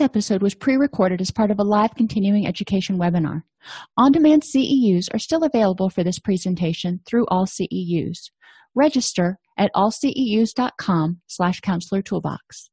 This 0.00 0.06
episode 0.06 0.40
was 0.40 0.54
pre 0.54 0.76
recorded 0.76 1.20
as 1.20 1.30
part 1.30 1.50
of 1.50 1.58
a 1.58 1.62
live 1.62 1.94
continuing 1.94 2.46
education 2.46 2.96
webinar. 2.96 3.42
On 3.98 4.10
demand 4.10 4.44
CEUs 4.44 5.12
are 5.12 5.18
still 5.18 5.44
available 5.44 5.90
for 5.90 6.02
this 6.02 6.18
presentation 6.18 7.00
through 7.04 7.26
all 7.26 7.44
CEUs. 7.44 8.30
Register 8.74 9.38
at 9.58 9.70
allceus.com 9.74 11.20
slash 11.26 11.60
counselor 11.60 12.00
toolbox. 12.00 12.70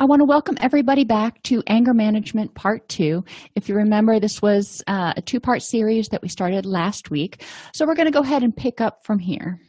I 0.00 0.04
want 0.06 0.18
to 0.18 0.24
welcome 0.24 0.56
everybody 0.60 1.04
back 1.04 1.40
to 1.44 1.62
Anger 1.68 1.94
Management 1.94 2.56
Part 2.56 2.88
2. 2.88 3.24
If 3.54 3.68
you 3.68 3.76
remember, 3.76 4.18
this 4.18 4.42
was 4.42 4.82
uh, 4.88 5.12
a 5.16 5.22
two 5.22 5.38
part 5.38 5.62
series 5.62 6.08
that 6.08 6.22
we 6.22 6.28
started 6.28 6.66
last 6.66 7.08
week. 7.08 7.44
So 7.72 7.86
we're 7.86 7.94
going 7.94 8.10
to 8.10 8.18
go 8.18 8.22
ahead 8.22 8.42
and 8.42 8.56
pick 8.56 8.80
up 8.80 9.04
from 9.04 9.20
here. 9.20 9.60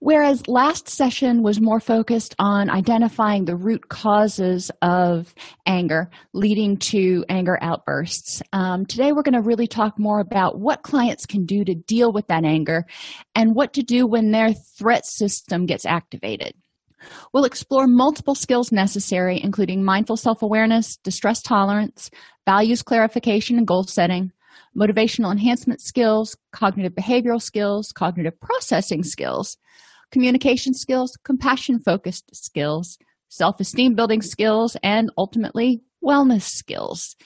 Whereas 0.00 0.46
last 0.46 0.88
session 0.88 1.42
was 1.42 1.60
more 1.60 1.80
focused 1.80 2.36
on 2.38 2.70
identifying 2.70 3.44
the 3.44 3.56
root 3.56 3.88
causes 3.88 4.70
of 4.80 5.34
anger 5.66 6.08
leading 6.32 6.76
to 6.76 7.24
anger 7.28 7.58
outbursts, 7.60 8.40
um, 8.52 8.86
today 8.86 9.10
we're 9.10 9.22
going 9.22 9.34
to 9.34 9.40
really 9.40 9.66
talk 9.66 9.98
more 9.98 10.20
about 10.20 10.60
what 10.60 10.84
clients 10.84 11.26
can 11.26 11.46
do 11.46 11.64
to 11.64 11.74
deal 11.74 12.12
with 12.12 12.28
that 12.28 12.44
anger 12.44 12.86
and 13.34 13.56
what 13.56 13.72
to 13.72 13.82
do 13.82 14.06
when 14.06 14.30
their 14.30 14.52
threat 14.52 15.04
system 15.04 15.66
gets 15.66 15.84
activated. 15.84 16.54
We'll 17.32 17.44
explore 17.44 17.88
multiple 17.88 18.36
skills 18.36 18.70
necessary, 18.70 19.40
including 19.42 19.84
mindful 19.84 20.16
self 20.16 20.42
awareness, 20.42 20.96
distress 20.98 21.42
tolerance, 21.42 22.08
values 22.46 22.82
clarification 22.82 23.58
and 23.58 23.66
goal 23.66 23.82
setting, 23.82 24.30
motivational 24.76 25.32
enhancement 25.32 25.80
skills, 25.80 26.36
cognitive 26.52 26.94
behavioral 26.94 27.42
skills, 27.42 27.92
cognitive 27.92 28.40
processing 28.40 29.02
skills, 29.02 29.56
communication 30.10 30.74
skills, 30.74 31.16
compassion 31.24 31.78
focused 31.80 32.34
skills, 32.34 32.98
self 33.28 33.60
esteem 33.60 33.94
building 33.94 34.22
skills, 34.22 34.76
and 34.82 35.10
ultimately 35.16 35.82
wellness 36.02 36.42
skills. 36.42 37.16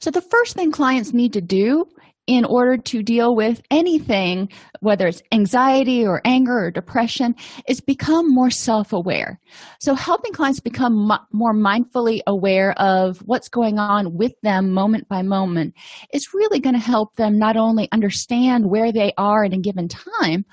So, 0.00 0.10
the 0.10 0.22
first 0.22 0.54
thing 0.56 0.72
clients 0.72 1.12
need 1.12 1.32
to 1.34 1.40
do 1.40 1.86
in 2.26 2.44
order 2.44 2.76
to 2.76 3.02
deal 3.02 3.34
with 3.34 3.60
anything, 3.70 4.48
whether 4.80 5.06
it's 5.06 5.22
anxiety 5.32 6.06
or 6.06 6.20
anger 6.24 6.66
or 6.66 6.70
depression, 6.70 7.34
is 7.68 7.80
become 7.80 8.32
more 8.32 8.50
self 8.50 8.92
aware. 8.92 9.40
So, 9.80 9.94
helping 9.94 10.32
clients 10.32 10.60
become 10.60 11.10
more 11.32 11.54
mindfully 11.54 12.20
aware 12.26 12.72
of 12.78 13.18
what's 13.18 13.48
going 13.48 13.78
on 13.78 14.16
with 14.16 14.32
them 14.42 14.70
moment 14.72 15.08
by 15.08 15.22
moment 15.22 15.74
is 16.12 16.32
really 16.32 16.60
going 16.60 16.74
to 16.74 16.80
help 16.80 17.16
them 17.16 17.38
not 17.38 17.56
only 17.56 17.88
understand 17.92 18.70
where 18.70 18.92
they 18.92 19.12
are 19.18 19.44
at 19.44 19.52
a 19.52 19.58
given 19.58 19.88
time, 19.88 20.44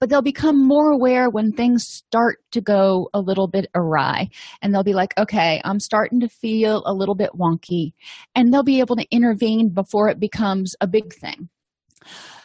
but 0.00 0.10
they'll 0.10 0.22
become 0.22 0.66
more 0.66 0.90
aware 0.90 1.30
when 1.30 1.52
things 1.52 1.84
start 1.86 2.38
to 2.52 2.60
go 2.60 3.08
a 3.14 3.20
little 3.20 3.48
bit 3.48 3.66
awry. 3.74 4.28
And 4.62 4.74
they'll 4.74 4.82
be 4.82 4.94
like, 4.94 5.14
okay, 5.18 5.60
I'm 5.64 5.80
starting 5.80 6.20
to 6.20 6.28
feel 6.28 6.82
a 6.86 6.92
little 6.92 7.14
bit 7.14 7.30
wonky. 7.38 7.92
And 8.34 8.52
they'll 8.52 8.62
be 8.62 8.80
able 8.80 8.96
to 8.96 9.06
intervene 9.10 9.70
before 9.70 10.08
it 10.08 10.20
becomes 10.20 10.74
a 10.80 10.86
big 10.86 11.12
thing. 11.16 11.48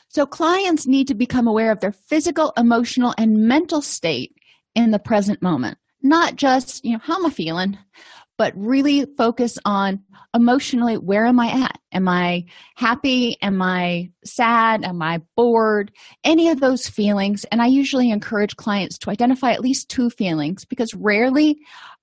So, 0.10 0.26
clients 0.26 0.88
need 0.88 1.08
to 1.08 1.16
become 1.16 1.48
aware 1.48 1.72
of 1.72 1.80
their 1.80 1.92
physical, 1.92 2.54
emotional, 2.58 3.14
and 3.18 3.48
mental 3.48 3.82
state 3.82 4.36
in 4.76 4.92
the 4.92 5.00
present 5.00 5.42
moment, 5.42 5.78
not 6.02 6.36
just, 6.36 6.84
you 6.84 6.94
know, 6.94 7.00
how 7.02 7.16
am 7.16 7.26
I 7.26 7.30
feeling, 7.30 7.78
but 8.38 8.54
really 8.56 9.06
focus 9.18 9.58
on 9.66 10.04
emotionally 10.34 10.98
where 10.98 11.26
am 11.26 11.40
I 11.40 11.64
at? 11.64 11.78
Am 11.92 12.08
I 12.08 12.46
happy? 12.76 13.38
Am 13.42 13.62
I 13.62 14.12
sad? 14.26 14.84
Am 14.84 15.02
I 15.02 15.22
bored? 15.36 15.92
Any 16.24 16.50
of 16.50 16.60
those 16.60 16.88
feelings. 16.88 17.44
And 17.46 17.62
I 17.62 17.68
usually 17.68 18.10
encourage 18.10 18.56
clients 18.56 18.98
to 19.00 19.10
identify 19.10 19.52
at 19.52 19.62
least 19.62 19.90
two 19.90 20.10
feelings 20.10 20.66
because 20.66 20.94
rarely 20.94 21.60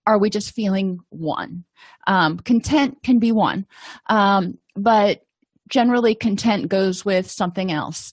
are 0.06 0.18
we 0.18 0.30
just 0.30 0.54
feeling 0.54 1.00
one. 1.08 1.64
Um, 2.06 2.38
content 2.38 2.98
can 3.02 3.18
be 3.18 3.32
one, 3.32 3.66
um, 4.08 4.58
but 4.76 5.22
generally 5.68 6.14
content 6.14 6.68
goes 6.68 7.04
with 7.04 7.30
something 7.30 7.70
else. 7.70 8.12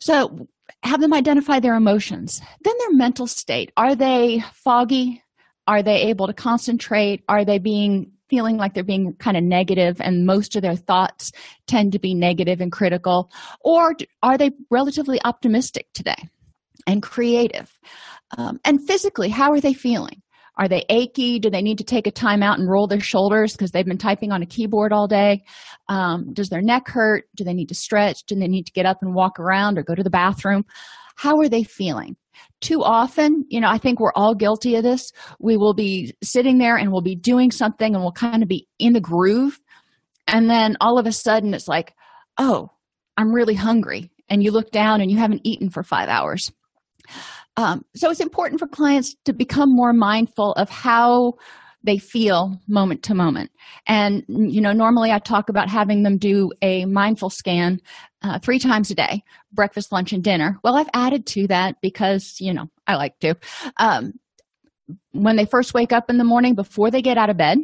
So 0.00 0.48
have 0.82 1.00
them 1.00 1.12
identify 1.12 1.60
their 1.60 1.74
emotions. 1.74 2.40
Then 2.62 2.74
their 2.78 2.92
mental 2.92 3.26
state. 3.26 3.72
Are 3.76 3.94
they 3.94 4.42
foggy? 4.54 5.22
Are 5.66 5.82
they 5.82 6.02
able 6.02 6.26
to 6.26 6.32
concentrate? 6.32 7.22
Are 7.28 7.44
they 7.44 7.58
being 7.58 8.12
feeling 8.28 8.56
like 8.56 8.74
they're 8.74 8.84
being 8.84 9.12
kind 9.14 9.36
of 9.36 9.42
negative 9.42 10.00
and 10.00 10.24
most 10.24 10.54
of 10.56 10.62
their 10.62 10.76
thoughts 10.76 11.32
tend 11.66 11.92
to 11.92 11.98
be 11.98 12.14
negative 12.14 12.60
and 12.60 12.72
critical? 12.72 13.30
Or 13.60 13.94
are 14.22 14.38
they 14.38 14.52
relatively 14.70 15.20
optimistic 15.24 15.88
today 15.92 16.28
and 16.86 17.02
creative? 17.02 17.78
Um, 18.38 18.60
and 18.64 18.84
physically, 18.86 19.28
how 19.28 19.52
are 19.52 19.60
they 19.60 19.74
feeling? 19.74 20.22
Are 20.60 20.68
they 20.68 20.84
achy? 20.90 21.38
Do 21.38 21.48
they 21.48 21.62
need 21.62 21.78
to 21.78 21.84
take 21.84 22.06
a 22.06 22.10
time 22.10 22.42
out 22.42 22.58
and 22.58 22.68
roll 22.68 22.86
their 22.86 23.00
shoulders 23.00 23.52
because 23.52 23.70
they've 23.70 23.86
been 23.86 23.96
typing 23.96 24.30
on 24.30 24.42
a 24.42 24.46
keyboard 24.46 24.92
all 24.92 25.08
day? 25.08 25.42
Um, 25.88 26.34
does 26.34 26.50
their 26.50 26.60
neck 26.60 26.86
hurt? 26.86 27.24
Do 27.34 27.44
they 27.44 27.54
need 27.54 27.70
to 27.70 27.74
stretch? 27.74 28.24
Do 28.24 28.34
they 28.34 28.46
need 28.46 28.66
to 28.66 28.72
get 28.72 28.84
up 28.84 28.98
and 29.00 29.14
walk 29.14 29.40
around 29.40 29.78
or 29.78 29.82
go 29.82 29.94
to 29.94 30.02
the 30.02 30.10
bathroom? 30.10 30.66
How 31.16 31.38
are 31.38 31.48
they 31.48 31.62
feeling? 31.62 32.14
Too 32.60 32.82
often, 32.82 33.46
you 33.48 33.58
know, 33.58 33.70
I 33.70 33.78
think 33.78 34.00
we're 34.00 34.12
all 34.14 34.34
guilty 34.34 34.76
of 34.76 34.82
this. 34.82 35.12
We 35.38 35.56
will 35.56 35.72
be 35.72 36.12
sitting 36.22 36.58
there 36.58 36.76
and 36.76 36.92
we'll 36.92 37.00
be 37.00 37.16
doing 37.16 37.50
something 37.50 37.94
and 37.94 38.04
we'll 38.04 38.12
kind 38.12 38.42
of 38.42 38.48
be 38.48 38.68
in 38.78 38.92
the 38.92 39.00
groove. 39.00 39.58
And 40.26 40.50
then 40.50 40.76
all 40.82 40.98
of 40.98 41.06
a 41.06 41.12
sudden 41.12 41.54
it's 41.54 41.68
like, 41.68 41.94
oh, 42.36 42.68
I'm 43.16 43.32
really 43.32 43.54
hungry. 43.54 44.10
And 44.28 44.42
you 44.42 44.50
look 44.50 44.70
down 44.70 45.00
and 45.00 45.10
you 45.10 45.16
haven't 45.16 45.40
eaten 45.42 45.70
for 45.70 45.82
five 45.82 46.10
hours. 46.10 46.52
Um, 47.56 47.84
so 47.94 48.10
it's 48.10 48.20
important 48.20 48.60
for 48.60 48.66
clients 48.66 49.14
to 49.24 49.32
become 49.32 49.74
more 49.74 49.92
mindful 49.92 50.52
of 50.52 50.70
how 50.70 51.34
they 51.82 51.98
feel 51.98 52.60
moment 52.68 53.02
to 53.04 53.14
moment. 53.14 53.50
And 53.86 54.24
you 54.28 54.60
know 54.60 54.72
normally 54.72 55.12
i 55.12 55.18
talk 55.18 55.48
about 55.48 55.68
having 55.68 56.02
them 56.02 56.18
do 56.18 56.52
a 56.62 56.84
mindful 56.84 57.30
scan 57.30 57.80
uh, 58.22 58.38
three 58.38 58.58
times 58.58 58.90
a 58.90 58.94
day 58.94 59.22
breakfast 59.52 59.92
lunch 59.92 60.12
and 60.12 60.22
dinner. 60.22 60.58
Well 60.62 60.76
i've 60.76 60.90
added 60.94 61.26
to 61.28 61.46
that 61.48 61.80
because 61.80 62.36
you 62.40 62.52
know 62.52 62.68
i 62.86 62.96
like 62.96 63.18
to. 63.20 63.34
Um, 63.78 64.14
when 65.12 65.36
they 65.36 65.44
first 65.44 65.74
wake 65.74 65.92
up 65.92 66.10
in 66.10 66.18
the 66.18 66.24
morning 66.24 66.54
before 66.54 66.90
they 66.90 67.02
get 67.02 67.18
out 67.18 67.30
of 67.30 67.36
bed 67.36 67.58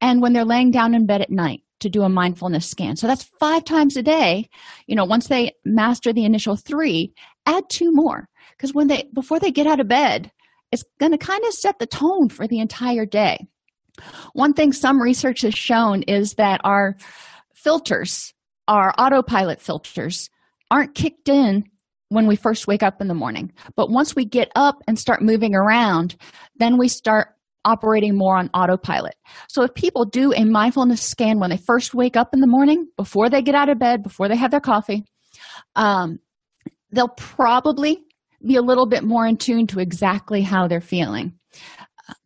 and 0.00 0.20
when 0.20 0.32
they're 0.32 0.44
laying 0.44 0.70
down 0.70 0.94
in 0.94 1.06
bed 1.06 1.20
at 1.20 1.30
night 1.30 1.62
to 1.84 1.90
do 1.90 2.02
a 2.02 2.08
mindfulness 2.08 2.66
scan. 2.66 2.96
So 2.96 3.06
that's 3.06 3.30
five 3.38 3.64
times 3.64 3.96
a 3.96 4.02
day. 4.02 4.48
You 4.86 4.96
know 4.96 5.04
once 5.04 5.28
they 5.28 5.52
master 5.64 6.12
the 6.12 6.24
initial 6.24 6.56
three 6.56 7.12
add 7.46 7.64
two 7.68 7.92
more. 7.92 8.28
Because 8.56 8.74
when 8.74 8.88
they 8.88 9.08
before 9.14 9.38
they 9.38 9.50
get 9.50 9.66
out 9.66 9.80
of 9.80 9.88
bed 9.88 10.32
it's 10.72 10.84
going 10.98 11.12
to 11.12 11.18
kind 11.18 11.44
of 11.44 11.52
set 11.52 11.78
the 11.78 11.86
tone 11.86 12.28
for 12.28 12.48
the 12.48 12.58
entire 12.58 13.06
day. 13.06 13.46
One 14.32 14.54
thing 14.54 14.72
some 14.72 15.00
research 15.00 15.42
has 15.42 15.54
shown 15.54 16.02
is 16.02 16.34
that 16.34 16.60
our 16.64 16.96
filters 17.54 18.34
our 18.66 18.94
autopilot 18.98 19.60
filters 19.60 20.30
aren't 20.70 20.94
kicked 20.94 21.28
in 21.28 21.64
when 22.08 22.26
we 22.26 22.34
first 22.34 22.66
wake 22.66 22.82
up 22.82 23.00
in 23.00 23.08
the 23.08 23.14
morning. 23.14 23.52
But 23.76 23.90
once 23.90 24.16
we 24.16 24.24
get 24.24 24.50
up 24.56 24.82
and 24.88 24.98
start 24.98 25.22
moving 25.22 25.54
around 25.54 26.16
then 26.56 26.78
we 26.78 26.88
start 26.88 27.33
operating 27.64 28.16
more 28.16 28.36
on 28.36 28.50
autopilot 28.54 29.14
so 29.48 29.62
if 29.62 29.72
people 29.74 30.04
do 30.04 30.32
a 30.34 30.44
mindfulness 30.44 31.02
scan 31.02 31.38
when 31.38 31.50
they 31.50 31.56
first 31.56 31.94
wake 31.94 32.16
up 32.16 32.28
in 32.32 32.40
the 32.40 32.46
morning 32.46 32.86
before 32.96 33.28
they 33.28 33.42
get 33.42 33.54
out 33.54 33.68
of 33.68 33.78
bed 33.78 34.02
before 34.02 34.28
they 34.28 34.36
have 34.36 34.50
their 34.50 34.60
coffee 34.60 35.04
um, 35.76 36.18
they'll 36.92 37.08
probably 37.08 37.98
be 38.46 38.56
a 38.56 38.62
little 38.62 38.86
bit 38.86 39.04
more 39.04 39.26
in 39.26 39.36
tune 39.36 39.66
to 39.68 39.80
exactly 39.80 40.42
how 40.42 40.68
they're 40.68 40.80
feeling. 40.80 41.32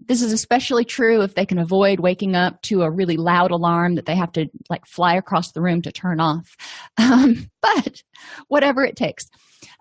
This 0.00 0.22
is 0.22 0.32
especially 0.32 0.84
true 0.84 1.22
if 1.22 1.34
they 1.34 1.46
can 1.46 1.58
avoid 1.58 2.00
waking 2.00 2.34
up 2.34 2.60
to 2.62 2.82
a 2.82 2.90
really 2.90 3.16
loud 3.16 3.50
alarm 3.50 3.94
that 3.94 4.06
they 4.06 4.16
have 4.16 4.32
to 4.32 4.46
like 4.68 4.84
fly 4.86 5.14
across 5.14 5.52
the 5.52 5.60
room 5.60 5.82
to 5.82 5.92
turn 5.92 6.20
off. 6.20 6.56
Um, 7.00 7.48
but 7.62 8.02
whatever 8.48 8.84
it 8.84 8.96
takes. 8.96 9.24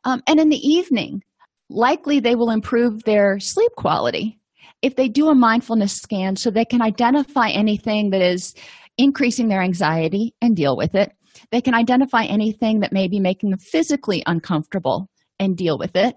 Um, 0.04 0.22
and 0.28 0.40
in 0.40 0.50
the 0.50 0.56
evening, 0.56 1.24
likely 1.68 2.20
they 2.20 2.36
will 2.36 2.52
improve 2.52 3.04
their 3.04 3.40
sleep 3.40 3.72
quality 3.76 4.40
if 4.82 4.96
they 4.96 5.08
do 5.08 5.30
a 5.30 5.36
mindfulness 5.36 5.94
scan 5.94 6.36
so 6.36 6.50
they 6.50 6.66
can 6.66 6.82
identify 6.82 7.50
anything 7.50 8.12
that 8.12 8.22
is 8.22 8.54
increasing 8.98 9.48
their 9.48 9.62
anxiety 9.62 10.34
and 10.42 10.56
deal 10.56 10.76
with 10.76 10.96
it. 10.96 11.12
They 11.52 11.62
can 11.62 11.76
identify 11.76 12.24
anything 12.24 12.80
that 12.80 12.92
may 12.92 13.08
be 13.08 13.20
making 13.20 13.52
them 13.52 13.60
physically 13.60 14.24
uncomfortable 14.26 15.10
and 15.40 15.56
deal 15.56 15.78
with 15.78 15.96
it. 15.96 16.16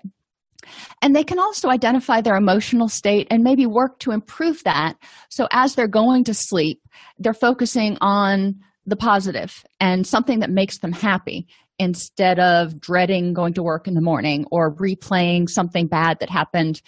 And 1.02 1.16
they 1.16 1.24
can 1.24 1.38
also 1.38 1.68
identify 1.68 2.20
their 2.20 2.36
emotional 2.36 2.88
state 2.88 3.26
and 3.30 3.42
maybe 3.42 3.66
work 3.66 3.98
to 4.00 4.10
improve 4.10 4.62
that. 4.64 4.96
So 5.30 5.48
as 5.52 5.74
they're 5.74 5.88
going 5.88 6.24
to 6.24 6.34
sleep, 6.34 6.82
they're 7.18 7.34
focusing 7.34 7.96
on 8.00 8.60
the 8.86 8.96
positive 8.96 9.64
and 9.78 10.06
something 10.06 10.40
that 10.40 10.50
makes 10.50 10.78
them 10.78 10.92
happy 10.92 11.46
instead 11.78 12.38
of 12.38 12.78
dreading 12.78 13.32
going 13.32 13.54
to 13.54 13.62
work 13.62 13.88
in 13.88 13.94
the 13.94 14.00
morning 14.02 14.46
or 14.50 14.74
replaying 14.74 15.48
something 15.48 15.86
bad 15.86 16.18
that 16.20 16.28
happened 16.28 16.82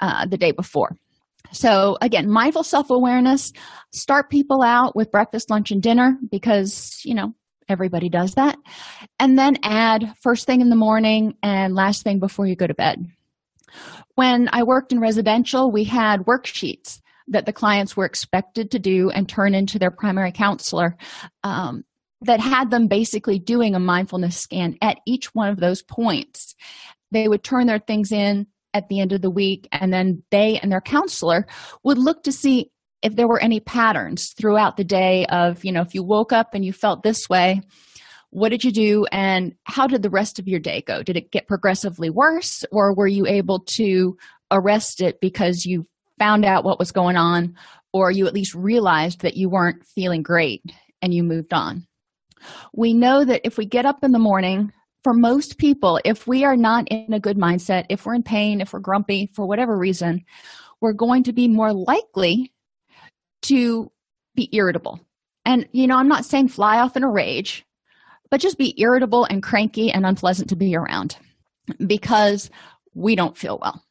uh, 0.00 0.26
the 0.26 0.36
day 0.36 0.50
before. 0.50 0.96
So, 1.54 1.96
again, 2.00 2.28
mindful 2.28 2.64
self 2.64 2.90
awareness, 2.90 3.52
start 3.92 4.30
people 4.30 4.62
out 4.62 4.94
with 4.94 5.10
breakfast, 5.10 5.50
lunch, 5.50 5.70
and 5.70 5.82
dinner 5.82 6.18
because, 6.30 7.00
you 7.04 7.14
know, 7.14 7.34
everybody 7.68 8.10
does 8.10 8.34
that 8.34 8.58
and 9.18 9.38
then 9.38 9.56
add 9.62 10.12
first 10.22 10.46
thing 10.46 10.60
in 10.60 10.68
the 10.68 10.76
morning 10.76 11.34
and 11.42 11.74
last 11.74 12.02
thing 12.02 12.18
before 12.18 12.46
you 12.46 12.54
go 12.54 12.66
to 12.66 12.74
bed 12.74 13.06
when 14.16 14.50
i 14.52 14.62
worked 14.62 14.92
in 14.92 15.00
residential 15.00 15.72
we 15.72 15.82
had 15.82 16.20
worksheets 16.26 17.00
that 17.28 17.46
the 17.46 17.52
clients 17.52 17.96
were 17.96 18.04
expected 18.04 18.70
to 18.70 18.78
do 18.78 19.10
and 19.10 19.28
turn 19.28 19.54
into 19.54 19.78
their 19.78 19.90
primary 19.90 20.32
counselor 20.32 20.96
um, 21.42 21.84
that 22.22 22.40
had 22.40 22.70
them 22.70 22.86
basically 22.86 23.38
doing 23.38 23.74
a 23.74 23.80
mindfulness 23.80 24.36
scan 24.36 24.76
at 24.82 24.98
each 25.06 25.34
one 25.34 25.48
of 25.48 25.60
those 25.60 25.82
points. 25.82 26.54
They 27.10 27.28
would 27.28 27.44
turn 27.44 27.66
their 27.66 27.78
things 27.78 28.12
in 28.12 28.46
at 28.74 28.88
the 28.88 29.00
end 29.00 29.12
of 29.12 29.22
the 29.22 29.30
week, 29.30 29.68
and 29.72 29.92
then 29.92 30.22
they 30.30 30.58
and 30.58 30.70
their 30.70 30.80
counselor 30.80 31.46
would 31.84 31.96
look 31.96 32.24
to 32.24 32.32
see 32.32 32.70
if 33.02 33.16
there 33.16 33.28
were 33.28 33.40
any 33.40 33.60
patterns 33.60 34.34
throughout 34.36 34.76
the 34.76 34.84
day 34.84 35.26
of, 35.26 35.64
you 35.64 35.72
know, 35.72 35.82
if 35.82 35.94
you 35.94 36.02
woke 36.02 36.32
up 36.32 36.54
and 36.54 36.64
you 36.64 36.72
felt 36.72 37.02
this 37.02 37.28
way, 37.28 37.60
what 38.30 38.48
did 38.48 38.64
you 38.64 38.72
do 38.72 39.06
and 39.12 39.54
how 39.64 39.86
did 39.86 40.02
the 40.02 40.10
rest 40.10 40.38
of 40.38 40.48
your 40.48 40.58
day 40.58 40.82
go? 40.82 41.02
Did 41.02 41.16
it 41.16 41.30
get 41.30 41.46
progressively 41.46 42.10
worse, 42.10 42.64
or 42.72 42.92
were 42.94 43.06
you 43.06 43.26
able 43.26 43.60
to 43.60 44.16
arrest 44.50 45.00
it 45.00 45.20
because 45.20 45.64
you 45.64 45.86
found 46.18 46.44
out 46.44 46.64
what 46.64 46.78
was 46.78 46.92
going 46.92 47.16
on, 47.16 47.54
or 47.92 48.10
you 48.10 48.26
at 48.26 48.34
least 48.34 48.54
realized 48.54 49.20
that 49.20 49.36
you 49.36 49.48
weren't 49.48 49.86
feeling 49.86 50.22
great 50.22 50.62
and 51.00 51.14
you 51.14 51.22
moved 51.22 51.52
on? 51.52 51.86
We 52.72 52.92
know 52.92 53.24
that 53.24 53.42
if 53.44 53.56
we 53.56 53.66
get 53.66 53.86
up 53.86 54.02
in 54.02 54.12
the 54.12 54.18
morning, 54.18 54.72
for 55.04 55.12
most 55.12 55.58
people, 55.58 56.00
if 56.04 56.26
we 56.26 56.44
are 56.44 56.56
not 56.56 56.88
in 56.88 57.12
a 57.12 57.20
good 57.20 57.36
mindset, 57.36 57.84
if 57.90 58.04
we're 58.06 58.14
in 58.14 58.22
pain, 58.22 58.62
if 58.62 58.72
we're 58.72 58.80
grumpy 58.80 59.30
for 59.34 59.46
whatever 59.46 59.76
reason, 59.76 60.24
we're 60.80 60.94
going 60.94 61.22
to 61.24 61.32
be 61.32 61.46
more 61.46 61.72
likely 61.72 62.52
to 63.42 63.92
be 64.34 64.48
irritable. 64.52 64.98
And, 65.44 65.68
you 65.72 65.86
know, 65.86 65.96
I'm 65.96 66.08
not 66.08 66.24
saying 66.24 66.48
fly 66.48 66.78
off 66.78 66.96
in 66.96 67.04
a 67.04 67.10
rage, 67.10 67.66
but 68.30 68.40
just 68.40 68.56
be 68.56 68.74
irritable 68.80 69.26
and 69.26 69.42
cranky 69.42 69.92
and 69.92 70.06
unpleasant 70.06 70.48
to 70.48 70.56
be 70.56 70.74
around 70.74 71.18
because 71.86 72.50
we 72.94 73.14
don't 73.14 73.36
feel 73.36 73.58
well. 73.60 73.84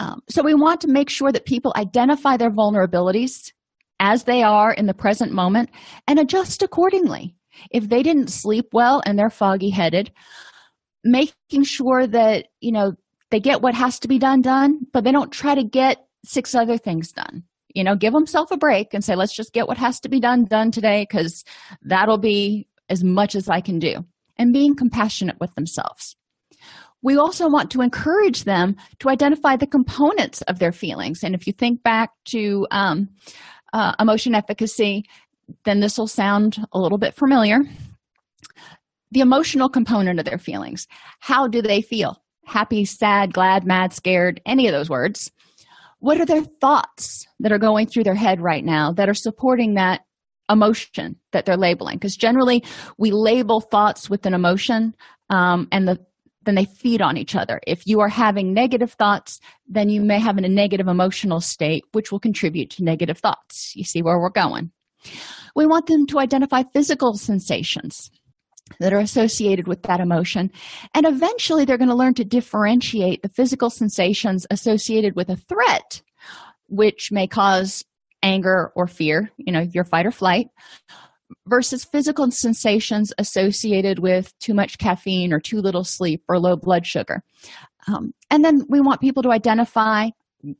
Um, 0.00 0.20
so, 0.28 0.42
we 0.42 0.54
want 0.54 0.80
to 0.80 0.88
make 0.88 1.08
sure 1.08 1.30
that 1.30 1.46
people 1.46 1.72
identify 1.76 2.36
their 2.36 2.50
vulnerabilities 2.50 3.52
as 4.00 4.24
they 4.24 4.42
are 4.42 4.72
in 4.72 4.86
the 4.86 4.94
present 4.94 5.30
moment 5.30 5.70
and 6.08 6.18
adjust 6.18 6.64
accordingly 6.64 7.36
if 7.70 7.88
they 7.88 8.02
didn't 8.02 8.28
sleep 8.28 8.66
well 8.72 9.02
and 9.04 9.18
they're 9.18 9.30
foggy 9.30 9.70
headed 9.70 10.12
making 11.04 11.64
sure 11.64 12.06
that 12.06 12.46
you 12.60 12.72
know 12.72 12.94
they 13.30 13.40
get 13.40 13.62
what 13.62 13.74
has 13.74 13.98
to 13.98 14.08
be 14.08 14.18
done 14.18 14.40
done 14.40 14.80
but 14.92 15.04
they 15.04 15.12
don't 15.12 15.32
try 15.32 15.54
to 15.54 15.64
get 15.64 16.06
six 16.24 16.54
other 16.54 16.78
things 16.78 17.12
done. 17.12 17.44
You 17.74 17.84
know 17.84 17.96
give 17.96 18.12
themselves 18.12 18.52
a 18.52 18.56
break 18.56 18.94
and 18.94 19.04
say 19.04 19.14
let's 19.14 19.34
just 19.34 19.52
get 19.52 19.68
what 19.68 19.78
has 19.78 20.00
to 20.00 20.08
be 20.08 20.20
done 20.20 20.44
done 20.44 20.70
today 20.70 21.06
because 21.08 21.44
that'll 21.82 22.18
be 22.18 22.68
as 22.88 23.02
much 23.02 23.34
as 23.34 23.48
i 23.48 23.60
can 23.60 23.78
do 23.78 24.04
and 24.36 24.52
being 24.52 24.74
compassionate 24.74 25.38
with 25.40 25.54
themselves. 25.54 26.16
We 27.02 27.16
also 27.18 27.48
want 27.48 27.70
to 27.72 27.82
encourage 27.82 28.44
them 28.44 28.76
to 29.00 29.10
identify 29.10 29.56
the 29.56 29.66
components 29.66 30.40
of 30.42 30.58
their 30.58 30.72
feelings. 30.72 31.22
And 31.22 31.34
if 31.34 31.46
you 31.46 31.52
think 31.52 31.82
back 31.82 32.10
to 32.26 32.66
um, 32.70 33.10
uh, 33.74 33.92
emotion 34.00 34.34
efficacy 34.34 35.04
then 35.64 35.80
this 35.80 35.98
will 35.98 36.06
sound 36.06 36.64
a 36.72 36.78
little 36.78 36.98
bit 36.98 37.14
familiar. 37.14 37.60
The 39.10 39.20
emotional 39.20 39.68
component 39.68 40.18
of 40.18 40.24
their 40.24 40.38
feelings. 40.38 40.86
How 41.20 41.46
do 41.46 41.62
they 41.62 41.82
feel? 41.82 42.22
Happy, 42.44 42.84
sad, 42.84 43.32
glad, 43.32 43.64
mad, 43.64 43.92
scared, 43.92 44.40
any 44.44 44.66
of 44.66 44.72
those 44.72 44.90
words. 44.90 45.30
What 46.00 46.20
are 46.20 46.26
their 46.26 46.44
thoughts 46.44 47.26
that 47.40 47.52
are 47.52 47.58
going 47.58 47.86
through 47.86 48.04
their 48.04 48.14
head 48.14 48.40
right 48.40 48.64
now 48.64 48.92
that 48.92 49.08
are 49.08 49.14
supporting 49.14 49.74
that 49.74 50.02
emotion 50.50 51.16
that 51.32 51.46
they're 51.46 51.56
labeling? 51.56 51.96
Because 51.96 52.16
generally, 52.16 52.62
we 52.98 53.10
label 53.10 53.60
thoughts 53.60 54.10
with 54.10 54.26
an 54.26 54.34
emotion, 54.34 54.94
um, 55.30 55.68
and 55.72 55.88
the 55.88 56.04
then 56.44 56.54
they 56.54 56.66
feed 56.66 57.00
on 57.00 57.16
each 57.16 57.34
other. 57.34 57.60
If 57.66 57.86
you 57.86 58.00
are 58.00 58.08
having 58.08 58.52
negative 58.52 58.92
thoughts, 58.92 59.40
then 59.66 59.88
you 59.88 60.02
may 60.02 60.18
have 60.18 60.36
a 60.36 60.42
negative 60.42 60.88
emotional 60.88 61.40
state, 61.40 61.84
which 61.92 62.12
will 62.12 62.20
contribute 62.20 62.70
to 62.70 62.84
negative 62.84 63.18
thoughts. 63.18 63.74
You 63.74 63.84
see 63.84 64.02
where 64.02 64.18
we're 64.18 64.30
going. 64.30 64.70
We 65.54 65.66
want 65.66 65.86
them 65.86 66.06
to 66.08 66.18
identify 66.18 66.62
physical 66.72 67.14
sensations 67.14 68.10
that 68.80 68.92
are 68.92 68.98
associated 68.98 69.68
with 69.68 69.82
that 69.82 70.00
emotion. 70.00 70.50
And 70.94 71.06
eventually, 71.06 71.64
they're 71.64 71.78
going 71.78 71.90
to 71.90 71.94
learn 71.94 72.14
to 72.14 72.24
differentiate 72.24 73.22
the 73.22 73.28
physical 73.28 73.70
sensations 73.70 74.46
associated 74.50 75.16
with 75.16 75.28
a 75.28 75.36
threat, 75.36 76.02
which 76.68 77.12
may 77.12 77.26
cause 77.26 77.84
anger 78.22 78.72
or 78.74 78.86
fear, 78.86 79.30
you 79.36 79.52
know, 79.52 79.60
your 79.60 79.84
fight 79.84 80.06
or 80.06 80.10
flight, 80.10 80.48
versus 81.46 81.84
physical 81.84 82.30
sensations 82.30 83.12
associated 83.18 83.98
with 83.98 84.36
too 84.38 84.54
much 84.54 84.78
caffeine 84.78 85.32
or 85.32 85.40
too 85.40 85.60
little 85.60 85.84
sleep 85.84 86.22
or 86.28 86.38
low 86.38 86.56
blood 86.56 86.86
sugar. 86.86 87.22
Um, 87.86 88.14
and 88.30 88.44
then 88.44 88.64
we 88.68 88.80
want 88.80 89.00
people 89.00 89.22
to 89.24 89.30
identify 89.30 90.08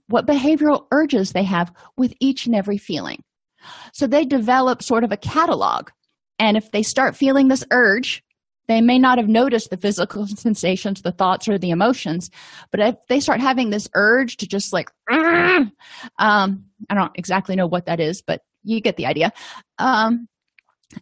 what 0.08 0.26
behavioral 0.26 0.87
urges 0.91 1.32
they 1.32 1.44
have 1.44 1.73
with 1.96 2.12
each 2.20 2.46
and 2.46 2.55
every 2.55 2.79
feeling. 2.79 3.23
So 3.93 4.07
they 4.07 4.25
develop 4.25 4.83
sort 4.83 5.05
of 5.05 5.13
a 5.13 5.17
catalog. 5.17 5.91
And 6.39 6.57
if 6.57 6.71
they 6.73 6.83
start 6.83 7.17
feeling 7.17 7.49
this 7.49 7.65
urge, 7.71 8.23
they 8.67 8.81
may 8.81 8.99
not 8.99 9.19
have 9.19 9.29
noticed 9.29 9.71
the 9.71 9.77
physical 9.77 10.27
sensations, 10.37 11.03
the 11.03 11.13
thoughts, 11.13 11.49
or 11.49 11.59
the 11.59 11.71
emotions, 11.71 12.31
but 12.71 12.81
if 12.81 12.97
they 13.09 13.21
start 13.21 13.41
having 13.41 13.71
this 13.71 13.89
urge 13.95 14.39
to 14.39 14.47
just 14.47 14.73
like, 14.73 14.91
um, 15.11 15.73
I 16.19 16.95
don't 16.95 17.13
exactly 17.15 17.57
know 17.57 17.67
what 17.67 17.87
that 17.87 18.01
is, 18.01 18.23
but 18.23 18.43
you 18.63 18.81
get 18.81 18.97
the 18.97 19.07
idea. 19.07 19.33
Um, 19.79 20.29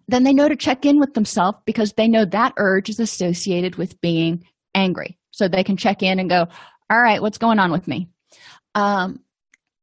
then 0.09 0.25
they 0.25 0.33
know 0.33 0.49
to 0.49 0.57
check 0.57 0.85
in 0.85 0.99
with 0.99 1.15
themselves 1.15 1.59
because 1.65 1.93
they 1.93 2.09
know 2.09 2.25
that 2.25 2.55
urge 2.57 2.89
is 2.89 2.99
associated 2.99 3.77
with 3.77 4.01
being 4.01 4.45
angry. 4.75 5.19
So 5.31 5.49
they 5.49 5.65
can 5.65 5.77
check 5.77 6.03
in 6.03 6.19
and 6.19 6.29
go, 6.29 6.49
All 6.91 7.01
right, 7.01 7.21
what's 7.23 7.39
going 7.39 7.59
on 7.59 7.73
with 7.73 7.87
me? 7.87 8.09
Um, 8.75 9.21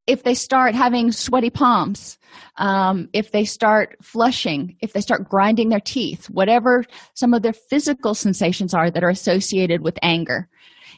if 0.09 0.23
they 0.23 0.33
start 0.33 0.73
having 0.73 1.11
sweaty 1.11 1.51
palms, 1.51 2.17
um, 2.57 3.09
if 3.13 3.31
they 3.31 3.45
start 3.45 3.95
flushing, 4.01 4.75
if 4.81 4.91
they 4.91 5.01
start 5.01 5.29
grinding 5.29 5.69
their 5.69 5.79
teeth, 5.79 6.29
whatever 6.31 6.83
some 7.13 7.33
of 7.33 7.43
their 7.43 7.53
physical 7.53 8.15
sensations 8.15 8.73
are 8.73 8.89
that 8.89 9.03
are 9.03 9.09
associated 9.09 9.81
with 9.81 9.99
anger, 10.01 10.49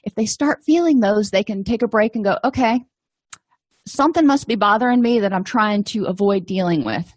if 0.04 0.16
they 0.16 0.26
start 0.26 0.64
feeling 0.64 1.02
those, 1.02 1.30
they 1.30 1.44
can 1.44 1.66
take 1.66 1.82
a 1.82 1.90
break 1.90 2.16
and 2.16 2.24
go, 2.24 2.38
okay, 2.46 2.86
something 3.86 4.26
must 4.26 4.48
be 4.48 4.56
bothering 4.56 5.02
me 5.02 5.20
that 5.20 5.34
I'm 5.34 5.44
trying 5.44 5.84
to 5.86 6.06
avoid 6.06 6.46
dealing 6.46 6.86
with. 6.86 7.14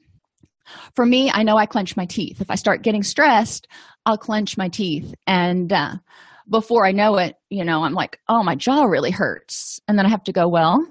For 0.97 1.07
me, 1.07 1.31
I 1.31 1.45
know 1.45 1.57
I 1.57 1.67
clench 1.67 1.97
my 1.97 2.07
teeth. 2.07 2.41
If 2.41 2.51
I 2.51 2.57
start 2.57 2.83
getting 2.83 3.05
stressed, 3.05 3.69
I'll 4.05 4.19
clench 4.19 4.57
my 4.57 4.69
teeth. 4.69 5.15
And 5.29 5.73
uh, 5.73 5.95
before 6.49 6.85
I 6.85 6.93
know 6.93 7.19
it, 7.19 7.37
you 7.51 7.65
know, 7.65 7.85
I'm 7.85 7.95
like, 7.95 8.19
oh, 8.29 8.43
my 8.43 8.57
jaw 8.57 8.85
really 8.85 9.13
hurts. 9.13 9.81
And 9.87 9.97
then 9.97 10.07
I 10.07 10.09
have 10.09 10.25
to 10.25 10.33
go, 10.33 10.49
well, 10.49 10.85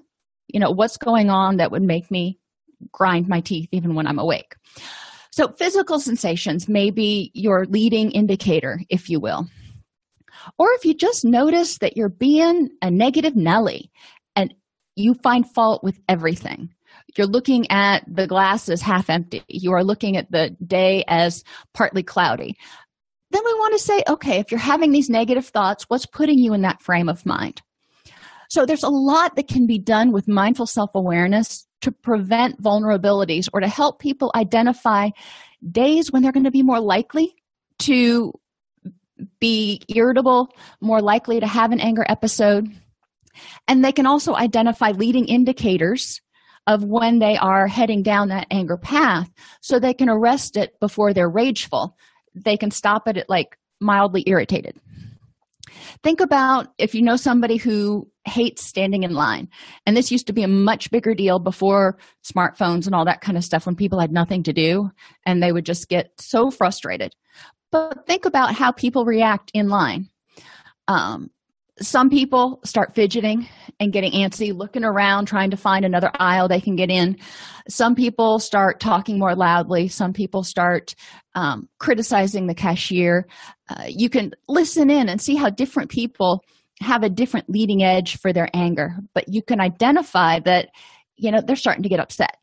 you 0.53 0.59
know 0.59 0.71
what's 0.71 0.97
going 0.97 1.29
on 1.29 1.57
that 1.57 1.71
would 1.71 1.81
make 1.81 2.09
me 2.09 2.39
grind 2.91 3.27
my 3.27 3.41
teeth 3.41 3.67
even 3.71 3.95
when 3.95 4.07
i'm 4.07 4.19
awake. 4.19 4.55
So 5.31 5.47
physical 5.47 5.99
sensations 5.99 6.69
may 6.69 6.91
be 6.91 7.31
your 7.33 7.65
leading 7.65 8.11
indicator 8.11 8.79
if 8.89 9.09
you 9.09 9.19
will. 9.19 9.47
Or 10.59 10.71
if 10.73 10.85
you 10.85 10.93
just 10.93 11.25
notice 11.25 11.79
that 11.79 11.97
you're 11.97 12.09
being 12.09 12.69
a 12.81 12.91
negative 12.91 13.35
nelly 13.35 13.91
and 14.35 14.53
you 14.95 15.15
find 15.15 15.49
fault 15.49 15.83
with 15.83 15.99
everything. 16.07 16.69
You're 17.17 17.25
looking 17.25 17.69
at 17.71 18.03
the 18.07 18.27
glass 18.27 18.69
as 18.69 18.81
half 18.81 19.09
empty. 19.09 19.43
You 19.47 19.71
are 19.73 19.83
looking 19.83 20.17
at 20.17 20.31
the 20.31 20.55
day 20.65 21.03
as 21.07 21.43
partly 21.73 22.03
cloudy. 22.03 22.55
Then 23.31 23.41
we 23.43 23.53
want 23.53 23.73
to 23.73 23.79
say 23.79 24.03
okay 24.07 24.37
if 24.37 24.51
you're 24.51 24.59
having 24.59 24.91
these 24.91 25.09
negative 25.09 25.47
thoughts 25.47 25.85
what's 25.89 26.05
putting 26.05 26.37
you 26.37 26.53
in 26.53 26.61
that 26.61 26.81
frame 26.81 27.09
of 27.09 27.25
mind 27.25 27.63
so 28.53 28.67
there's 28.67 28.83
a 28.83 28.89
lot 28.89 29.35
that 29.35 29.47
can 29.47 29.65
be 29.65 29.79
done 29.79 30.11
with 30.11 30.27
mindful 30.27 30.67
self 30.67 30.91
awareness 30.93 31.65
to 31.81 31.91
prevent 31.91 32.61
vulnerabilities 32.61 33.49
or 33.51 33.59
to 33.59 33.67
help 33.67 33.97
people 33.97 34.31
identify 34.35 35.09
days 35.71 36.11
when 36.11 36.21
they're 36.21 36.31
going 36.31 36.43
to 36.43 36.51
be 36.51 36.61
more 36.61 36.79
likely 36.79 37.33
to 37.79 38.31
be 39.39 39.81
irritable, 39.87 40.49
more 40.81 41.01
likely 41.01 41.39
to 41.39 41.47
have 41.47 41.71
an 41.71 41.79
anger 41.79 42.05
episode. 42.07 42.71
And 43.67 43.83
they 43.83 43.91
can 43.91 44.05
also 44.05 44.35
identify 44.35 44.91
leading 44.91 45.25
indicators 45.25 46.21
of 46.67 46.83
when 46.83 47.17
they 47.17 47.35
are 47.37 47.67
heading 47.67 48.03
down 48.03 48.27
that 48.27 48.45
anger 48.51 48.77
path 48.77 49.31
so 49.61 49.79
they 49.79 49.95
can 49.95 50.09
arrest 50.09 50.57
it 50.57 50.79
before 50.79 51.11
they're 51.11 51.27
rageful. 51.27 51.97
They 52.35 52.57
can 52.57 52.69
stop 52.69 53.07
it 53.07 53.17
at 53.17 53.31
like 53.31 53.57
mildly 53.79 54.23
irritated. 54.27 54.79
Think 56.03 56.19
about 56.19 56.67
if 56.77 56.93
you 56.93 57.01
know 57.01 57.15
somebody 57.15 57.57
who 57.57 58.07
hates 58.25 58.65
standing 58.65 59.03
in 59.03 59.13
line. 59.13 59.49
And 59.85 59.95
this 59.95 60.11
used 60.11 60.27
to 60.27 60.33
be 60.33 60.43
a 60.43 60.47
much 60.47 60.91
bigger 60.91 61.13
deal 61.13 61.39
before 61.39 61.97
smartphones 62.23 62.85
and 62.85 62.95
all 62.95 63.05
that 63.05 63.21
kind 63.21 63.37
of 63.37 63.43
stuff 63.43 63.65
when 63.65 63.75
people 63.75 63.99
had 63.99 64.11
nothing 64.11 64.43
to 64.43 64.53
do 64.53 64.91
and 65.25 65.41
they 65.41 65.51
would 65.51 65.65
just 65.65 65.89
get 65.89 66.11
so 66.19 66.49
frustrated. 66.49 67.13
But 67.71 68.05
think 68.05 68.25
about 68.25 68.53
how 68.53 68.71
people 68.71 69.03
react 69.03 69.51
in 69.53 69.67
line. 69.67 70.09
Um, 70.87 71.31
some 71.81 72.09
people 72.09 72.59
start 72.63 72.93
fidgeting 72.93 73.49
and 73.79 73.91
getting 73.91 74.11
antsy, 74.11 74.55
looking 74.55 74.83
around, 74.83 75.25
trying 75.25 75.49
to 75.51 75.57
find 75.57 75.83
another 75.83 76.11
aisle 76.19 76.47
they 76.47 76.61
can 76.61 76.75
get 76.75 76.91
in. 76.91 77.17
Some 77.67 77.95
people 77.95 78.37
start 78.37 78.79
talking 78.79 79.17
more 79.17 79.35
loudly. 79.35 79.87
Some 79.87 80.13
people 80.13 80.43
start 80.43 80.93
um, 81.33 81.67
criticizing 81.79 82.45
the 82.45 82.53
cashier. 82.53 83.27
Uh, 83.67 83.85
you 83.87 84.09
can 84.09 84.33
listen 84.47 84.91
in 84.91 85.09
and 85.09 85.19
see 85.19 85.35
how 85.35 85.49
different 85.49 85.89
people 85.89 86.43
have 86.83 87.03
a 87.03 87.09
different 87.09 87.49
leading 87.49 87.83
edge 87.83 88.17
for 88.17 88.31
their 88.33 88.49
anger, 88.53 88.95
but 89.13 89.27
you 89.27 89.41
can 89.41 89.59
identify 89.59 90.39
that 90.41 90.69
you 91.15 91.31
know, 91.31 91.41
they're 91.41 91.55
starting 91.55 91.83
to 91.83 91.89
get 91.89 91.99
upset. 91.99 92.37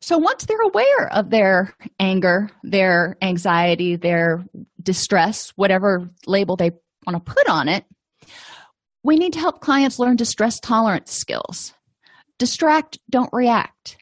So 0.00 0.16
once 0.16 0.46
they're 0.46 0.60
aware 0.60 1.12
of 1.12 1.30
their 1.30 1.74
anger, 1.98 2.50
their 2.62 3.16
anxiety, 3.20 3.96
their 3.96 4.44
distress, 4.82 5.50
whatever 5.56 6.08
label 6.26 6.56
they 6.56 6.70
want 7.06 7.24
to 7.24 7.32
put 7.32 7.48
on 7.48 7.68
it, 7.68 7.84
we 9.02 9.16
need 9.16 9.34
to 9.34 9.38
help 9.38 9.60
clients 9.60 9.98
learn 9.98 10.16
distress 10.16 10.58
tolerance 10.58 11.12
skills. 11.12 11.74
Distract, 12.38 12.98
don't 13.10 13.32
react. 13.32 13.98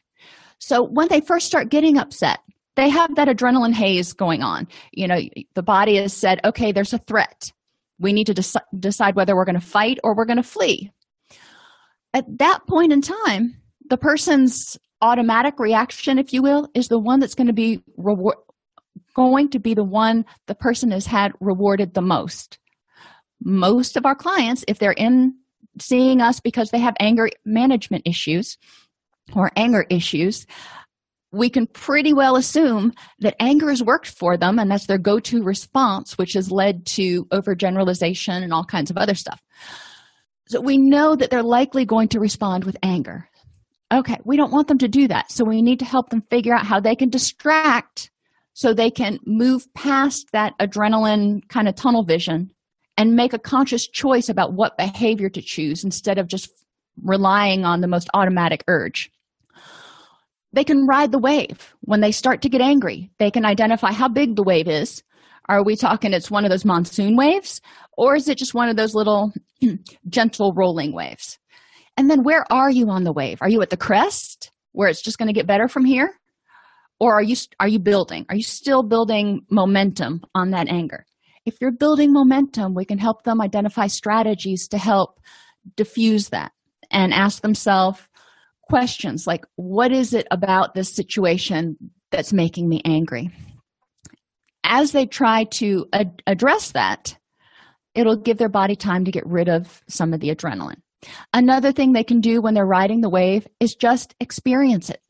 So 0.59 0.83
when 0.83 1.09
they 1.09 1.19
first 1.19 1.47
start 1.47 1.69
getting 1.69 1.97
upset, 1.97 2.39
they 2.75 2.89
have 2.89 3.15
that 3.15 3.27
adrenaline 3.27 3.73
haze 3.73 4.13
going 4.13 4.41
on. 4.41 4.67
You 4.93 5.07
know, 5.07 5.19
the 5.55 5.63
body 5.63 5.97
has 5.97 6.13
said, 6.13 6.39
okay, 6.45 6.71
there's 6.71 6.93
a 6.93 6.97
threat. 6.97 7.51
We 7.99 8.13
need 8.13 8.27
to 8.27 8.33
dec- 8.33 8.61
decide 8.77 9.15
whether 9.15 9.35
we're 9.35 9.45
going 9.45 9.59
to 9.59 9.65
fight 9.65 9.99
or 10.03 10.15
we're 10.15 10.25
going 10.25 10.37
to 10.37 10.43
flee. 10.43 10.91
At 12.13 12.25
that 12.39 12.65
point 12.67 12.93
in 12.93 13.01
time, 13.01 13.55
the 13.89 13.97
person's 13.97 14.77
automatic 15.01 15.59
reaction, 15.59 16.17
if 16.17 16.33
you 16.33 16.41
will, 16.41 16.67
is 16.73 16.87
the 16.87 16.99
one 16.99 17.19
that's 17.19 17.35
going 17.35 17.47
to 17.47 17.53
be 17.53 17.83
reward- 17.97 18.37
going 19.15 19.49
to 19.49 19.59
be 19.59 19.73
the 19.73 19.83
one 19.83 20.25
the 20.47 20.55
person 20.55 20.91
has 20.91 21.05
had 21.05 21.33
rewarded 21.39 21.93
the 21.93 22.01
most. 22.01 22.59
Most 23.41 23.95
of 23.95 24.05
our 24.05 24.15
clients, 24.15 24.63
if 24.67 24.79
they're 24.79 24.91
in 24.91 25.35
seeing 25.79 26.21
us 26.21 26.39
because 26.39 26.71
they 26.71 26.79
have 26.79 26.95
anger 26.99 27.29
management 27.45 28.03
issues 28.05 28.57
or 29.33 29.51
anger 29.55 29.85
issues, 29.89 30.45
we 31.31 31.49
can 31.49 31.67
pretty 31.67 32.13
well 32.13 32.35
assume 32.35 32.93
that 33.19 33.35
anger 33.39 33.69
has 33.69 33.83
worked 33.83 34.07
for 34.07 34.37
them 34.37 34.57
and 34.57 34.71
that's 34.71 34.87
their 34.87 34.97
go 34.97 35.19
to 35.19 35.43
response, 35.43 36.17
which 36.17 36.33
has 36.33 36.51
led 36.51 36.85
to 36.85 37.25
overgeneralization 37.25 38.43
and 38.43 38.53
all 38.53 38.63
kinds 38.63 38.89
of 38.89 38.97
other 38.97 39.15
stuff. 39.15 39.41
So 40.47 40.59
we 40.59 40.77
know 40.77 41.15
that 41.15 41.29
they're 41.29 41.43
likely 41.43 41.85
going 41.85 42.07
to 42.09 42.19
respond 42.19 42.63
with 42.63 42.77
anger. 42.81 43.29
Okay, 43.93 44.17
we 44.23 44.37
don't 44.37 44.51
want 44.51 44.67
them 44.67 44.79
to 44.79 44.87
do 44.87 45.07
that. 45.07 45.31
So 45.31 45.43
we 45.43 45.61
need 45.61 45.79
to 45.79 45.85
help 45.85 46.09
them 46.09 46.23
figure 46.29 46.53
out 46.53 46.65
how 46.65 46.79
they 46.79 46.95
can 46.95 47.09
distract 47.09 48.09
so 48.53 48.73
they 48.73 48.91
can 48.91 49.19
move 49.25 49.71
past 49.73 50.27
that 50.31 50.53
adrenaline 50.59 51.47
kind 51.49 51.67
of 51.67 51.75
tunnel 51.75 52.03
vision 52.03 52.51
and 52.97 53.15
make 53.15 53.33
a 53.33 53.39
conscious 53.39 53.87
choice 53.87 54.29
about 54.29 54.53
what 54.53 54.77
behavior 54.77 55.29
to 55.29 55.41
choose 55.41 55.83
instead 55.83 56.17
of 56.17 56.27
just 56.27 56.49
relying 57.03 57.63
on 57.63 57.81
the 57.81 57.87
most 57.87 58.09
automatic 58.13 58.63
urge 58.67 59.11
they 60.53 60.63
can 60.63 60.87
ride 60.87 61.11
the 61.11 61.19
wave. 61.19 61.73
When 61.81 62.01
they 62.01 62.11
start 62.11 62.41
to 62.41 62.49
get 62.49 62.61
angry 62.61 63.11
they 63.19 63.31
can 63.31 63.45
identify 63.45 63.91
how 63.91 64.07
big 64.07 64.35
the 64.35 64.43
wave 64.43 64.67
is. 64.67 65.03
Are 65.47 65.63
we 65.63 65.75
talking 65.75 66.13
it's 66.13 66.29
one 66.29 66.45
of 66.45 66.51
those 66.51 66.65
monsoon 66.65 67.15
waves 67.15 67.61
or 67.97 68.15
is 68.15 68.29
it 68.29 68.37
just 68.37 68.53
one 68.53 68.69
of 68.69 68.75
those 68.77 68.95
little 68.95 69.33
gentle 70.09 70.53
rolling 70.53 70.93
waves? 70.93 71.39
And 71.97 72.09
then 72.09 72.23
where 72.23 72.45
are 72.51 72.69
you 72.69 72.89
on 72.89 73.03
the 73.03 73.11
wave? 73.11 73.39
Are 73.41 73.49
you 73.49 73.61
at 73.61 73.71
the 73.71 73.77
crest 73.77 74.51
where 74.71 74.87
it's 74.87 75.01
just 75.01 75.17
going 75.17 75.27
to 75.27 75.33
get 75.33 75.47
better 75.47 75.67
from 75.67 75.85
here? 75.85 76.11
Or 76.99 77.13
are 77.13 77.23
you 77.23 77.35
are 77.59 77.67
you 77.67 77.79
building? 77.79 78.25
Are 78.29 78.35
you 78.35 78.43
still 78.43 78.83
building 78.83 79.45
momentum 79.49 80.21
on 80.35 80.51
that 80.51 80.67
anger? 80.67 81.05
If 81.45 81.55
you're 81.61 81.71
building 81.71 82.13
momentum 82.13 82.75
we 82.75 82.85
can 82.85 82.99
help 82.99 83.23
them 83.23 83.41
identify 83.41 83.87
strategies 83.87 84.67
to 84.69 84.77
help 84.77 85.19
diffuse 85.75 86.29
that 86.29 86.51
and 86.91 87.13
ask 87.13 87.41
themselves 87.41 88.01
questions 88.69 89.27
like 89.27 89.45
what 89.55 89.91
is 89.91 90.13
it 90.13 90.27
about 90.31 90.73
this 90.73 90.93
situation 90.93 91.77
that's 92.11 92.31
making 92.31 92.69
me 92.69 92.81
angry? 92.85 93.31
As 94.63 94.91
they 94.91 95.05
try 95.05 95.45
to 95.45 95.87
ad- 95.91 96.21
address 96.27 96.71
that 96.71 97.17
it'll 97.95 98.15
give 98.15 98.37
their 98.37 98.49
body 98.49 98.75
time 98.75 99.05
to 99.05 99.11
get 99.11 99.25
rid 99.25 99.49
of 99.49 99.81
some 99.87 100.13
of 100.13 100.19
the 100.19 100.33
adrenaline. 100.33 100.81
Another 101.33 101.71
thing 101.71 101.91
they 101.91 102.03
can 102.03 102.21
do 102.21 102.41
when 102.41 102.53
they're 102.53 102.65
riding 102.65 103.01
the 103.01 103.09
wave 103.09 103.47
is 103.59 103.75
just 103.75 104.15
experience 104.19 104.89
it. 104.89 105.01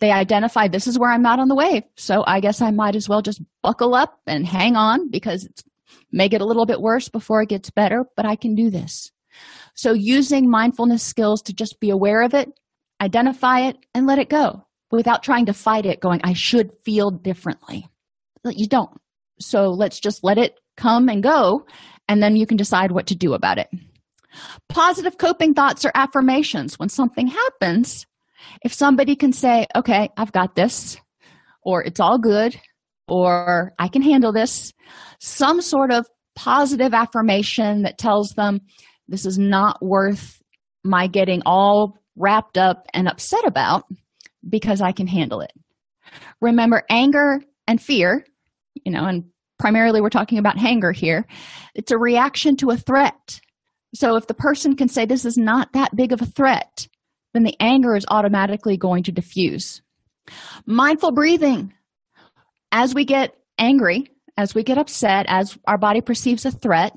They 0.00 0.10
identify 0.10 0.68
this 0.68 0.86
is 0.86 0.98
where 0.98 1.10
i'm 1.10 1.24
at 1.26 1.38
on 1.38 1.46
the 1.46 1.54
wave 1.54 1.84
so 1.96 2.24
i 2.26 2.40
guess 2.40 2.60
i 2.60 2.72
might 2.72 2.96
as 2.96 3.08
well 3.08 3.22
just 3.22 3.40
buckle 3.62 3.94
up 3.94 4.18
and 4.26 4.44
hang 4.44 4.74
on 4.74 5.08
because 5.10 5.44
it 5.44 5.62
may 6.10 6.28
get 6.28 6.40
a 6.40 6.44
little 6.44 6.66
bit 6.66 6.80
worse 6.80 7.08
before 7.08 7.40
it 7.40 7.48
gets 7.48 7.70
better 7.70 8.04
but 8.16 8.26
i 8.26 8.34
can 8.34 8.54
do 8.54 8.68
this. 8.68 9.12
So 9.74 9.92
using 9.92 10.50
mindfulness 10.50 11.02
skills 11.02 11.40
to 11.42 11.54
just 11.54 11.80
be 11.80 11.88
aware 11.88 12.22
of 12.22 12.34
it 12.34 12.48
identify 13.02 13.60
it 13.68 13.76
and 13.94 14.06
let 14.06 14.18
it 14.18 14.28
go 14.28 14.64
without 14.90 15.22
trying 15.22 15.46
to 15.46 15.52
fight 15.52 15.86
it 15.86 16.00
going 16.00 16.20
i 16.24 16.32
should 16.32 16.70
feel 16.84 17.10
differently. 17.10 17.86
But 18.44 18.58
you 18.58 18.66
don't. 18.66 19.00
So 19.40 19.70
let's 19.70 20.00
just 20.00 20.24
let 20.24 20.38
it 20.38 20.58
come 20.76 21.08
and 21.08 21.22
go 21.22 21.66
and 22.08 22.22
then 22.22 22.36
you 22.36 22.46
can 22.46 22.56
decide 22.56 22.92
what 22.92 23.06
to 23.08 23.14
do 23.14 23.34
about 23.34 23.58
it. 23.58 23.68
Positive 24.68 25.18
coping 25.18 25.54
thoughts 25.54 25.84
or 25.84 25.92
affirmations. 25.94 26.78
When 26.78 26.88
something 26.88 27.26
happens 27.26 28.06
if 28.62 28.72
somebody 28.72 29.16
can 29.16 29.32
say 29.32 29.66
okay 29.74 30.08
i've 30.16 30.32
got 30.32 30.54
this 30.54 30.96
or 31.62 31.82
it's 31.82 32.00
all 32.00 32.18
good 32.18 32.58
or 33.08 33.72
i 33.78 33.88
can 33.88 34.02
handle 34.02 34.32
this 34.32 34.72
some 35.20 35.60
sort 35.60 35.92
of 35.92 36.06
positive 36.34 36.94
affirmation 36.94 37.82
that 37.82 37.98
tells 37.98 38.30
them 38.30 38.60
this 39.08 39.26
is 39.26 39.38
not 39.38 39.78
worth 39.82 40.42
my 40.84 41.06
getting 41.06 41.42
all 41.44 41.98
wrapped 42.16 42.58
up 42.58 42.86
and 42.92 43.08
upset 43.08 43.46
about 43.46 43.84
because 44.48 44.80
I 44.80 44.92
can 44.92 45.06
handle 45.06 45.40
it. 45.40 45.52
Remember, 46.40 46.82
anger 46.90 47.40
and 47.66 47.80
fear, 47.80 48.26
you 48.74 48.92
know, 48.92 49.04
and 49.04 49.24
primarily 49.58 50.00
we're 50.00 50.10
talking 50.10 50.38
about 50.38 50.58
anger 50.58 50.92
here, 50.92 51.26
it's 51.74 51.92
a 51.92 51.98
reaction 51.98 52.56
to 52.56 52.70
a 52.70 52.76
threat. 52.76 53.40
So 53.94 54.16
if 54.16 54.26
the 54.26 54.34
person 54.34 54.76
can 54.76 54.88
say 54.88 55.04
this 55.04 55.24
is 55.24 55.36
not 55.36 55.72
that 55.74 55.94
big 55.94 56.12
of 56.12 56.20
a 56.20 56.26
threat, 56.26 56.88
then 57.34 57.44
the 57.44 57.56
anger 57.60 57.94
is 57.94 58.06
automatically 58.08 58.76
going 58.76 59.04
to 59.04 59.12
diffuse. 59.12 59.82
Mindful 60.66 61.12
breathing. 61.12 61.72
As 62.70 62.94
we 62.94 63.04
get 63.04 63.36
angry, 63.58 64.10
as 64.36 64.54
we 64.54 64.62
get 64.62 64.78
upset, 64.78 65.26
as 65.28 65.58
our 65.66 65.78
body 65.78 66.00
perceives 66.00 66.46
a 66.46 66.50
threat, 66.50 66.92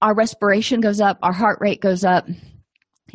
our 0.00 0.14
respiration 0.14 0.80
goes 0.80 1.00
up, 1.00 1.18
our 1.22 1.32
heart 1.32 1.58
rate 1.60 1.80
goes 1.80 2.04
up, 2.04 2.26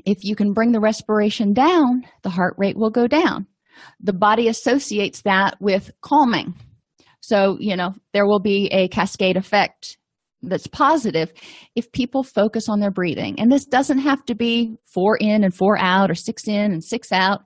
if 0.06 0.24
you 0.24 0.36
can 0.36 0.54
bring 0.54 0.72
the 0.72 0.80
respiration 0.80 1.54
down, 1.54 2.04
the 2.24 2.30
heart 2.30 2.56
rate 2.58 2.78
will 2.78 2.90
go 2.90 3.08
down. 3.08 3.48
The 4.00 4.14
body 4.14 4.48
associates 4.48 5.22
that 5.24 5.58
with 5.60 5.92
calming. 6.02 6.56
So, 7.22 7.58
you 7.60 7.76
know, 7.76 7.94
there 8.14 8.26
will 8.26 8.40
be 8.40 8.68
a 8.72 8.88
cascade 8.88 9.38
effect 9.38 9.98
that's 10.42 10.68
positive 10.68 11.32
if 11.76 11.92
people 11.92 12.24
focus 12.24 12.70
on 12.70 12.80
their 12.80 12.92
breathing. 12.92 13.40
And 13.40 13.52
this 13.52 13.66
doesn't 13.66 14.00
have 14.00 14.24
to 14.26 14.36
be 14.36 14.78
four 14.84 15.18
in 15.18 15.44
and 15.44 15.54
four 15.54 15.78
out 15.78 16.12
or 16.12 16.16
six 16.16 16.48
in 16.48 16.72
and 16.72 16.84
six 16.84 17.12
out. 17.12 17.42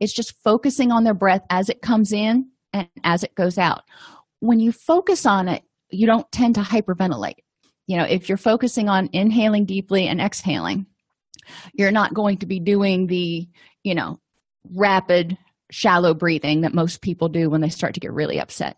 It's 0.00 0.14
just 0.14 0.34
focusing 0.42 0.90
on 0.90 1.04
their 1.04 1.14
breath 1.14 1.42
as 1.50 1.68
it 1.68 1.82
comes 1.82 2.12
in 2.12 2.48
and 2.72 2.88
as 3.04 3.22
it 3.22 3.34
goes 3.34 3.58
out. 3.58 3.82
When 4.40 4.60
you 4.60 4.72
focus 4.72 5.26
on 5.26 5.48
it, 5.48 5.62
you 5.90 6.06
don't 6.06 6.30
tend 6.32 6.54
to 6.56 6.60
hyperventilate. 6.62 7.40
You 7.86 7.96
know, 7.96 8.04
if 8.04 8.28
you're 8.28 8.38
focusing 8.38 8.88
on 8.88 9.08
inhaling 9.12 9.64
deeply 9.64 10.06
and 10.06 10.20
exhaling, 10.20 10.86
you're 11.72 11.90
not 11.90 12.14
going 12.14 12.38
to 12.38 12.46
be 12.46 12.60
doing 12.60 13.06
the 13.06 13.48
you 13.82 13.94
know 13.94 14.18
rapid 14.74 15.36
shallow 15.70 16.14
breathing 16.14 16.62
that 16.62 16.74
most 16.74 17.02
people 17.02 17.28
do 17.28 17.50
when 17.50 17.60
they 17.60 17.68
start 17.68 17.94
to 17.94 18.00
get 18.00 18.12
really 18.12 18.40
upset. 18.40 18.76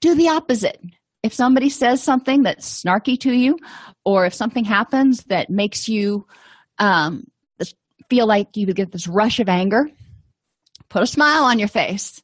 Do 0.00 0.14
the 0.14 0.28
opposite. 0.28 0.80
If 1.22 1.32
somebody 1.32 1.70
says 1.70 2.02
something 2.02 2.42
that's 2.42 2.82
snarky 2.82 3.18
to 3.20 3.32
you 3.32 3.58
or 4.04 4.26
if 4.26 4.34
something 4.34 4.64
happens 4.64 5.24
that 5.24 5.48
makes 5.48 5.88
you 5.88 6.26
um, 6.78 7.24
feel 8.10 8.26
like 8.26 8.56
you 8.56 8.66
get 8.66 8.92
this 8.92 9.08
rush 9.08 9.40
of 9.40 9.48
anger 9.48 9.88
put 10.94 11.02
a 11.02 11.06
smile 11.06 11.44
on 11.44 11.58
your 11.58 11.68
face. 11.68 12.22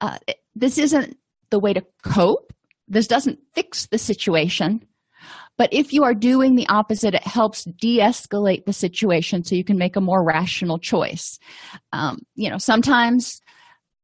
Uh, 0.00 0.18
this 0.54 0.78
isn't 0.78 1.16
the 1.50 1.58
way 1.58 1.72
to 1.72 1.84
cope. 2.04 2.52
This 2.86 3.08
doesn't 3.08 3.40
fix 3.54 3.86
the 3.86 3.98
situation 3.98 4.86
but 5.62 5.72
if 5.72 5.92
you 5.92 6.02
are 6.02 6.12
doing 6.12 6.56
the 6.56 6.68
opposite, 6.68 7.14
it 7.14 7.24
helps 7.24 7.62
de 7.62 8.00
escalate 8.00 8.64
the 8.64 8.72
situation 8.72 9.44
so 9.44 9.54
you 9.54 9.62
can 9.62 9.78
make 9.78 9.94
a 9.94 10.00
more 10.00 10.20
rational 10.20 10.76
choice. 10.76 11.38
Um, 11.92 12.18
you 12.34 12.50
know, 12.50 12.58
sometimes 12.58 13.40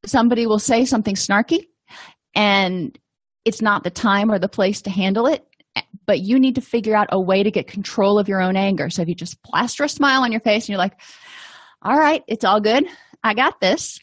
somebody 0.06 0.46
will 0.46 0.60
say 0.60 0.84
something 0.84 1.16
snarky 1.16 1.66
and 2.32 2.96
it's 3.44 3.60
not 3.60 3.82
the 3.82 3.90
time 3.90 4.30
or 4.30 4.38
the 4.38 4.48
place 4.48 4.82
to 4.82 4.90
handle 4.90 5.26
it 5.26 5.44
but 6.06 6.20
you 6.20 6.38
need 6.38 6.54
to 6.54 6.60
figure 6.60 6.94
out 6.94 7.08
a 7.10 7.20
way 7.20 7.42
to 7.42 7.50
get 7.50 7.66
control 7.66 8.20
of 8.20 8.28
your 8.28 8.40
own 8.40 8.54
anger 8.54 8.88
so 8.88 9.02
if 9.02 9.08
you 9.08 9.16
just 9.16 9.42
plaster 9.42 9.82
a 9.82 9.88
smile 9.88 10.22
on 10.22 10.30
your 10.30 10.40
face 10.40 10.62
and 10.62 10.68
you're 10.68 10.78
like 10.78 11.00
all 11.82 11.98
right 11.98 12.22
it's 12.28 12.44
all 12.44 12.60
good 12.60 12.86
i 13.24 13.34
got 13.34 13.60
this 13.60 13.98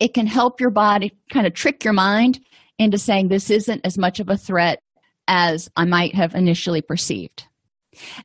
it 0.00 0.14
can 0.14 0.26
help 0.26 0.58
your 0.58 0.70
body 0.70 1.14
kind 1.30 1.46
of 1.46 1.52
trick 1.52 1.84
your 1.84 1.92
mind 1.92 2.40
into 2.78 2.96
saying 2.96 3.28
this 3.28 3.50
isn't 3.50 3.84
as 3.84 3.98
much 3.98 4.18
of 4.20 4.30
a 4.30 4.38
threat 4.38 4.81
as 5.28 5.68
I 5.76 5.84
might 5.84 6.14
have 6.14 6.34
initially 6.34 6.82
perceived. 6.82 7.44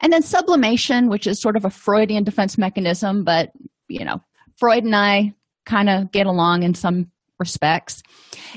And 0.01 0.13
then 0.13 0.21
sublimation, 0.21 1.09
which 1.09 1.27
is 1.27 1.41
sort 1.41 1.57
of 1.57 1.65
a 1.65 1.69
Freudian 1.69 2.23
defense 2.23 2.57
mechanism, 2.57 3.23
but 3.23 3.51
you 3.87 4.03
know, 4.03 4.21
Freud 4.57 4.83
and 4.83 4.95
I 4.95 5.33
kind 5.65 5.89
of 5.89 6.11
get 6.11 6.25
along 6.25 6.63
in 6.63 6.73
some 6.73 7.11
respects, 7.39 8.01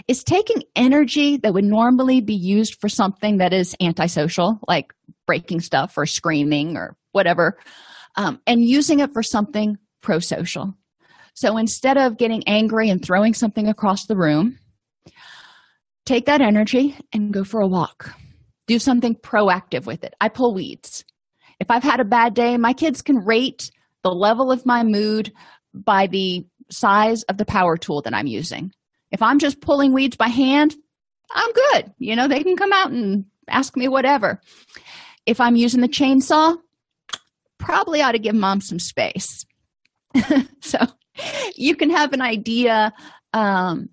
is 0.08 0.24
taking 0.24 0.62
energy 0.74 1.36
that 1.38 1.52
would 1.52 1.64
normally 1.64 2.20
be 2.20 2.34
used 2.34 2.80
for 2.80 2.88
something 2.88 3.38
that 3.38 3.52
is 3.52 3.76
antisocial, 3.80 4.58
like 4.68 4.92
breaking 5.26 5.60
stuff 5.60 5.98
or 5.98 6.06
screaming 6.06 6.76
or 6.76 6.96
whatever, 7.12 7.58
um, 8.16 8.40
and 8.46 8.64
using 8.64 9.00
it 9.00 9.12
for 9.12 9.22
something 9.22 9.76
pro 10.00 10.18
social. 10.18 10.74
So 11.34 11.56
instead 11.56 11.98
of 11.98 12.16
getting 12.16 12.46
angry 12.46 12.88
and 12.88 13.04
throwing 13.04 13.34
something 13.34 13.68
across 13.68 14.06
the 14.06 14.16
room, 14.16 14.58
take 16.06 16.26
that 16.26 16.40
energy 16.40 16.96
and 17.12 17.32
go 17.32 17.44
for 17.44 17.60
a 17.60 17.68
walk. 17.68 18.14
Do 18.70 18.78
something 18.78 19.16
proactive 19.16 19.84
with 19.84 20.04
it. 20.04 20.14
I 20.20 20.28
pull 20.28 20.54
weeds. 20.54 21.04
If 21.58 21.72
I've 21.72 21.82
had 21.82 21.98
a 21.98 22.04
bad 22.04 22.34
day, 22.34 22.56
my 22.56 22.72
kids 22.72 23.02
can 23.02 23.16
rate 23.16 23.68
the 24.04 24.14
level 24.14 24.52
of 24.52 24.64
my 24.64 24.84
mood 24.84 25.32
by 25.74 26.06
the 26.06 26.46
size 26.70 27.24
of 27.24 27.36
the 27.36 27.44
power 27.44 27.76
tool 27.76 28.00
that 28.02 28.14
I'm 28.14 28.28
using. 28.28 28.72
If 29.10 29.22
I'm 29.22 29.40
just 29.40 29.60
pulling 29.60 29.92
weeds 29.92 30.16
by 30.16 30.28
hand, 30.28 30.76
I'm 31.32 31.52
good. 31.52 31.92
You 31.98 32.14
know, 32.14 32.28
they 32.28 32.44
can 32.44 32.56
come 32.56 32.72
out 32.72 32.92
and 32.92 33.24
ask 33.48 33.76
me 33.76 33.88
whatever. 33.88 34.40
If 35.26 35.40
I'm 35.40 35.56
using 35.56 35.80
the 35.80 35.88
chainsaw, 35.88 36.56
probably 37.58 38.02
ought 38.02 38.12
to 38.12 38.20
give 38.20 38.36
mom 38.36 38.60
some 38.60 38.78
space. 38.78 39.46
so 40.60 40.78
you 41.56 41.74
can 41.74 41.90
have 41.90 42.12
an 42.12 42.20
idea 42.20 42.92
um, 43.32 43.88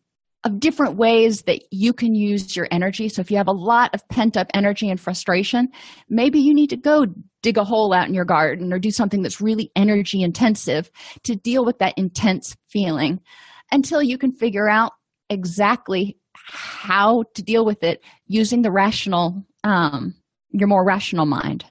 of 0.47 0.59
different 0.61 0.95
ways 0.95 1.41
that 1.43 1.61
you 1.71 1.91
can 1.91 2.15
use 2.15 2.55
your 2.55 2.69
energy. 2.71 3.09
So 3.09 3.19
if 3.19 3.29
you 3.29 3.37
have 3.37 3.49
a 3.49 3.51
lot 3.51 3.93
of 3.93 4.07
pent 4.07 4.37
up 4.37 4.47
energy 4.53 4.89
and 4.89 4.99
frustration, 4.99 5.67
maybe 6.09 6.39
you 6.39 6.53
need 6.53 6.69
to 6.69 6.77
go 6.77 7.05
dig 7.43 7.57
a 7.57 7.65
hole 7.65 7.93
out 7.93 8.07
in 8.07 8.13
your 8.13 8.25
garden 8.25 8.71
or 8.71 8.79
do 8.79 8.89
something 8.89 9.21
that's 9.21 9.41
really 9.41 9.71
energy 9.75 10.21
intensive 10.21 10.89
to 11.23 11.35
deal 11.35 11.65
with 11.65 11.79
that 11.79 11.93
intense 11.97 12.55
feeling 12.69 13.19
until 13.71 14.01
you 14.01 14.17
can 14.17 14.31
figure 14.31 14.69
out 14.69 14.93
exactly 15.29 16.17
how 16.33 17.23
to 17.33 17.43
deal 17.43 17.65
with 17.65 17.83
it 17.83 18.01
using 18.25 18.61
the 18.61 18.71
rational 18.71 19.45
um, 19.65 20.15
your 20.51 20.67
more 20.67 20.85
rational 20.85 21.25
mind 21.25 21.65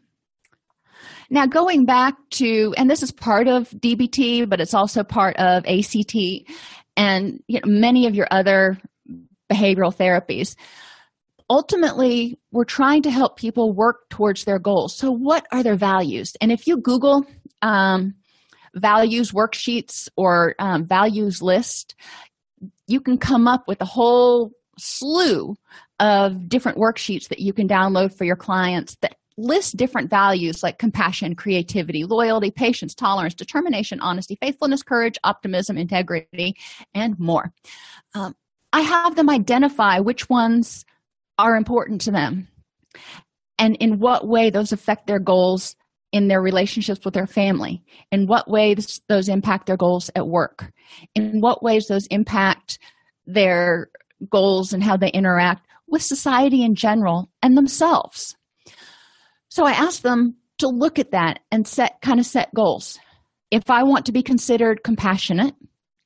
now 1.30 1.46
going 1.46 1.86
back 1.86 2.14
to 2.30 2.74
and 2.76 2.90
this 2.90 3.02
is 3.02 3.10
part 3.10 3.48
of 3.48 3.70
dbt 3.70 4.46
but 4.46 4.60
it's 4.60 4.74
also 4.74 5.02
part 5.02 5.34
of 5.36 5.64
act 5.64 5.96
and 6.96 7.42
you 7.46 7.60
know, 7.60 7.70
many 7.70 8.06
of 8.06 8.14
your 8.14 8.28
other 8.30 8.78
behavioral 9.50 9.94
therapies. 9.94 10.56
Ultimately 11.48 12.38
we're 12.50 12.64
trying 12.64 13.02
to 13.02 13.10
help 13.10 13.36
people 13.36 13.72
work 13.72 14.08
towards 14.10 14.44
their 14.44 14.58
goals. 14.58 14.96
So 14.96 15.12
what 15.12 15.46
are 15.52 15.62
their 15.62 15.76
values? 15.76 16.32
And 16.40 16.50
if 16.50 16.66
you 16.66 16.78
google 16.78 17.24
um, 17.62 18.14
values 18.74 19.32
worksheets 19.32 20.08
or 20.16 20.54
um, 20.58 20.86
values 20.86 21.40
list 21.40 21.94
you 22.86 23.00
can 23.00 23.18
come 23.18 23.48
up 23.48 23.66
with 23.66 23.80
a 23.80 23.86
whole 23.86 24.52
slew 24.78 25.56
of 25.98 26.48
different 26.48 26.78
worksheets 26.78 27.28
that 27.28 27.38
you 27.38 27.52
can 27.52 27.68
download 27.68 28.16
for 28.16 28.24
your 28.24 28.36
clients 28.36 28.96
that 28.96 29.16
list 29.36 29.76
different 29.76 30.10
values 30.10 30.62
like 30.62 30.78
compassion, 30.78 31.34
creativity, 31.34 32.04
loyalty, 32.04 32.50
patience, 32.50 32.94
tolerance, 32.94 33.34
determination, 33.34 34.00
honesty, 34.00 34.36
faithfulness, 34.40 34.82
courage, 34.82 35.16
optimism, 35.24 35.76
integrity, 35.76 36.54
and 36.94 37.18
more. 37.18 37.52
Um, 38.14 38.34
I 38.72 38.80
have 38.80 39.16
them 39.16 39.30
identify 39.30 40.00
which 40.00 40.28
ones 40.28 40.84
are 41.38 41.56
important 41.56 42.00
to 42.02 42.10
them 42.10 42.48
and 43.58 43.76
in 43.76 43.98
what 43.98 44.26
way 44.26 44.50
those 44.50 44.72
affect 44.72 45.06
their 45.06 45.18
goals 45.18 45.76
in 46.12 46.28
their 46.28 46.40
relationships 46.40 47.04
with 47.04 47.14
their 47.14 47.26
family, 47.26 47.82
in 48.10 48.26
what 48.26 48.48
ways 48.48 49.00
those 49.08 49.28
impact 49.28 49.66
their 49.66 49.76
goals 49.76 50.10
at 50.14 50.28
work, 50.28 50.72
in 51.14 51.40
what 51.40 51.62
ways 51.62 51.88
those 51.88 52.06
impact 52.06 52.78
their 53.26 53.90
goals 54.30 54.72
and 54.72 54.82
how 54.82 54.96
they 54.96 55.10
interact 55.10 55.66
with 55.88 56.02
society 56.02 56.62
in 56.62 56.74
general 56.74 57.28
and 57.42 57.56
themselves. 57.56 58.35
So 59.56 59.64
I 59.64 59.70
asked 59.70 60.02
them 60.02 60.36
to 60.58 60.68
look 60.68 60.98
at 60.98 61.12
that 61.12 61.38
and 61.50 61.66
set 61.66 62.02
kind 62.02 62.20
of 62.20 62.26
set 62.26 62.52
goals. 62.54 62.98
If 63.50 63.70
I 63.70 63.84
want 63.84 64.04
to 64.04 64.12
be 64.12 64.22
considered 64.22 64.84
compassionate, 64.84 65.54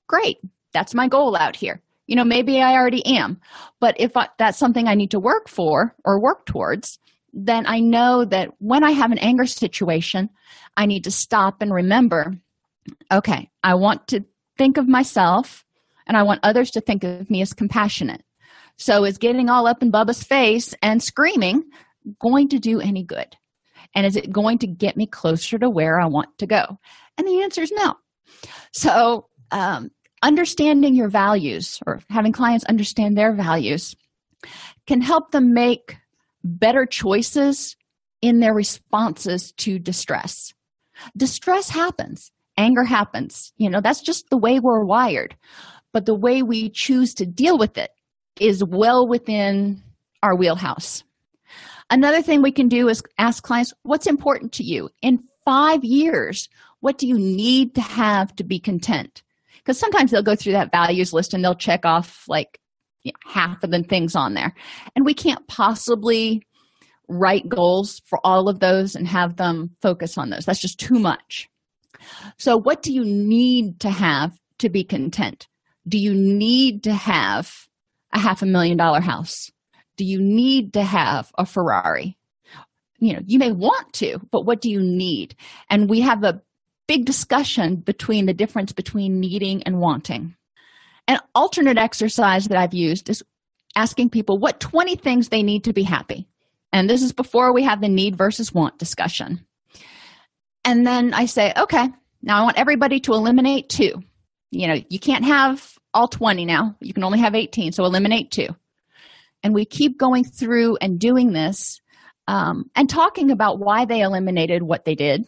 great. 0.06 0.36
That's 0.72 0.94
my 0.94 1.08
goal 1.08 1.34
out 1.34 1.56
here. 1.56 1.82
You 2.06 2.14
know, 2.14 2.22
maybe 2.22 2.62
I 2.62 2.74
already 2.74 3.04
am, 3.04 3.40
but 3.80 3.96
if 3.98 4.16
I, 4.16 4.28
that's 4.38 4.56
something 4.56 4.86
I 4.86 4.94
need 4.94 5.10
to 5.10 5.18
work 5.18 5.48
for 5.48 5.96
or 6.04 6.22
work 6.22 6.46
towards, 6.46 7.00
then 7.32 7.66
I 7.66 7.80
know 7.80 8.24
that 8.24 8.50
when 8.60 8.84
I 8.84 8.92
have 8.92 9.10
an 9.10 9.18
anger 9.18 9.46
situation, 9.46 10.30
I 10.76 10.86
need 10.86 11.02
to 11.02 11.10
stop 11.10 11.60
and 11.60 11.74
remember 11.74 12.34
okay, 13.10 13.50
I 13.64 13.74
want 13.74 14.06
to 14.08 14.20
think 14.58 14.76
of 14.76 14.86
myself 14.86 15.64
and 16.06 16.16
I 16.16 16.22
want 16.22 16.38
others 16.44 16.70
to 16.70 16.80
think 16.80 17.02
of 17.02 17.28
me 17.28 17.42
as 17.42 17.52
compassionate. 17.52 18.22
So, 18.76 19.04
is 19.04 19.18
getting 19.18 19.50
all 19.50 19.66
up 19.66 19.82
in 19.82 19.90
Bubba's 19.90 20.22
face 20.22 20.72
and 20.82 21.02
screaming 21.02 21.64
going 22.20 22.48
to 22.50 22.60
do 22.60 22.80
any 22.80 23.02
good? 23.02 23.36
And 23.94 24.06
is 24.06 24.16
it 24.16 24.32
going 24.32 24.58
to 24.58 24.66
get 24.66 24.96
me 24.96 25.06
closer 25.06 25.58
to 25.58 25.68
where 25.68 26.00
I 26.00 26.06
want 26.06 26.38
to 26.38 26.46
go? 26.46 26.78
And 27.18 27.26
the 27.26 27.42
answer 27.42 27.62
is 27.62 27.72
no. 27.72 27.94
So, 28.72 29.26
um, 29.50 29.90
understanding 30.22 30.94
your 30.94 31.08
values 31.08 31.80
or 31.86 32.00
having 32.08 32.32
clients 32.32 32.64
understand 32.66 33.16
their 33.16 33.34
values 33.34 33.96
can 34.86 35.00
help 35.00 35.32
them 35.32 35.52
make 35.52 35.96
better 36.44 36.86
choices 36.86 37.76
in 38.22 38.40
their 38.40 38.54
responses 38.54 39.52
to 39.52 39.78
distress. 39.78 40.52
Distress 41.16 41.70
happens, 41.70 42.30
anger 42.56 42.84
happens. 42.84 43.52
You 43.56 43.70
know, 43.70 43.80
that's 43.80 44.02
just 44.02 44.28
the 44.30 44.36
way 44.36 44.60
we're 44.60 44.84
wired 44.84 45.36
but 45.92 46.06
the 46.06 46.14
way 46.14 46.42
we 46.42 46.70
choose 46.70 47.14
to 47.14 47.26
deal 47.26 47.58
with 47.58 47.76
it 47.78 47.90
is 48.38 48.64
well 48.64 49.06
within 49.06 49.82
our 50.22 50.36
wheelhouse. 50.36 51.02
Another 51.90 52.22
thing 52.22 52.42
we 52.42 52.52
can 52.52 52.68
do 52.68 52.88
is 52.88 53.02
ask 53.18 53.42
clients, 53.42 53.72
What's 53.82 54.06
important 54.06 54.52
to 54.52 54.64
you? 54.64 54.90
In 55.02 55.22
five 55.44 55.84
years, 55.84 56.48
what 56.80 56.98
do 56.98 57.06
you 57.06 57.18
need 57.18 57.74
to 57.74 57.80
have 57.80 58.34
to 58.36 58.44
be 58.44 58.58
content? 58.58 59.22
Because 59.58 59.78
sometimes 59.78 60.10
they'll 60.10 60.22
go 60.22 60.36
through 60.36 60.52
that 60.52 60.72
values 60.72 61.12
list 61.12 61.34
and 61.34 61.44
they'll 61.44 61.54
check 61.54 61.84
off 61.84 62.24
like 62.28 62.58
you 63.02 63.12
know, 63.12 63.30
half 63.30 63.62
of 63.62 63.70
the 63.70 63.82
things 63.82 64.14
on 64.14 64.34
there. 64.34 64.54
And 64.94 65.04
we 65.04 65.14
can't 65.14 65.46
possibly 65.48 66.46
write 67.08 67.48
goals 67.48 68.00
for 68.06 68.24
all 68.24 68.48
of 68.48 68.60
those 68.60 68.94
and 68.94 69.06
have 69.08 69.36
them 69.36 69.70
focus 69.82 70.16
on 70.16 70.30
those. 70.30 70.46
That's 70.46 70.60
just 70.60 70.80
too 70.80 70.98
much. 70.98 71.48
So, 72.38 72.56
what 72.56 72.82
do 72.82 72.92
you 72.92 73.04
need 73.04 73.80
to 73.80 73.90
have 73.90 74.38
to 74.58 74.68
be 74.68 74.84
content? 74.84 75.48
do 75.88 75.98
you 75.98 76.14
need 76.14 76.84
to 76.84 76.94
have 76.94 77.68
a 78.12 78.18
half 78.18 78.42
a 78.42 78.46
million 78.46 78.76
dollar 78.76 79.00
house 79.00 79.50
do 80.00 80.06
you 80.06 80.18
need 80.18 80.72
to 80.72 80.82
have 80.82 81.30
a 81.36 81.44
ferrari? 81.44 82.16
You 83.00 83.12
know 83.12 83.20
you 83.26 83.38
may 83.38 83.52
want 83.52 83.92
to 83.94 84.18
but 84.30 84.46
what 84.46 84.62
do 84.62 84.70
you 84.70 84.80
need? 84.80 85.36
And 85.68 85.90
we 85.90 86.00
have 86.00 86.24
a 86.24 86.40
big 86.88 87.04
discussion 87.04 87.76
between 87.76 88.24
the 88.24 88.32
difference 88.32 88.72
between 88.72 89.20
needing 89.20 89.62
and 89.64 89.78
wanting. 89.78 90.36
An 91.06 91.18
alternate 91.34 91.76
exercise 91.76 92.48
that 92.48 92.56
i've 92.56 92.72
used 92.72 93.10
is 93.10 93.22
asking 93.76 94.08
people 94.08 94.38
what 94.38 94.58
20 94.58 94.96
things 94.96 95.28
they 95.28 95.42
need 95.42 95.64
to 95.64 95.74
be 95.74 95.82
happy. 95.82 96.26
And 96.72 96.88
this 96.88 97.02
is 97.02 97.12
before 97.12 97.52
we 97.52 97.62
have 97.64 97.82
the 97.82 97.88
need 97.88 98.16
versus 98.16 98.54
want 98.54 98.78
discussion. 98.78 99.44
And 100.64 100.86
then 100.86 101.12
i 101.12 101.26
say 101.26 101.52
okay 101.58 101.90
now 102.22 102.40
i 102.40 102.42
want 102.44 102.58
everybody 102.58 103.00
to 103.00 103.12
eliminate 103.12 103.68
two. 103.68 104.02
You 104.50 104.66
know 104.66 104.82
you 104.88 104.98
can't 104.98 105.26
have 105.26 105.76
all 105.92 106.08
20 106.08 106.46
now. 106.46 106.74
You 106.80 106.94
can 106.94 107.04
only 107.04 107.18
have 107.18 107.34
18 107.34 107.72
so 107.72 107.84
eliminate 107.84 108.30
two 108.30 108.56
and 109.42 109.54
we 109.54 109.64
keep 109.64 109.98
going 109.98 110.24
through 110.24 110.76
and 110.80 110.98
doing 110.98 111.32
this 111.32 111.80
um, 112.28 112.64
and 112.76 112.88
talking 112.88 113.30
about 113.30 113.58
why 113.58 113.84
they 113.84 114.00
eliminated 114.00 114.62
what 114.62 114.84
they 114.84 114.94
did 114.94 115.24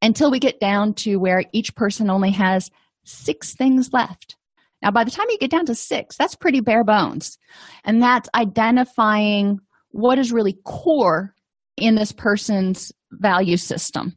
until 0.00 0.30
we 0.30 0.38
get 0.38 0.60
down 0.60 0.94
to 0.94 1.16
where 1.16 1.44
each 1.52 1.74
person 1.74 2.10
only 2.10 2.30
has 2.30 2.70
six 3.04 3.54
things 3.54 3.90
left 3.92 4.36
now 4.82 4.90
by 4.90 5.04
the 5.04 5.10
time 5.10 5.26
you 5.30 5.38
get 5.38 5.50
down 5.50 5.66
to 5.66 5.74
six 5.74 6.16
that's 6.16 6.34
pretty 6.34 6.60
bare 6.60 6.84
bones 6.84 7.38
and 7.84 8.02
that's 8.02 8.28
identifying 8.34 9.58
what 9.90 10.18
is 10.18 10.32
really 10.32 10.58
core 10.64 11.34
in 11.76 11.94
this 11.94 12.12
person's 12.12 12.92
value 13.12 13.56
system 13.56 14.16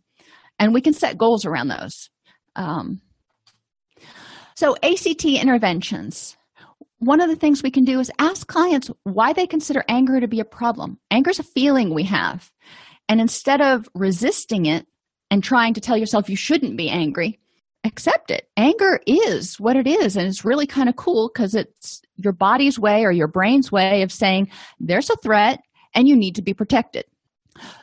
and 0.59 0.73
we 0.73 0.81
can 0.81 0.93
set 0.93 1.17
goals 1.17 1.45
around 1.45 1.69
those 1.69 2.09
um, 2.57 3.01
so, 4.61 4.75
ACT 4.83 5.25
interventions. 5.25 6.37
One 7.01 7.19
of 7.19 7.29
the 7.29 7.35
things 7.35 7.63
we 7.63 7.71
can 7.71 7.83
do 7.83 7.99
is 7.99 8.11
ask 8.19 8.45
clients 8.45 8.91
why 9.05 9.33
they 9.33 9.47
consider 9.47 9.83
anger 9.87 10.19
to 10.19 10.27
be 10.27 10.39
a 10.39 10.45
problem. 10.45 10.99
Anger 11.09 11.31
is 11.31 11.39
a 11.39 11.43
feeling 11.43 11.95
we 11.95 12.03
have. 12.03 12.51
And 13.09 13.19
instead 13.19 13.59
of 13.59 13.89
resisting 13.95 14.67
it 14.67 14.85
and 15.31 15.43
trying 15.43 15.73
to 15.73 15.81
tell 15.81 15.97
yourself 15.97 16.29
you 16.29 16.35
shouldn't 16.35 16.77
be 16.77 16.89
angry, 16.89 17.39
accept 17.83 18.29
it. 18.29 18.49
Anger 18.55 18.99
is 19.07 19.59
what 19.59 19.77
it 19.77 19.87
is. 19.87 20.15
And 20.15 20.27
it's 20.27 20.45
really 20.45 20.67
kind 20.67 20.89
of 20.89 20.95
cool 20.95 21.31
because 21.33 21.55
it's 21.55 22.03
your 22.17 22.33
body's 22.33 22.77
way 22.77 23.03
or 23.03 23.11
your 23.11 23.27
brain's 23.27 23.71
way 23.71 24.03
of 24.03 24.11
saying 24.11 24.51
there's 24.79 25.09
a 25.09 25.15
threat 25.23 25.59
and 25.95 26.07
you 26.07 26.15
need 26.15 26.35
to 26.35 26.43
be 26.43 26.53
protected. 26.53 27.05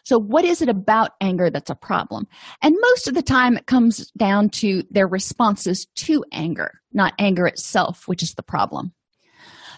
So, 0.04 0.16
what 0.16 0.44
is 0.44 0.62
it 0.62 0.68
about 0.68 1.14
anger 1.20 1.50
that's 1.50 1.70
a 1.70 1.74
problem? 1.74 2.28
And 2.62 2.76
most 2.80 3.08
of 3.08 3.14
the 3.14 3.22
time, 3.22 3.56
it 3.56 3.66
comes 3.66 4.12
down 4.12 4.50
to 4.50 4.84
their 4.92 5.08
responses 5.08 5.86
to 5.96 6.24
anger, 6.30 6.80
not 6.92 7.14
anger 7.18 7.48
itself, 7.48 8.06
which 8.06 8.22
is 8.22 8.34
the 8.34 8.44
problem. 8.44 8.92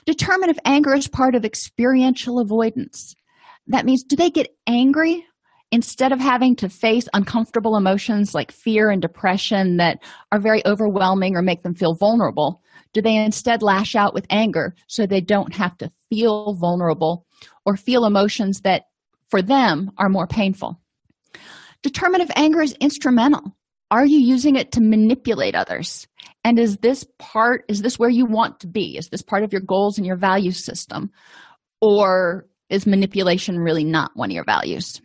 Determine 0.06 0.50
if 0.50 0.58
anger 0.64 0.94
is 0.94 1.08
part 1.08 1.34
of 1.34 1.44
experiential 1.44 2.38
avoidance. 2.38 3.14
That 3.66 3.84
means, 3.84 4.02
do 4.02 4.16
they 4.16 4.30
get 4.30 4.54
angry 4.66 5.24
instead 5.72 6.12
of 6.12 6.20
having 6.20 6.56
to 6.56 6.68
face 6.68 7.08
uncomfortable 7.14 7.76
emotions 7.76 8.34
like 8.34 8.50
fear 8.50 8.90
and 8.90 9.00
depression 9.00 9.76
that 9.76 9.98
are 10.32 10.40
very 10.40 10.66
overwhelming 10.66 11.36
or 11.36 11.42
make 11.42 11.62
them 11.62 11.74
feel 11.74 11.94
vulnerable, 11.94 12.60
do 12.92 13.00
they 13.00 13.14
instead 13.14 13.62
lash 13.62 13.94
out 13.94 14.14
with 14.14 14.26
anger 14.30 14.74
so 14.88 15.06
they 15.06 15.20
don't 15.20 15.54
have 15.54 15.76
to 15.78 15.90
feel 16.08 16.54
vulnerable 16.54 17.24
or 17.64 17.76
feel 17.76 18.04
emotions 18.04 18.62
that 18.62 18.86
for 19.28 19.40
them 19.40 19.92
are 19.96 20.08
more 20.08 20.26
painful? 20.26 20.80
Determine 21.82 22.20
if 22.20 22.30
anger 22.34 22.60
is 22.60 22.72
instrumental. 22.80 23.56
Are 23.90 24.06
you 24.06 24.18
using 24.20 24.56
it 24.56 24.72
to 24.72 24.80
manipulate 24.80 25.54
others? 25.54 26.06
And 26.44 26.58
is 26.58 26.78
this 26.78 27.04
part, 27.18 27.64
is 27.68 27.82
this 27.82 27.98
where 27.98 28.10
you 28.10 28.24
want 28.24 28.60
to 28.60 28.66
be? 28.66 28.96
Is 28.96 29.08
this 29.08 29.22
part 29.22 29.42
of 29.42 29.52
your 29.52 29.62
goals 29.62 29.98
and 29.98 30.06
your 30.06 30.16
value 30.16 30.52
system? 30.52 31.10
Or 31.80 32.46
is 32.68 32.86
manipulation 32.86 33.58
really 33.58 33.84
not 33.84 34.12
one 34.14 34.30
of 34.30 34.34
your 34.34 34.44
values? 34.44 35.00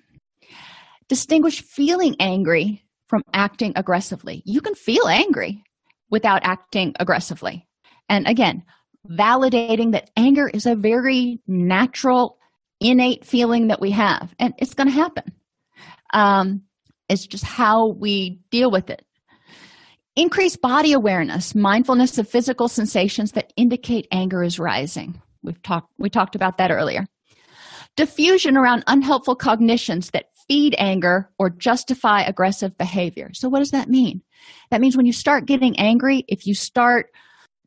Distinguish 1.09 1.61
feeling 1.61 2.15
angry 2.19 2.83
from 3.07 3.23
acting 3.33 3.73
aggressively. 3.75 4.41
You 4.45 4.61
can 4.61 4.75
feel 4.75 5.07
angry 5.07 5.63
without 6.09 6.43
acting 6.43 6.93
aggressively. 6.99 7.67
And 8.07 8.27
again, 8.27 8.63
validating 9.09 9.91
that 9.91 10.09
anger 10.15 10.47
is 10.47 10.65
a 10.65 10.75
very 10.75 11.39
natural, 11.47 12.37
innate 12.79 13.25
feeling 13.25 13.67
that 13.67 13.81
we 13.81 13.91
have, 13.91 14.33
and 14.39 14.53
it's 14.57 14.73
going 14.73 14.87
to 14.87 14.93
happen. 14.93 15.23
Um, 16.13 16.63
it's 17.09 17.27
just 17.27 17.43
how 17.43 17.87
we 17.87 18.39
deal 18.51 18.71
with 18.71 18.89
it. 18.89 19.05
Increase 20.15 20.55
body 20.55 20.93
awareness, 20.93 21.53
mindfulness 21.53 22.17
of 22.17 22.29
physical 22.29 22.67
sensations 22.67 23.33
that 23.33 23.51
indicate 23.57 24.07
anger 24.11 24.43
is 24.43 24.59
rising. 24.59 25.21
We've 25.43 25.61
talked 25.61 25.91
we 25.97 26.09
talked 26.09 26.35
about 26.35 26.57
that 26.57 26.71
earlier. 26.71 27.05
Defusion 27.97 28.57
around 28.57 28.83
unhelpful 28.87 29.35
cognitions 29.35 30.11
that 30.11 30.29
feed 30.47 30.75
anger 30.77 31.29
or 31.37 31.49
justify 31.49 32.21
aggressive 32.21 32.77
behavior. 32.77 33.31
So 33.33 33.49
what 33.49 33.59
does 33.59 33.71
that 33.71 33.89
mean? 33.89 34.21
That 34.71 34.81
means 34.81 34.95
when 34.95 35.05
you 35.05 35.13
start 35.13 35.45
getting 35.45 35.77
angry, 35.79 36.23
if 36.27 36.45
you 36.47 36.55
start 36.55 37.07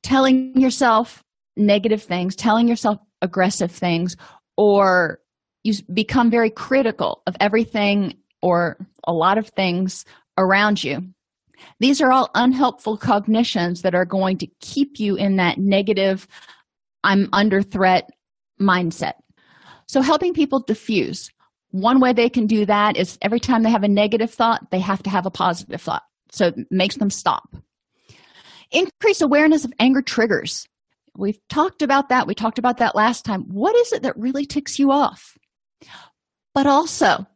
telling 0.02 0.58
yourself 0.58 1.22
negative 1.56 2.02
things, 2.02 2.36
telling 2.36 2.68
yourself 2.68 2.98
aggressive 3.20 3.70
things, 3.70 4.16
or 4.56 5.20
you 5.64 5.74
become 5.92 6.30
very 6.30 6.50
critical 6.50 7.22
of 7.26 7.36
everything 7.40 8.14
or 8.42 8.76
a 9.04 9.12
lot 9.12 9.38
of 9.38 9.48
things 9.48 10.04
around 10.36 10.82
you. 10.82 11.02
These 11.80 12.00
are 12.00 12.12
all 12.12 12.30
unhelpful 12.34 12.96
cognitions 12.96 13.82
that 13.82 13.94
are 13.94 14.04
going 14.04 14.38
to 14.38 14.46
keep 14.60 15.00
you 15.00 15.16
in 15.16 15.36
that 15.36 15.58
negative, 15.58 16.26
I'm 17.04 17.28
under 17.32 17.62
threat 17.62 18.08
mindset. 18.60 19.14
So, 19.86 20.02
helping 20.02 20.34
people 20.34 20.60
diffuse. 20.60 21.30
One 21.70 22.00
way 22.00 22.12
they 22.12 22.28
can 22.28 22.46
do 22.46 22.64
that 22.66 22.96
is 22.96 23.18
every 23.22 23.40
time 23.40 23.62
they 23.62 23.70
have 23.70 23.84
a 23.84 23.88
negative 23.88 24.32
thought, 24.32 24.70
they 24.70 24.80
have 24.80 25.02
to 25.04 25.10
have 25.10 25.26
a 25.26 25.30
positive 25.30 25.80
thought. 25.80 26.02
So, 26.30 26.48
it 26.48 26.66
makes 26.70 26.96
them 26.96 27.10
stop. 27.10 27.56
Increase 28.70 29.20
awareness 29.20 29.64
of 29.64 29.72
anger 29.78 30.02
triggers. 30.02 30.66
We've 31.16 31.40
talked 31.48 31.82
about 31.82 32.10
that. 32.10 32.26
We 32.26 32.34
talked 32.34 32.58
about 32.58 32.78
that 32.78 32.94
last 32.94 33.24
time. 33.24 33.42
What 33.48 33.74
is 33.76 33.92
it 33.92 34.02
that 34.02 34.16
really 34.16 34.46
ticks 34.46 34.78
you 34.78 34.92
off? 34.92 35.36
But 36.54 36.66
also, 36.66 37.26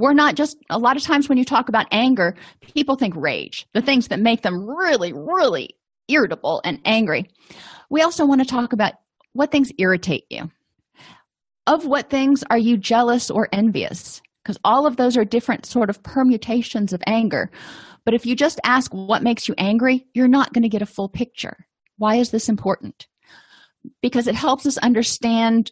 we're 0.00 0.14
not 0.14 0.34
just 0.34 0.56
a 0.70 0.78
lot 0.78 0.96
of 0.96 1.02
times 1.02 1.28
when 1.28 1.38
you 1.38 1.44
talk 1.44 1.68
about 1.68 1.86
anger, 1.90 2.34
people 2.74 2.96
think 2.96 3.14
rage, 3.16 3.66
the 3.74 3.82
things 3.82 4.08
that 4.08 4.18
make 4.18 4.42
them 4.42 4.68
really, 4.68 5.12
really 5.12 5.76
irritable 6.08 6.60
and 6.64 6.80
angry. 6.84 7.28
We 7.90 8.02
also 8.02 8.24
want 8.24 8.40
to 8.40 8.46
talk 8.46 8.72
about 8.72 8.94
what 9.34 9.52
things 9.52 9.72
irritate 9.78 10.24
you. 10.30 10.50
Of 11.66 11.86
what 11.86 12.10
things 12.10 12.42
are 12.50 12.58
you 12.58 12.76
jealous 12.76 13.30
or 13.30 13.48
envious? 13.52 14.22
Because 14.42 14.58
all 14.64 14.86
of 14.86 14.96
those 14.96 15.16
are 15.16 15.24
different 15.24 15.66
sort 15.66 15.90
of 15.90 16.02
permutations 16.02 16.92
of 16.92 17.02
anger. 17.06 17.50
But 18.04 18.14
if 18.14 18.24
you 18.24 18.34
just 18.34 18.58
ask 18.64 18.90
what 18.92 19.22
makes 19.22 19.46
you 19.46 19.54
angry, 19.58 20.06
you're 20.14 20.26
not 20.26 20.52
going 20.52 20.62
to 20.62 20.68
get 20.68 20.82
a 20.82 20.86
full 20.86 21.08
picture. 21.08 21.66
Why 21.98 22.16
is 22.16 22.30
this 22.30 22.48
important? 22.48 23.06
Because 24.00 24.26
it 24.26 24.34
helps 24.34 24.66
us 24.66 24.78
understand 24.78 25.70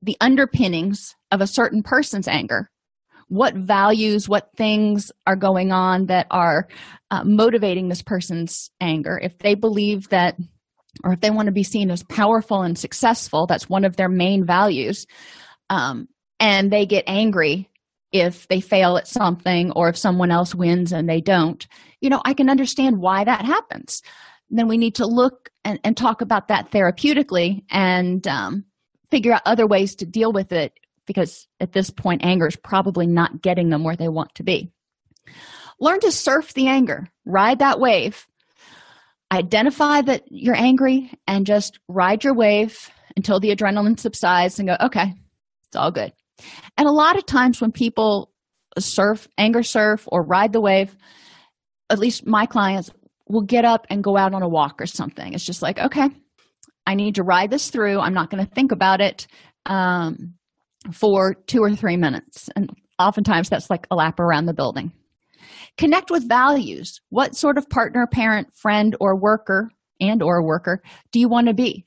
the 0.00 0.16
underpinnings 0.20 1.14
of 1.30 1.40
a 1.40 1.46
certain 1.46 1.82
person's 1.82 2.26
anger 2.26 2.70
what 3.28 3.54
values, 3.54 4.28
what 4.28 4.50
things 4.56 5.12
are 5.26 5.36
going 5.36 5.72
on 5.72 6.06
that 6.06 6.26
are 6.30 6.68
uh, 7.10 7.24
motivating 7.24 7.88
this 7.88 8.02
person's 8.02 8.70
anger. 8.80 9.18
If 9.22 9.38
they 9.38 9.54
believe 9.54 10.08
that, 10.08 10.36
or 11.04 11.12
if 11.12 11.20
they 11.20 11.30
want 11.30 11.46
to 11.46 11.52
be 11.52 11.62
seen 11.62 11.90
as 11.90 12.02
powerful 12.02 12.62
and 12.62 12.76
successful, 12.76 13.46
that's 13.46 13.68
one 13.68 13.84
of 13.84 13.96
their 13.96 14.08
main 14.08 14.44
values, 14.44 15.06
um, 15.70 16.08
and 16.40 16.72
they 16.72 16.86
get 16.86 17.04
angry 17.06 17.68
if 18.10 18.48
they 18.48 18.60
fail 18.60 18.96
at 18.96 19.06
something 19.06 19.70
or 19.72 19.88
if 19.88 19.96
someone 19.96 20.30
else 20.30 20.54
wins 20.54 20.92
and 20.92 21.08
they 21.08 21.20
don't, 21.20 21.66
you 22.00 22.08
know, 22.08 22.22
I 22.24 22.32
can 22.32 22.48
understand 22.48 22.98
why 22.98 23.24
that 23.24 23.44
happens. 23.44 24.02
Then 24.50 24.66
we 24.66 24.78
need 24.78 24.94
to 24.94 25.06
look 25.06 25.50
and, 25.64 25.78
and 25.84 25.94
talk 25.94 26.22
about 26.22 26.48
that 26.48 26.70
therapeutically 26.70 27.64
and 27.70 28.26
um, 28.26 28.64
figure 29.10 29.32
out 29.32 29.42
other 29.44 29.66
ways 29.66 29.96
to 29.96 30.06
deal 30.06 30.32
with 30.32 30.52
it 30.52 30.72
because 31.08 31.48
at 31.58 31.72
this 31.72 31.90
point, 31.90 32.24
anger 32.24 32.46
is 32.46 32.54
probably 32.54 33.08
not 33.08 33.42
getting 33.42 33.70
them 33.70 33.82
where 33.82 33.96
they 33.96 34.08
want 34.08 34.32
to 34.36 34.44
be. 34.44 34.70
Learn 35.80 35.98
to 36.00 36.12
surf 36.12 36.54
the 36.54 36.68
anger, 36.68 37.08
ride 37.24 37.58
that 37.58 37.80
wave. 37.80 38.26
Identify 39.32 40.02
that 40.02 40.22
you're 40.30 40.56
angry 40.56 41.10
and 41.26 41.44
just 41.44 41.80
ride 41.88 42.22
your 42.22 42.34
wave 42.34 42.90
until 43.16 43.40
the 43.40 43.54
adrenaline 43.54 43.98
subsides 43.98 44.58
and 44.58 44.68
go, 44.68 44.76
okay, 44.80 45.14
it's 45.66 45.76
all 45.76 45.90
good. 45.90 46.12
And 46.76 46.86
a 46.86 46.92
lot 46.92 47.18
of 47.18 47.26
times 47.26 47.60
when 47.60 47.72
people 47.72 48.30
surf, 48.78 49.28
anger 49.36 49.62
surf, 49.62 50.06
or 50.06 50.22
ride 50.22 50.52
the 50.52 50.60
wave, 50.60 50.96
at 51.90 51.98
least 51.98 52.26
my 52.26 52.46
clients 52.46 52.90
will 53.28 53.42
get 53.42 53.64
up 53.64 53.86
and 53.90 54.04
go 54.04 54.16
out 54.16 54.34
on 54.34 54.42
a 54.42 54.48
walk 54.48 54.80
or 54.80 54.86
something. 54.86 55.34
It's 55.34 55.44
just 55.44 55.62
like, 55.62 55.78
okay, 55.78 56.08
I 56.86 56.94
need 56.94 57.16
to 57.16 57.22
ride 57.22 57.50
this 57.50 57.70
through. 57.70 58.00
I'm 58.00 58.14
not 58.14 58.30
going 58.30 58.44
to 58.44 58.50
think 58.54 58.72
about 58.72 59.00
it. 59.00 59.26
Um, 59.66 60.37
for 60.92 61.34
two 61.34 61.62
or 61.62 61.74
three 61.74 61.96
minutes. 61.96 62.48
And 62.56 62.70
oftentimes 62.98 63.48
that's 63.48 63.70
like 63.70 63.86
a 63.90 63.96
lap 63.96 64.20
around 64.20 64.46
the 64.46 64.54
building. 64.54 64.92
Connect 65.76 66.10
with 66.10 66.28
values. 66.28 67.00
What 67.10 67.36
sort 67.36 67.58
of 67.58 67.68
partner, 67.68 68.06
parent, 68.06 68.54
friend, 68.54 68.96
or 69.00 69.16
worker 69.16 69.70
and 70.00 70.22
or 70.22 70.44
worker 70.44 70.82
do 71.12 71.20
you 71.20 71.28
want 71.28 71.48
to 71.48 71.54
be? 71.54 71.84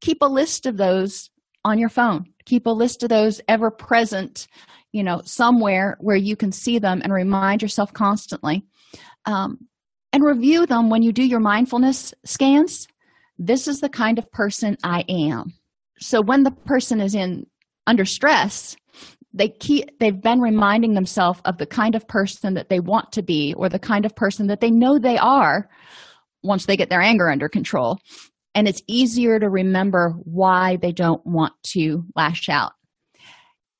Keep 0.00 0.22
a 0.22 0.26
list 0.26 0.66
of 0.66 0.76
those 0.76 1.30
on 1.64 1.78
your 1.78 1.88
phone. 1.88 2.26
Keep 2.44 2.66
a 2.66 2.70
list 2.70 3.02
of 3.02 3.08
those 3.08 3.40
ever 3.48 3.70
present, 3.70 4.46
you 4.92 5.02
know, 5.02 5.22
somewhere 5.24 5.96
where 6.00 6.16
you 6.16 6.36
can 6.36 6.52
see 6.52 6.78
them 6.78 7.00
and 7.02 7.12
remind 7.12 7.62
yourself 7.62 7.92
constantly. 7.92 8.64
Um, 9.26 9.68
and 10.12 10.24
review 10.24 10.64
them 10.64 10.88
when 10.88 11.02
you 11.02 11.12
do 11.12 11.22
your 11.22 11.40
mindfulness 11.40 12.14
scans. 12.24 12.88
This 13.38 13.68
is 13.68 13.80
the 13.80 13.90
kind 13.90 14.18
of 14.18 14.30
person 14.32 14.76
I 14.82 15.04
am. 15.08 15.52
So 15.98 16.22
when 16.22 16.44
the 16.44 16.50
person 16.50 17.00
is 17.00 17.14
in 17.14 17.46
under 17.88 18.04
stress 18.04 18.76
they 19.32 19.48
keep 19.48 19.98
they've 20.00 20.20
been 20.20 20.40
reminding 20.40 20.94
themselves 20.94 21.40
of 21.44 21.58
the 21.58 21.66
kind 21.66 21.94
of 21.94 22.08
person 22.08 22.54
that 22.54 22.68
they 22.68 22.80
want 22.80 23.12
to 23.12 23.22
be 23.22 23.54
or 23.54 23.68
the 23.68 23.78
kind 23.78 24.04
of 24.04 24.16
person 24.16 24.46
that 24.48 24.60
they 24.60 24.70
know 24.70 24.98
they 24.98 25.18
are 25.18 25.68
once 26.42 26.66
they 26.66 26.76
get 26.76 26.90
their 26.90 27.00
anger 27.00 27.28
under 27.28 27.48
control. 27.48 27.98
And 28.54 28.66
it's 28.66 28.82
easier 28.86 29.38
to 29.38 29.48
remember 29.48 30.16
why 30.24 30.76
they 30.76 30.92
don't 30.92 31.24
want 31.26 31.52
to 31.74 32.04
lash 32.16 32.48
out. 32.48 32.72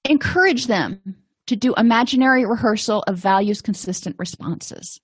Encourage 0.04 0.66
them 0.66 1.00
to 1.46 1.56
do 1.56 1.74
imaginary 1.76 2.44
rehearsal 2.44 3.02
of 3.06 3.16
values 3.16 3.62
consistent 3.62 4.16
responses. 4.18 5.00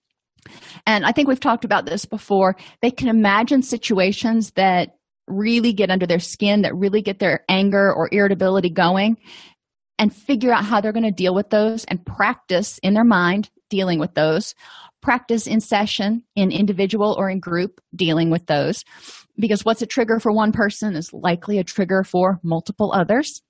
And 0.87 1.07
i 1.07 1.13
think 1.13 1.27
we've 1.27 1.41
talked 1.41 1.65
about 1.65 1.87
this 1.87 2.05
before. 2.05 2.57
They 2.83 2.91
can 2.91 3.09
imagine 3.09 3.63
situations 3.63 4.53
that 4.53 4.97
really 5.27 5.73
get 5.73 5.91
under 5.91 6.07
their 6.07 6.21
skin, 6.21 6.63
that 6.63 6.75
really 6.75 7.03
get 7.03 7.19
their 7.19 7.45
anger 7.49 7.93
or 7.93 8.09
irritability 8.13 8.71
going, 8.71 9.17
and 9.99 10.15
figure 10.15 10.53
out 10.53 10.65
how 10.65 10.81
they're 10.81 10.93
going 10.93 11.05
to 11.05 11.11
deal 11.11 11.35
with 11.35 11.51
those 11.51 11.85
and 11.85 12.05
practice 12.05 12.79
in 12.83 12.95
their 12.95 13.05
mind 13.05 13.51
dealing 13.71 13.99
with 13.99 14.15
those. 14.15 14.55
Practice 15.03 15.47
in 15.47 15.61
session, 15.61 16.23
in 16.35 16.51
individual 16.51 17.15
or 17.19 17.29
in 17.29 17.39
group, 17.39 17.81
dealing 17.95 18.31
with 18.31 18.47
those. 18.47 18.85
Because 19.39 19.65
what's 19.65 19.83
a 19.83 19.87
trigger 19.87 20.19
for 20.19 20.33
one 20.33 20.53
person 20.53 20.95
is 20.95 21.13
likely 21.13 21.59
a 21.59 21.65
trigger 21.65 22.05
for 22.05 22.41
multiple 22.43 22.93
others. 22.93 23.43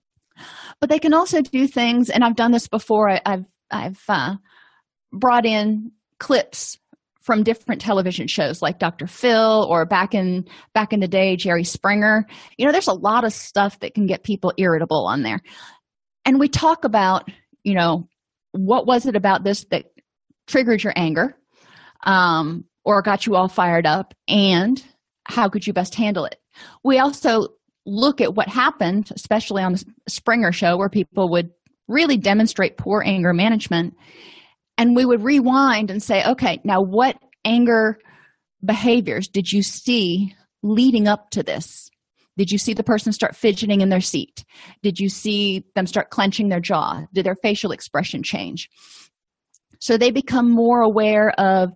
But 0.80 0.90
they 0.90 0.98
can 0.98 1.14
also 1.14 1.42
do 1.42 1.68
things, 1.68 2.10
and 2.10 2.24
I've 2.24 2.36
done 2.36 2.50
this 2.50 2.66
before. 2.66 3.08
I, 3.08 3.20
have 3.24 3.44
I've 3.70 4.02
uh, 4.08 4.34
brought 5.12 5.46
in 5.46 5.92
clips 6.18 6.78
from 7.24 7.42
different 7.42 7.80
television 7.80 8.26
shows 8.26 8.60
like 8.60 8.78
Dr. 8.78 9.06
Phil 9.06 9.66
or 9.68 9.86
back 9.86 10.14
in 10.14 10.46
back 10.74 10.92
in 10.92 11.00
the 11.00 11.08
day 11.08 11.36
Jerry 11.36 11.64
Springer. 11.64 12.26
You 12.58 12.66
know, 12.66 12.72
there's 12.72 12.86
a 12.86 12.92
lot 12.92 13.24
of 13.24 13.32
stuff 13.32 13.80
that 13.80 13.94
can 13.94 14.06
get 14.06 14.22
people 14.22 14.52
irritable 14.58 15.06
on 15.06 15.22
there. 15.22 15.40
And 16.26 16.38
we 16.38 16.48
talk 16.48 16.84
about, 16.84 17.30
you 17.62 17.74
know, 17.74 18.08
what 18.52 18.86
was 18.86 19.06
it 19.06 19.16
about 19.16 19.42
this 19.42 19.64
that 19.70 19.86
triggered 20.46 20.84
your 20.84 20.92
anger 20.96 21.34
um, 22.04 22.64
or 22.84 23.00
got 23.00 23.26
you 23.26 23.36
all 23.36 23.48
fired 23.48 23.86
up 23.86 24.14
and 24.28 24.84
how 25.24 25.48
could 25.48 25.66
you 25.66 25.72
best 25.72 25.94
handle 25.94 26.26
it? 26.26 26.36
We 26.84 26.98
also 26.98 27.48
look 27.86 28.20
at 28.20 28.34
what 28.34 28.48
happened, 28.48 29.10
especially 29.14 29.62
on 29.62 29.72
the 29.72 29.84
Springer 30.08 30.52
show 30.52 30.76
where 30.76 30.90
people 30.90 31.30
would 31.30 31.50
really 31.88 32.18
demonstrate 32.18 32.76
poor 32.76 33.02
anger 33.04 33.32
management 33.32 33.94
and 34.78 34.96
we 34.96 35.04
would 35.04 35.22
rewind 35.22 35.90
and 35.90 36.02
say 36.02 36.24
okay 36.24 36.60
now 36.64 36.80
what 36.80 37.16
anger 37.44 37.98
behaviors 38.64 39.28
did 39.28 39.52
you 39.52 39.62
see 39.62 40.34
leading 40.64 41.06
up 41.06 41.30
to 41.30 41.42
this? 41.42 41.90
Did 42.36 42.50
you 42.50 42.58
see 42.58 42.74
the 42.74 42.82
person 42.82 43.12
start 43.12 43.36
fidgeting 43.36 43.80
in 43.80 43.90
their 43.90 44.00
seat? 44.00 44.44
Did 44.82 44.98
you 44.98 45.08
see 45.08 45.64
them 45.76 45.86
start 45.86 46.10
clenching 46.10 46.48
their 46.48 46.60
jaw? 46.60 47.02
Did 47.12 47.26
their 47.26 47.36
facial 47.36 47.70
expression 47.70 48.24
change? 48.24 48.68
So 49.78 49.96
they 49.96 50.10
become 50.10 50.50
more 50.50 50.80
aware 50.80 51.30
of 51.38 51.72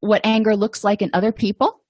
what 0.00 0.20
anger 0.22 0.54
looks 0.54 0.84
like 0.84 1.02
in 1.02 1.10
other 1.12 1.32
people. 1.32 1.80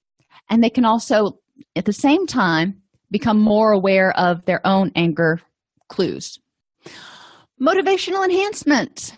And 0.48 0.64
they 0.64 0.70
can 0.70 0.84
also 0.84 1.40
at 1.76 1.84
the 1.84 1.92
same 1.92 2.26
time 2.26 2.80
become 3.10 3.38
more 3.38 3.72
aware 3.72 4.16
of 4.16 4.46
their 4.46 4.64
own 4.66 4.92
anger 4.94 5.40
clues. 5.88 6.38
Motivational 7.60 8.24
enhancement 8.24 9.12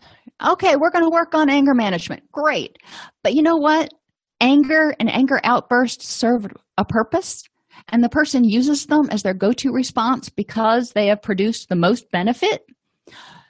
okay 0.45 0.77
we're 0.77 0.91
going 0.91 1.05
to 1.05 1.11
work 1.11 1.35
on 1.35 1.49
anger 1.49 1.75
management. 1.75 2.23
Great. 2.33 2.79
But 3.23 3.35
you 3.35 3.43
know 3.43 3.57
what? 3.57 3.93
Anger 4.41 4.95
and 4.99 5.11
anger 5.11 5.41
outbursts 5.45 6.09
serve 6.09 6.47
a 6.77 6.85
purpose 6.85 7.45
and 7.89 8.03
the 8.03 8.09
person 8.09 8.45
uses 8.45 8.87
them 8.87 9.09
as 9.11 9.23
their 9.23 9.35
go-to 9.35 9.73
response 9.73 10.29
because 10.29 10.93
they 10.93 11.07
have 11.07 11.23
produced 11.23 11.69
the 11.69 11.77
most 11.77 12.11
benefit. 12.11 12.65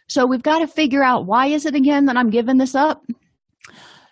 So 0.09 0.27
we've 0.27 0.43
got 0.43 0.59
to 0.59 0.67
figure 0.67 1.03
out 1.03 1.27
why 1.27 1.47
is 1.47 1.67
it 1.67 1.75
again 1.75 2.07
that 2.07 2.17
i'm 2.17 2.31
giving 2.31 2.59
this 2.59 2.75
up? 2.75 3.05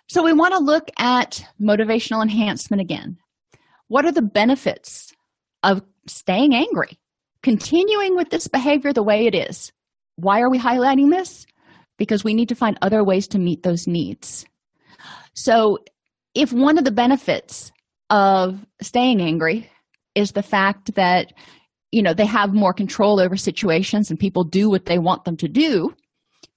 So 0.07 0.23
we 0.23 0.33
want 0.33 0.53
to 0.53 0.59
look 0.59 0.89
at 0.97 1.43
motivational 1.61 2.21
enhancement 2.21 2.81
again. 2.81 3.17
What 3.87 4.05
are 4.05 4.11
the 4.11 4.21
benefits 4.21 5.13
of 5.63 5.81
staying 6.07 6.53
angry? 6.53 6.99
Continuing 7.43 8.15
with 8.15 8.29
this 8.29 8.47
behavior 8.47 8.93
the 8.93 9.03
way 9.03 9.25
it 9.25 9.35
is. 9.35 9.71
Why 10.15 10.41
are 10.41 10.49
we 10.49 10.59
highlighting 10.59 11.11
this 11.11 11.45
because 12.01 12.23
we 12.23 12.33
need 12.33 12.49
to 12.49 12.55
find 12.55 12.79
other 12.81 13.03
ways 13.03 13.27
to 13.27 13.37
meet 13.37 13.61
those 13.61 13.85
needs. 13.85 14.43
So 15.35 15.77
if 16.33 16.51
one 16.51 16.79
of 16.79 16.83
the 16.83 16.91
benefits 16.91 17.71
of 18.09 18.65
staying 18.81 19.21
angry 19.21 19.69
is 20.15 20.31
the 20.31 20.41
fact 20.41 20.95
that 20.95 21.31
you 21.91 22.01
know 22.01 22.15
they 22.15 22.25
have 22.25 22.53
more 22.53 22.73
control 22.73 23.19
over 23.19 23.37
situations 23.37 24.09
and 24.09 24.19
people 24.19 24.43
do 24.43 24.67
what 24.67 24.85
they 24.85 24.97
want 24.97 25.23
them 25.23 25.37
to 25.37 25.47
do 25.47 25.93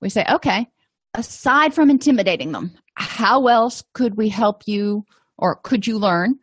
we 0.00 0.08
say 0.08 0.24
okay 0.30 0.66
aside 1.14 1.74
from 1.74 1.90
intimidating 1.90 2.52
them 2.52 2.72
how 2.96 3.46
else 3.46 3.84
could 3.92 4.16
we 4.16 4.28
help 4.28 4.62
you 4.66 5.04
or 5.38 5.56
could 5.56 5.86
you 5.86 5.98
learn 5.98 6.38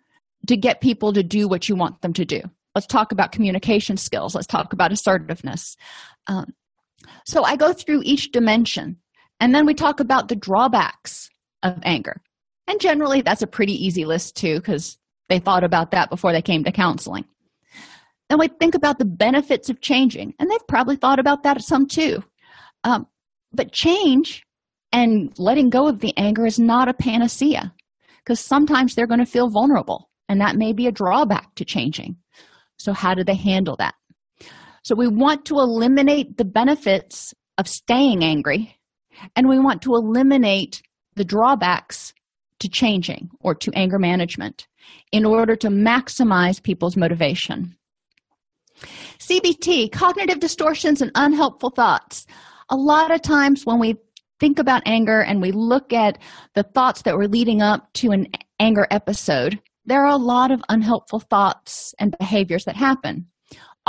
to 0.48 0.58
get 0.58 0.82
people 0.82 1.14
to 1.14 1.24
do 1.24 1.48
what 1.48 1.70
you 1.70 1.76
want 1.76 2.02
them 2.02 2.14
to 2.14 2.26
do? 2.26 2.42
Let's 2.76 2.88
talk 2.88 3.12
about 3.12 3.32
communication 3.32 3.98
skills. 3.98 4.34
Let's 4.34 4.48
talk 4.48 4.74
about 4.74 4.92
assertiveness. 4.92 5.76
Um, 6.28 6.54
so 7.26 7.44
i 7.44 7.56
go 7.56 7.74
through 7.74 8.02
each 8.04 8.32
dimension 8.32 8.98
and 9.42 9.56
then 9.56 9.66
we 9.66 9.74
talk 9.74 10.00
about 10.00 10.28
the 10.28 10.36
drawbacks 10.36 11.30
of 11.64 11.80
anger. 11.84 12.22
And 12.68 12.80
generally 12.80 13.22
that's 13.22 13.42
a 13.42 13.48
pretty 13.48 13.74
easy 13.74 14.06
list 14.06 14.38
too 14.38 14.58
because 14.58 15.00
they 15.30 15.40
thought 15.40 15.64
about 15.64 15.92
that 15.92 16.12
before 16.12 16.32
they 16.32 16.44
came 16.44 16.64
to 16.64 16.72
counseling. 16.72 17.26
Then 18.30 18.40
we 18.40 18.48
think 18.48 18.76
about 18.76 19.00
the 19.00 19.06
benefits 19.06 19.70
of 19.70 19.82
changing 19.82 20.36
and 20.40 20.50
they've 20.50 20.68
probably 20.68 20.96
thought 20.96 21.20
about 21.20 21.44
that 21.44 21.62
some 21.64 21.88
too. 21.88 22.24
Um, 22.84 23.08
but 23.52 23.72
change 23.72 24.44
and 24.92 25.34
letting 25.40 25.72
go 25.72 25.88
of 25.88 26.00
the 26.00 26.16
anger 26.18 26.46
is 26.46 26.60
not 26.60 26.88
a 26.88 26.94
panacea 26.94 27.74
because 28.24 28.40
sometimes 28.40 28.94
they're 28.94 29.08
going 29.08 29.20
to 29.20 29.26
feel 29.26 29.50
vulnerable 29.50 30.10
and 30.30 30.40
that 30.40 30.56
may 30.56 30.72
be 30.72 30.86
a 30.86 30.92
drawback 30.92 31.56
to 31.56 31.66
changing. 31.66 32.16
So 32.78 32.94
how 32.94 33.16
do 33.16 33.24
they 33.24 33.36
handle 33.36 33.76
that 33.78 33.96
so 34.84 34.96
we 34.96 35.08
want 35.08 35.46
to 35.46 35.56
eliminate 35.56 36.38
the 36.38 36.46
benefits 36.46 37.34
of 37.58 37.68
staying 37.68 38.24
angry 38.24 38.78
and 39.36 39.48
we 39.48 39.60
want 39.60 39.82
to 39.84 39.96
eliminate 39.96 40.82
the 41.16 41.26
drawbacks 41.26 42.14
to 42.60 42.70
changing 42.70 43.30
or 43.40 43.54
to 43.56 43.72
anger 43.76 44.00
management 44.00 44.68
in 45.12 45.26
order 45.26 45.56
to 45.56 45.68
maximize 45.68 46.62
people's 46.62 46.98
motivation. 46.98 47.76
CBT, 49.20 49.92
cognitive 49.92 50.40
distortions 50.40 51.02
and 51.02 51.12
unhelpful 51.16 51.70
thoughts. 51.70 52.26
A 52.70 52.76
lot 52.76 53.12
of 53.12 53.22
times 53.22 53.66
when 53.66 53.80
we 53.80 53.98
think 54.40 54.58
about 54.58 54.82
anger 54.86 55.22
and 55.22 55.42
we 55.42 55.52
look 55.52 55.94
at 55.94 56.18
the 56.56 56.64
thoughts 56.64 57.04
that 57.04 57.16
were 57.16 57.28
leading 57.28 57.62
up 57.62 57.92
to 57.94 58.12
an 58.12 58.28
anger 58.60 58.88
episode, 58.90 59.60
there 59.86 60.04
are 60.04 60.12
a 60.12 60.18
lot 60.18 60.52
of 60.52 60.64
unhelpful 60.70 61.20
thoughts 61.20 61.94
and 62.00 62.16
behaviors 62.18 62.66
that 62.66 62.76
happen. 62.76 63.28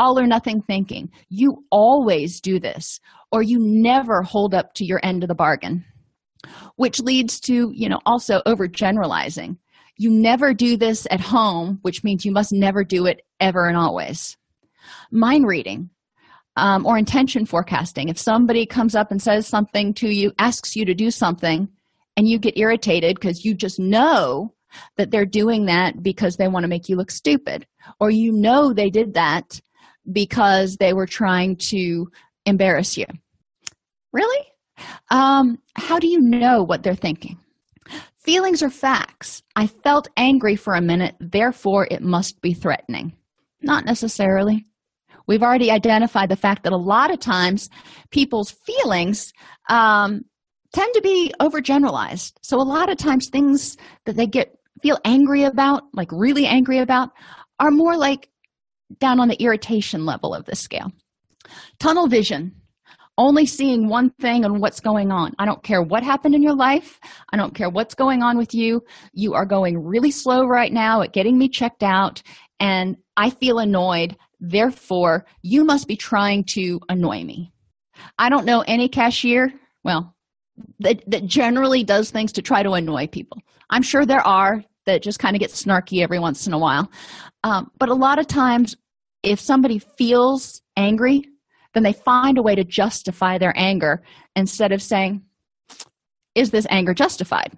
All 0.02 0.18
or 0.18 0.26
nothing 0.26 0.62
thinking. 0.62 1.10
You 1.28 1.64
always 1.70 2.40
do 2.40 2.58
this, 2.58 2.98
or 3.30 3.40
you 3.40 3.58
never 3.60 4.22
hold 4.22 4.52
up 4.52 4.74
to 4.74 4.84
your 4.84 4.98
end 5.04 5.22
of 5.22 5.28
the 5.28 5.34
bargain. 5.34 5.84
Which 6.74 6.98
leads 6.98 7.38
to 7.42 7.70
you 7.72 7.88
know 7.88 8.00
also 8.04 8.42
overgeneralizing. 8.44 9.56
You 9.96 10.10
never 10.10 10.52
do 10.54 10.76
this 10.76 11.06
at 11.12 11.20
home 11.20 11.78
which 11.82 12.02
means 12.02 12.24
you 12.24 12.32
must 12.32 12.52
never 12.52 12.82
do 12.82 13.06
it 13.06 13.20
ever 13.38 13.68
and 13.68 13.76
always. 13.76 14.36
Mind 15.12 15.46
reading 15.46 15.90
um, 16.56 16.84
or 16.84 16.98
intention 16.98 17.46
forecasting. 17.46 18.08
If 18.08 18.18
somebody 18.18 18.66
comes 18.66 18.96
up 18.96 19.12
and 19.12 19.22
says 19.22 19.46
something 19.46 19.94
to 19.94 20.08
you 20.08 20.32
asks 20.40 20.74
you 20.74 20.84
to 20.84 20.94
do 20.94 21.12
something 21.12 21.68
and 22.16 22.28
you 22.28 22.40
get 22.40 22.58
irritated 22.58 23.20
because 23.20 23.44
you 23.44 23.54
just 23.54 23.78
know 23.78 24.52
that 24.96 25.12
they're 25.12 25.26
doing 25.26 25.66
that 25.66 26.02
because 26.02 26.36
they 26.36 26.48
want 26.48 26.64
to 26.64 26.68
make 26.68 26.88
you 26.88 26.96
look 26.96 27.10
stupid 27.10 27.66
or 28.00 28.10
you 28.10 28.32
know 28.32 28.72
they 28.72 28.90
did 28.90 29.14
that 29.14 29.60
because 30.10 30.76
they 30.76 30.92
were 30.92 31.06
trying 31.06 31.56
to 31.56 32.06
embarrass 32.46 32.96
you 32.96 33.06
really 34.12 34.52
um, 35.10 35.58
how 35.76 35.98
do 35.98 36.08
you 36.08 36.20
know 36.20 36.62
what 36.62 36.82
they're 36.82 36.94
thinking? 36.94 37.38
Feelings 38.16 38.62
are 38.62 38.70
facts. 38.70 39.42
I 39.56 39.66
felt 39.66 40.08
angry 40.16 40.56
for 40.56 40.74
a 40.74 40.80
minute, 40.80 41.16
therefore 41.20 41.88
it 41.90 42.02
must 42.02 42.40
be 42.40 42.54
threatening. 42.54 43.12
Not 43.62 43.84
necessarily. 43.84 44.66
We've 45.26 45.42
already 45.42 45.70
identified 45.70 46.28
the 46.28 46.36
fact 46.36 46.64
that 46.64 46.72
a 46.72 46.76
lot 46.76 47.12
of 47.12 47.20
times 47.20 47.68
people's 48.10 48.50
feelings 48.50 49.32
um, 49.68 50.22
tend 50.72 50.94
to 50.94 51.00
be 51.00 51.32
overgeneralized. 51.40 52.32
So 52.42 52.60
a 52.60 52.62
lot 52.62 52.90
of 52.90 52.96
times 52.96 53.28
things 53.28 53.76
that 54.04 54.16
they 54.16 54.26
get 54.26 54.56
feel 54.82 54.98
angry 55.04 55.44
about, 55.44 55.84
like 55.92 56.10
really 56.10 56.46
angry 56.46 56.78
about, 56.78 57.10
are 57.60 57.70
more 57.70 57.96
like 57.96 58.28
down 58.98 59.20
on 59.20 59.28
the 59.28 59.42
irritation 59.42 60.04
level 60.04 60.34
of 60.34 60.44
the 60.44 60.56
scale. 60.56 60.90
Tunnel 61.78 62.06
vision 62.06 62.54
only 63.18 63.44
seeing 63.44 63.88
one 63.88 64.10
thing 64.20 64.44
and 64.44 64.60
what's 64.60 64.80
going 64.80 65.12
on. 65.12 65.32
I 65.38 65.44
don't 65.44 65.62
care 65.62 65.82
what 65.82 66.02
happened 66.02 66.34
in 66.34 66.42
your 66.42 66.54
life. 66.54 66.98
I 67.32 67.36
don't 67.36 67.54
care 67.54 67.68
what's 67.68 67.94
going 67.94 68.22
on 68.22 68.38
with 68.38 68.54
you. 68.54 68.82
You 69.12 69.34
are 69.34 69.44
going 69.44 69.78
really 69.78 70.10
slow 70.10 70.46
right 70.46 70.72
now 70.72 71.02
at 71.02 71.12
getting 71.12 71.38
me 71.38 71.48
checked 71.48 71.82
out, 71.82 72.22
and 72.58 72.96
I 73.16 73.30
feel 73.30 73.58
annoyed. 73.58 74.16
Therefore, 74.40 75.26
you 75.42 75.64
must 75.64 75.86
be 75.86 75.96
trying 75.96 76.44
to 76.54 76.80
annoy 76.88 77.24
me. 77.24 77.52
I 78.18 78.28
don't 78.28 78.46
know 78.46 78.62
any 78.62 78.88
cashier, 78.88 79.52
well, 79.84 80.14
that, 80.80 81.02
that 81.08 81.26
generally 81.26 81.84
does 81.84 82.10
things 82.10 82.32
to 82.32 82.42
try 82.42 82.62
to 82.62 82.72
annoy 82.72 83.06
people. 83.06 83.38
I'm 83.70 83.82
sure 83.82 84.04
there 84.04 84.26
are 84.26 84.64
that 84.86 85.02
just 85.02 85.18
kind 85.18 85.36
of 85.36 85.40
get 85.40 85.50
snarky 85.50 86.02
every 86.02 86.18
once 86.18 86.46
in 86.46 86.52
a 86.52 86.58
while. 86.58 86.90
Um, 87.44 87.70
but 87.78 87.88
a 87.88 87.94
lot 87.94 88.18
of 88.18 88.26
times, 88.26 88.76
if 89.22 89.40
somebody 89.40 89.78
feels 89.78 90.62
angry, 90.76 91.24
then 91.74 91.82
they 91.82 91.92
find 91.92 92.38
a 92.38 92.42
way 92.42 92.54
to 92.54 92.64
justify 92.64 93.38
their 93.38 93.52
anger 93.56 94.02
instead 94.36 94.72
of 94.72 94.82
saying, 94.82 95.22
Is 96.34 96.50
this 96.50 96.66
anger 96.70 96.94
justified? 96.94 97.56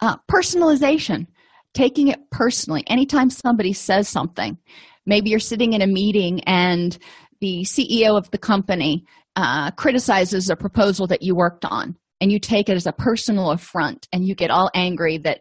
Uh, 0.00 0.16
personalization, 0.30 1.26
taking 1.74 2.08
it 2.08 2.30
personally. 2.30 2.84
Anytime 2.86 3.30
somebody 3.30 3.72
says 3.72 4.08
something, 4.08 4.58
maybe 5.06 5.30
you're 5.30 5.38
sitting 5.38 5.72
in 5.72 5.82
a 5.82 5.86
meeting 5.86 6.40
and 6.44 6.96
the 7.40 7.62
CEO 7.62 8.16
of 8.16 8.30
the 8.30 8.38
company 8.38 9.04
uh, 9.34 9.70
criticizes 9.72 10.48
a 10.48 10.56
proposal 10.56 11.06
that 11.06 11.22
you 11.22 11.34
worked 11.34 11.64
on, 11.64 11.96
and 12.20 12.32
you 12.32 12.38
take 12.38 12.68
it 12.68 12.76
as 12.76 12.86
a 12.86 12.92
personal 12.92 13.50
affront 13.50 14.08
and 14.12 14.26
you 14.26 14.34
get 14.34 14.50
all 14.50 14.70
angry 14.74 15.18
that 15.18 15.40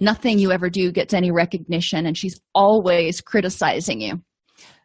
nothing 0.00 0.38
you 0.38 0.52
ever 0.52 0.68
do 0.68 0.92
gets 0.92 1.14
any 1.14 1.30
recognition 1.30 2.06
and 2.06 2.18
she's 2.18 2.38
always 2.54 3.20
criticizing 3.20 4.00
you 4.00 4.20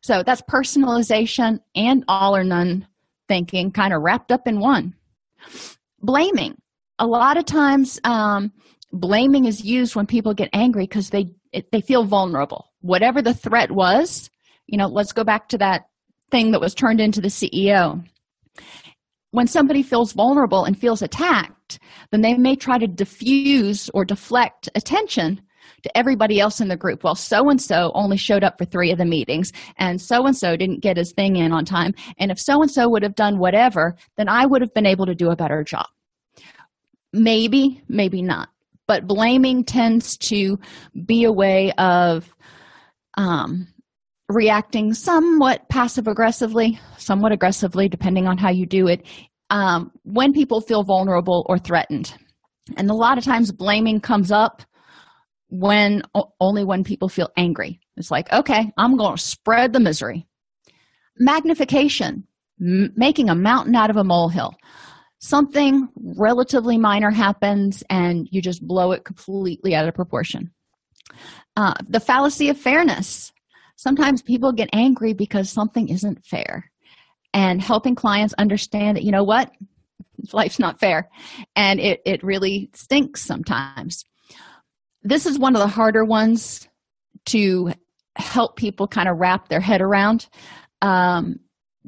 so 0.02 0.24
that's 0.24 0.42
personalization 0.42 1.60
and 1.76 2.04
all 2.08 2.36
or 2.36 2.44
none 2.44 2.88
thinking 3.28 3.72
kind 3.72 3.94
of 3.94 4.02
wrapped 4.02 4.32
up 4.32 4.48
in 4.48 4.60
one. 4.60 4.94
Blaming. 6.00 6.58
A 7.00 7.08
lot 7.08 7.38
of 7.38 7.46
times, 7.46 8.00
um, 8.04 8.52
blaming 8.92 9.46
is 9.46 9.64
used 9.64 9.96
when 9.96 10.06
people 10.06 10.34
get 10.34 10.50
angry 10.54 10.84
because 10.84 11.10
they 11.10 11.32
they 11.72 11.82
feel 11.82 12.04
vulnerable. 12.04 12.66
Whatever 12.82 13.22
the 13.22 13.34
threat 13.34 13.72
was, 13.72 14.30
you 14.68 14.78
know, 14.78 14.88
let's 14.88 15.14
go 15.14 15.24
back 15.24 15.48
to 15.50 15.58
that 15.60 15.84
thing 16.30 16.52
that 16.52 16.62
was 16.62 16.74
turned 16.74 17.00
into 17.00 17.22
the 17.22 17.28
CEO. 17.28 18.04
When 19.32 19.48
somebody 19.48 19.84
feels 19.84 20.14
vulnerable 20.14 20.66
and 20.66 20.78
feels 20.78 21.02
attacked, 21.02 21.80
then 22.12 22.22
they 22.22 22.34
may 22.36 22.56
try 22.56 22.78
to 22.78 22.88
diffuse 22.88 23.90
or 23.94 24.04
deflect 24.04 24.70
attention 24.76 25.42
to 25.84 25.98
everybody 25.98 26.40
else 26.40 26.62
in 26.62 26.68
the 26.68 26.78
group. 26.78 27.04
Well 27.04 27.16
so 27.16 27.50
and 27.50 27.62
so 27.62 27.92
only 27.94 28.18
showed 28.18 28.44
up 28.44 28.58
for 28.58 28.66
three 28.66 28.92
of 28.92 28.98
the 28.98 29.06
meetings 29.06 29.52
and 29.78 30.02
so 30.02 30.26
and 30.26 30.36
so 30.36 30.56
didn't 30.56 30.82
get 30.82 30.98
his 30.98 31.14
thing 31.14 31.36
in 31.36 31.52
on 31.52 31.66
time. 31.66 31.94
And 32.18 32.32
if 32.32 32.40
so 32.40 32.62
and 32.62 32.72
so 32.72 32.90
would 32.90 33.04
have 33.04 33.16
done 33.16 33.40
whatever 33.40 33.96
then 34.18 34.30
i 34.30 34.46
would 34.46 34.62
have 34.62 34.74
been 34.74 34.86
able 34.86 35.06
to 35.06 35.16
do 35.16 35.30
a 35.30 35.36
better 35.36 35.64
job. 35.64 35.88
Maybe 37.14 37.82
maybe 37.88 38.22
not. 38.22 38.50
But 38.88 39.08
blaming 39.08 39.64
tends 39.64 40.18
to 40.18 40.58
be 41.06 41.24
a 41.24 41.32
way 41.32 41.72
of 41.78 42.30
um, 43.18 43.68
reacting 44.28 44.94
somewhat 44.94 45.68
passive 45.70 46.08
aggressively 46.08 46.80
somewhat 46.98 47.32
aggressively 47.32 47.90
depending 47.90 48.28
on 48.28 48.38
how 48.38 48.50
you 48.50 48.66
do 48.66 48.88
it 48.88 49.06
um, 49.50 49.92
when 50.04 50.32
people 50.32 50.62
feel 50.62 50.84
vulnerable 50.84 51.46
or 51.50 51.60
threatened. 51.60 52.16
And 52.78 52.90
a 52.90 52.96
lot 52.96 53.18
of 53.18 53.24
times 53.24 53.52
blaming 53.52 54.00
comes 54.00 54.32
up 54.32 54.64
when 55.52 56.02
only 56.40 56.64
when 56.64 56.84
people 56.84 57.10
feel 57.10 57.30
angry. 57.38 57.80
It's 57.98 58.10
like 58.10 58.32
okay 58.34 58.72
i'm 58.78 58.98
going 58.98 59.16
to 59.16 59.22
spread 59.22 59.74
the 59.74 59.80
misery. 59.80 60.26
Magnification 61.20 62.26
m- 62.60 62.94
making 62.96 63.30
a 63.30 63.36
mountain 63.36 63.76
out 63.76 63.90
of 63.90 63.98
a 63.98 64.04
molehill. 64.04 64.56
Something 65.20 65.88
relatively 65.96 66.78
minor 66.78 67.12
happens 67.12 67.84
and 67.90 68.28
you 68.32 68.42
just 68.42 68.66
blow 68.66 68.92
it 68.92 69.04
completely 69.04 69.76
out 69.76 69.88
of 69.88 69.94
proportion. 69.94 70.52
Uh, 71.58 71.74
the 71.88 72.00
fallacy 72.00 72.50
of 72.50 72.58
fairness. 72.58 73.32
Sometimes 73.76 74.22
people 74.22 74.52
get 74.52 74.70
angry 74.74 75.14
because 75.14 75.50
something 75.50 75.90
isn't 75.90 76.26
fair. 76.26 76.72
And 77.34 77.62
helping 77.62 77.96
clients 77.96 78.34
understand 78.38 78.98
that 78.98 79.04
you 79.04 79.12
know 79.12 79.24
what? 79.24 79.52
Life's 80.34 80.60
not 80.60 80.80
fair. 80.80 81.10
And 81.56 81.80
it, 81.80 82.02
it 82.06 82.24
really 82.24 82.70
stinks 82.74 83.22
sometimes 83.22 84.06
this 85.04 85.26
is 85.26 85.40
one 85.40 85.56
of 85.56 85.62
the 85.62 85.68
harder 85.68 86.06
ones 86.06 86.68
to 87.26 87.72
help 88.16 88.56
people 88.56 88.88
kind 88.88 89.08
of 89.08 89.18
wrap 89.18 89.48
their 89.48 89.60
head 89.60 89.82
around 89.82 90.28
um, 90.82 91.40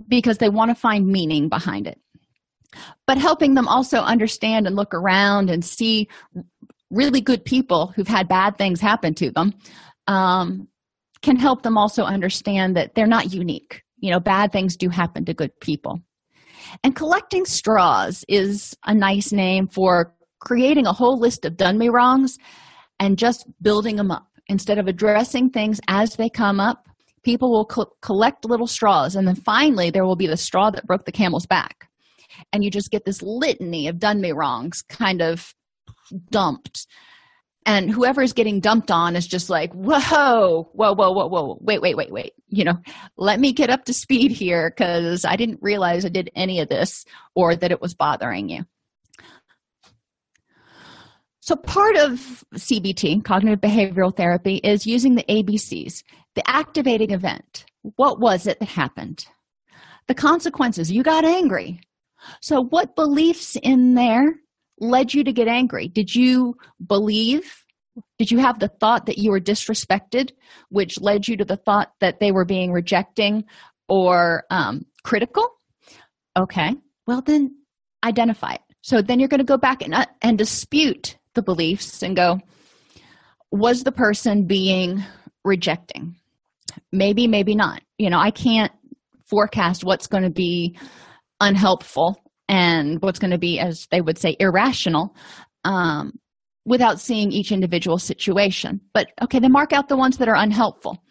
because 0.08 0.38
they 0.38 0.50
want 0.50 0.70
to 0.70 0.76
find 0.76 1.08
meaning 1.08 1.50
behind 1.50 1.88
it. 1.88 2.00
But 3.06 3.18
helping 3.18 3.54
them 3.54 3.68
also 3.68 4.00
understand 4.00 4.66
and 4.66 4.76
look 4.76 4.94
around 4.94 5.50
and 5.50 5.64
see 5.64 6.08
really 6.90 7.22
good 7.22 7.46
people 7.46 7.94
who've 7.96 8.08
had 8.08 8.28
bad 8.28 8.58
things 8.58 8.82
happen 8.82 9.14
to 9.16 9.32
them 9.32 9.54
um, 10.08 10.68
can 11.22 11.36
help 11.36 11.64
them 11.64 11.78
also 11.78 12.04
understand 12.04 12.76
that 12.76 12.96
they're 12.96 13.08
not 13.08 13.34
unique. 13.34 13.84
You 13.98 14.12
know 14.12 14.20
bad 14.20 14.52
things 14.52 14.76
do 14.76 14.90
happen 14.90 15.26
to 15.26 15.34
good 15.34 15.58
people. 15.60 16.02
And 16.84 16.96
collecting 16.96 17.46
straws 17.46 18.26
is 18.28 18.76
a 18.86 18.94
nice 18.94 19.32
name 19.32 19.68
for 19.68 20.14
creating 20.40 20.88
a 20.88 20.94
whole 20.94 21.20
list 21.20 21.46
of 21.46 21.58
done 21.58 21.78
me 21.78 21.90
wrongs 21.90 22.38
and 23.04 23.18
just 23.18 23.46
building 23.62 23.98
them 23.98 24.12
up. 24.12 24.28
Instead 24.48 24.78
of 24.78 24.88
addressing 24.88 25.50
things 25.50 25.80
as 25.88 26.16
they 26.16 26.30
come 26.30 26.60
up 26.60 26.88
people 27.24 27.52
will 27.52 27.66
co- 27.66 27.94
collect 28.02 28.46
little 28.46 28.68
straws 28.68 29.16
and 29.16 29.28
then 29.28 29.36
finally 29.36 29.90
there 29.90 30.06
will 30.06 30.16
be 30.16 30.28
the 30.28 30.38
straw 30.38 30.70
that 30.70 30.86
broke 30.86 31.06
the 31.06 31.12
camel's 31.12 31.46
back. 31.46 31.90
And 32.52 32.64
you 32.64 32.70
just 32.70 32.92
get 32.92 33.06
this 33.06 33.22
litany 33.22 33.88
of 33.88 34.00
done 34.00 34.22
me 34.22 34.32
wrongs 34.32 34.82
kind 34.82 35.22
of 35.22 35.56
dumped. 36.30 36.88
And 37.66 37.90
whoever 37.90 38.22
is 38.22 38.34
getting 38.34 38.60
dumped 38.60 38.92
on 38.92 39.16
is 39.16 39.26
just 39.26 39.50
like 39.50 39.72
whoa 39.72 40.70
whoa 40.74 40.94
whoa 40.94 41.12
whoa 41.12 41.28
whoa 41.28 41.58
wait 41.62 41.82
wait 41.82 41.96
wait 41.96 42.12
wait 42.12 42.34
you 42.50 42.66
know 42.66 42.78
let 43.16 43.40
me 43.40 43.54
get 43.54 43.70
up 43.70 43.86
to 43.86 43.94
speed 43.94 44.32
here 44.32 44.70
because 44.70 45.24
i 45.24 45.38
didn't 45.38 45.60
realize 45.62 46.04
i 46.04 46.10
did 46.10 46.30
any 46.36 46.60
of 46.60 46.68
this 46.68 47.06
or 47.36 47.56
that 47.56 47.72
it 47.72 47.80
was 47.82 47.94
bothering 47.94 48.50
you 48.50 48.66
so 51.44 51.56
part 51.56 51.96
of 51.98 52.44
cbt 52.56 53.24
cognitive 53.24 53.62
behavioral 53.62 54.16
therapy 54.16 54.58
is 54.58 54.88
using 54.88 55.16
the 55.16 55.24
abcs 55.24 56.04
the 56.36 56.50
activating 56.50 57.12
event 57.12 57.66
what 57.96 58.20
was 58.20 58.48
it 58.48 58.60
that 58.60 58.70
happened 58.70 59.26
the 60.08 60.14
consequences 60.14 60.92
you 60.92 61.04
got 61.04 61.26
angry 61.26 61.80
so 62.42 62.62
what 62.62 62.96
beliefs 62.96 63.58
in 63.62 63.96
there 63.96 64.36
led 64.80 65.14
you 65.14 65.24
to 65.24 65.34
get 65.34 65.48
angry? 65.48 65.88
Did 65.88 66.14
you 66.14 66.56
believe? 66.86 67.64
Did 68.18 68.32
you 68.32 68.40
have 68.40 68.60
the 68.60 68.68
thought 68.68 69.06
that 69.06 69.18
you 69.18 69.32
were 69.32 69.40
disrespected, 69.40 70.32
which 70.70 71.00
led 71.00 71.28
you 71.28 71.38
to 71.38 71.46
the 71.46 71.58
thought 71.58 71.94
that 72.00 72.20
they 72.20 72.32
were 72.32 72.46
being 72.46 72.72
rejecting 72.72 73.46
or 73.88 74.46
um, 74.50 74.86
critical? 75.04 75.48
Okay, 76.38 76.76
well, 77.06 77.22
then 77.22 77.56
identify 78.04 78.54
it. 78.54 78.62
So 78.82 79.02
then 79.02 79.20
you're 79.20 79.30
going 79.30 79.40
to 79.40 79.46
go 79.46 79.58
back 79.58 79.82
and, 79.82 79.94
uh, 79.94 80.06
and 80.22 80.38
dispute 80.38 81.18
the 81.34 81.44
beliefs 81.44 82.04
and 82.04 82.16
go, 82.16 82.40
was 83.52 83.84
the 83.84 83.92
person 83.92 84.46
being 84.46 85.04
rejecting? 85.44 86.16
Maybe, 86.92 87.28
maybe 87.28 87.56
not. 87.56 87.82
You 87.98 88.10
know, 88.10 88.20
I 88.20 88.32
can't 88.32 88.72
forecast 89.26 89.84
what's 89.84 90.08
going 90.08 90.24
to 90.24 90.30
be 90.30 90.78
unhelpful 91.40 92.18
and 92.48 93.02
what's 93.02 93.20
going 93.20 93.32
to 93.32 93.38
be 93.38 93.60
as 93.60 93.88
they 93.92 94.02
would 94.02 94.18
say 94.18 94.36
irrational 94.40 95.16
um, 95.64 96.14
without 96.66 97.00
seeing 97.00 97.32
each 97.32 97.52
individual 97.52 97.98
situation 97.98 98.80
but 98.94 99.08
okay 99.22 99.40
they 99.40 99.48
mark 99.48 99.74
out 99.74 99.90
the 99.90 99.98
ones 99.98 100.18
that 100.18 100.28
are 100.28 100.36
unhelpful 100.36 101.04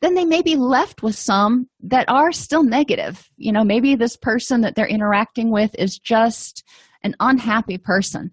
then 0.00 0.14
they 0.14 0.24
may 0.24 0.42
be 0.42 0.56
left 0.56 1.02
with 1.02 1.14
some 1.14 1.68
that 1.80 2.08
are 2.08 2.32
still 2.32 2.64
negative 2.64 3.28
you 3.36 3.52
know 3.52 3.64
maybe 3.64 3.94
this 3.94 4.16
person 4.16 4.62
that 4.62 4.74
they're 4.74 4.86
interacting 4.86 5.52
with 5.52 5.74
is 5.78 5.98
just 5.98 6.64
an 7.02 7.14
unhappy 7.20 7.78
person 7.78 8.32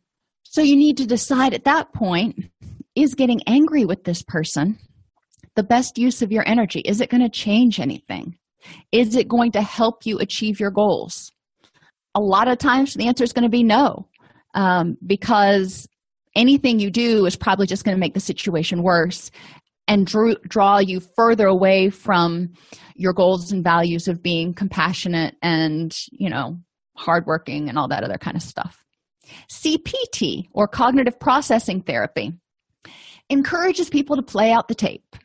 so 0.52 0.62
you 0.62 0.76
need 0.76 0.98
to 0.98 1.06
decide 1.06 1.54
at 1.54 1.66
that 1.66 1.94
point 1.94 2.50
is 2.96 3.14
getting 3.14 3.40
angry 3.46 3.86
with 3.86 4.04
this 4.04 4.24
person 4.24 4.80
the 5.56 5.62
best 5.62 6.00
use 6.00 6.24
of 6.24 6.32
your 6.32 6.44
energy? 6.48 6.80
Is 6.80 7.02
it 7.02 7.12
going 7.12 7.22
to 7.22 7.30
change 7.30 7.80
anything? 7.80 8.36
Is 8.92 9.16
it 9.16 9.28
going 9.28 9.52
to 9.52 9.62
help 9.62 10.08
you 10.08 10.18
achieve 10.18 10.60
your 10.60 10.72
goals? 10.72 11.32
A 12.16 12.20
lot 12.20 12.48
of 12.48 12.58
times 12.58 12.96
the 12.96 13.08
answer 13.08 13.24
is 13.24 13.32
going 13.32 13.44
to 13.44 13.50
be 13.50 13.62
no 13.62 14.08
um, 14.56 14.98
because 15.06 15.88
anything 16.36 16.80
you 16.80 16.90
do 16.90 17.28
is 17.28 17.36
probably 17.36 17.68
just 17.68 17.86
going 17.86 17.96
to 17.96 18.00
make 18.02 18.16
the 18.16 18.20
situation 18.20 18.82
worse 18.82 19.30
and 19.88 20.08
drew, 20.08 20.36
draw 20.48 20.80
you 20.80 21.00
further 21.16 21.46
away 21.46 21.92
from 21.92 22.54
your 22.96 23.14
goals 23.14 23.52
and 23.52 23.64
values 23.64 24.08
of 24.08 24.24
being 24.24 24.56
compassionate 24.56 25.36
and 25.44 25.96
you 26.12 26.30
know 26.30 26.58
hardworking 26.96 27.70
and 27.70 27.78
all 27.78 27.88
that 27.88 28.04
other 28.04 28.18
kind 28.18 28.36
of 28.36 28.42
stuff 28.42 28.84
cpt 29.50 30.48
or 30.54 30.68
cognitive 30.68 31.20
processing 31.20 31.82
therapy 31.82 32.34
encourages 33.30 33.90
people 33.90 34.16
to 34.16 34.24
play 34.24 34.52
out 34.52 34.68
the 34.68 34.76
tape. 34.76 35.16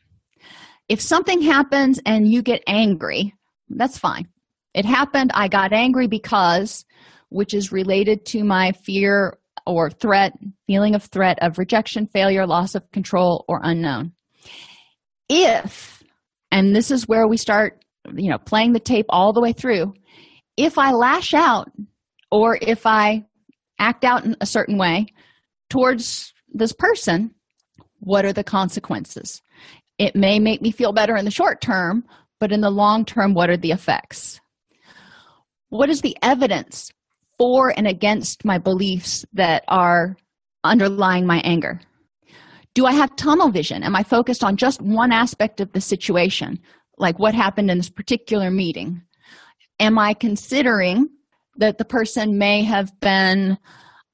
If 0.89 1.01
something 1.01 1.41
happens 1.41 2.01
and 2.05 2.31
you 2.31 2.43
get 2.43 2.63
angry 2.67 3.35
that's 3.71 3.99
fine. 3.99 4.29
It 4.75 4.85
happened 4.85 5.31
i 5.35 5.49
got 5.49 5.73
angry 5.73 6.07
because 6.07 6.85
which 7.31 7.55
is 7.55 7.73
related 7.73 8.27
to 8.27 8.45
my 8.45 8.73
fear 8.73 9.39
or 9.67 9.91
threat 9.91 10.33
feeling 10.67 10.95
of 10.95 11.05
threat 11.05 11.39
of 11.41 11.59
rejection 11.59 12.07
failure 12.07 12.47
loss 12.47 12.75
of 12.75 12.91
control 12.91 13.45
or 13.49 13.61
unknown. 13.63 14.13
If 15.29 16.03
and 16.51 16.75
this 16.75 16.91
is 16.91 17.09
where 17.09 17.27
we 17.27 17.37
start 17.37 17.85
you 18.15 18.31
know 18.31 18.39
playing 18.39 18.73
the 18.73 18.81
tape 18.81 19.07
all 19.09 19.33
the 19.33 19.41
way 19.41 19.53
through 19.53 19.95
if 20.57 20.79
i 20.79 20.93
lash 20.93 21.35
out 21.35 21.71
or 22.31 22.59
if 22.61 22.87
i 22.87 23.25
act 23.79 24.05
out 24.05 24.25
in 24.25 24.37
a 24.41 24.47
certain 24.47 24.79
way 24.79 25.07
towards 25.71 26.33
this 26.53 26.73
person 26.73 27.35
what 28.01 28.27
are 28.27 28.33
the 28.35 28.45
consequences? 28.45 29.41
It 29.97 30.15
may 30.15 30.39
make 30.39 30.61
me 30.61 30.71
feel 30.71 30.93
better 30.93 31.17
in 31.17 31.25
the 31.25 31.31
short 31.31 31.61
term 31.61 32.05
but 32.41 32.53
in 32.53 32.61
the 32.61 32.71
long 32.71 33.05
term 33.05 33.35
what 33.35 33.51
are 33.51 33.57
the 33.57 33.71
effects? 33.73 34.41
What 35.71 35.89
is 35.89 36.03
the 36.03 36.17
evidence 36.23 36.93
for 37.39 37.73
and 37.77 37.89
against 37.89 38.45
my 38.45 38.59
beliefs 38.59 39.25
that 39.33 39.65
are 39.69 40.17
underlying 40.63 41.27
my 41.27 41.39
anger? 41.41 41.81
Do 42.75 42.87
i 42.87 42.93
have 42.93 43.17
tunnel 43.17 43.51
vision? 43.51 43.83
Am 43.83 43.97
i 43.97 44.03
focused 44.03 44.45
on 44.45 44.57
just 44.57 44.83
one 44.83 45.13
aspect 45.13 45.61
of 45.61 45.73
the 45.73 45.81
situation 45.81 46.59
like 46.99 47.19
what 47.19 47.35
happened 47.35 47.71
in 47.71 47.79
this 47.79 47.91
particular 47.91 48.51
meeting? 48.51 49.03
Am 49.81 49.99
i 49.99 50.15
considering 50.15 51.09
that 51.57 51.79
the 51.79 51.85
person 51.85 52.39
may 52.39 52.63
have 52.63 52.99
been 53.01 53.59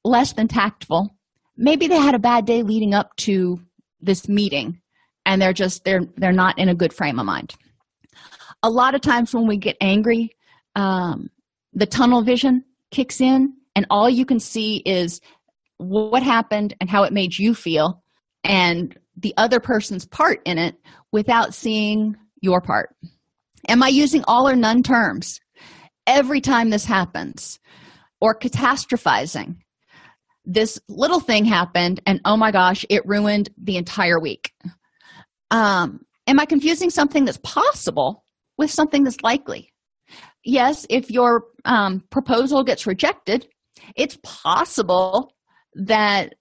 less 0.04 0.32
than 0.32 0.48
tactful. 0.48 1.14
Maybe 1.56 1.88
they 1.88 1.98
had 1.98 2.14
a 2.14 2.18
bad 2.18 2.46
day 2.46 2.62
leading 2.62 2.94
up 2.94 3.14
to 3.16 3.60
this 4.00 4.28
meeting 4.28 4.80
and 5.26 5.40
they're 5.40 5.52
just 5.52 5.84
they're 5.84 6.06
they're 6.16 6.32
not 6.32 6.58
in 6.58 6.68
a 6.68 6.74
good 6.74 6.92
frame 6.92 7.18
of 7.18 7.26
mind. 7.26 7.54
A 8.62 8.70
lot 8.70 8.94
of 8.94 9.00
times 9.00 9.34
when 9.34 9.46
we 9.46 9.56
get 9.56 9.76
angry 9.80 10.30
um, 10.76 11.30
the 11.72 11.86
tunnel 11.86 12.22
vision 12.22 12.64
kicks 12.90 13.20
in 13.20 13.54
and 13.74 13.86
all 13.90 14.08
you 14.08 14.24
can 14.24 14.40
see 14.40 14.76
is 14.78 15.20
what 15.78 16.22
happened 16.22 16.74
and 16.80 16.90
how 16.90 17.04
it 17.04 17.12
made 17.12 17.38
you 17.38 17.54
feel 17.54 18.02
and 18.44 18.98
the 19.16 19.34
other 19.36 19.60
person's 19.60 20.06
part 20.06 20.40
in 20.44 20.58
it 20.58 20.76
without 21.12 21.54
seeing 21.54 22.16
your 22.40 22.60
part. 22.60 22.94
Am 23.68 23.82
i 23.82 23.88
using 23.88 24.24
all 24.26 24.48
or 24.48 24.56
none 24.56 24.82
terms 24.82 25.40
every 26.10 26.40
time 26.40 26.70
this 26.70 26.84
happens 26.84 27.60
or 28.20 28.36
catastrophizing 28.36 29.56
this 30.44 30.80
little 30.88 31.20
thing 31.20 31.44
happened 31.44 32.00
and 32.04 32.20
oh 32.24 32.36
my 32.36 32.50
gosh 32.50 32.84
it 32.90 33.06
ruined 33.06 33.48
the 33.56 33.76
entire 33.76 34.18
week. 34.18 34.52
Um, 35.52 36.00
am 36.26 36.40
i 36.40 36.44
confusing 36.44 36.90
something 36.90 37.24
that's 37.24 37.38
possible 37.38 38.24
with 38.58 38.70
something 38.70 39.04
that's 39.04 39.22
likely? 39.22 39.72
Yes 40.44 40.84
if 40.90 41.10
your 41.10 41.44
um, 41.64 42.02
proposal 42.10 42.64
gets 42.64 42.86
rejected 42.86 43.46
it's 43.96 44.18
possible 44.22 45.34
that 45.74 46.34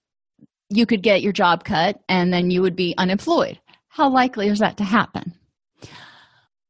you 0.68 0.84
could 0.84 1.02
get 1.02 1.22
your 1.22 1.32
job 1.32 1.64
cut 1.64 2.00
and 2.08 2.32
then 2.32 2.50
you 2.50 2.60
would 2.62 2.76
be 2.76 2.94
unemployed. 2.98 3.58
How 3.88 4.10
likely 4.12 4.48
is 4.48 4.58
that 4.58 4.76
to 4.78 4.84
happen 4.84 5.32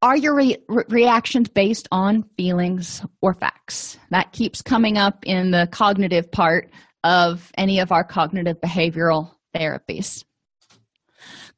are 0.03 0.17
your 0.17 0.35
re- 0.35 0.57
reactions 0.89 1.49
based 1.49 1.89
on 1.93 2.25
feelings 2.37 3.05
or 3.21 3.35
facts? 3.35 3.99
That 4.11 4.33
keeps 4.33 4.63
coming 4.63 4.97
up 4.97 5.25
in 5.27 5.51
the 5.51 5.69
cognitive 5.71 6.31
part 6.31 6.71
of 7.05 7.51
any 7.57 7.81
of 7.81 7.93
our 7.93 8.05
cognitive 8.05 8.61
behavioral 8.61 9.33
therapies. 9.55 10.25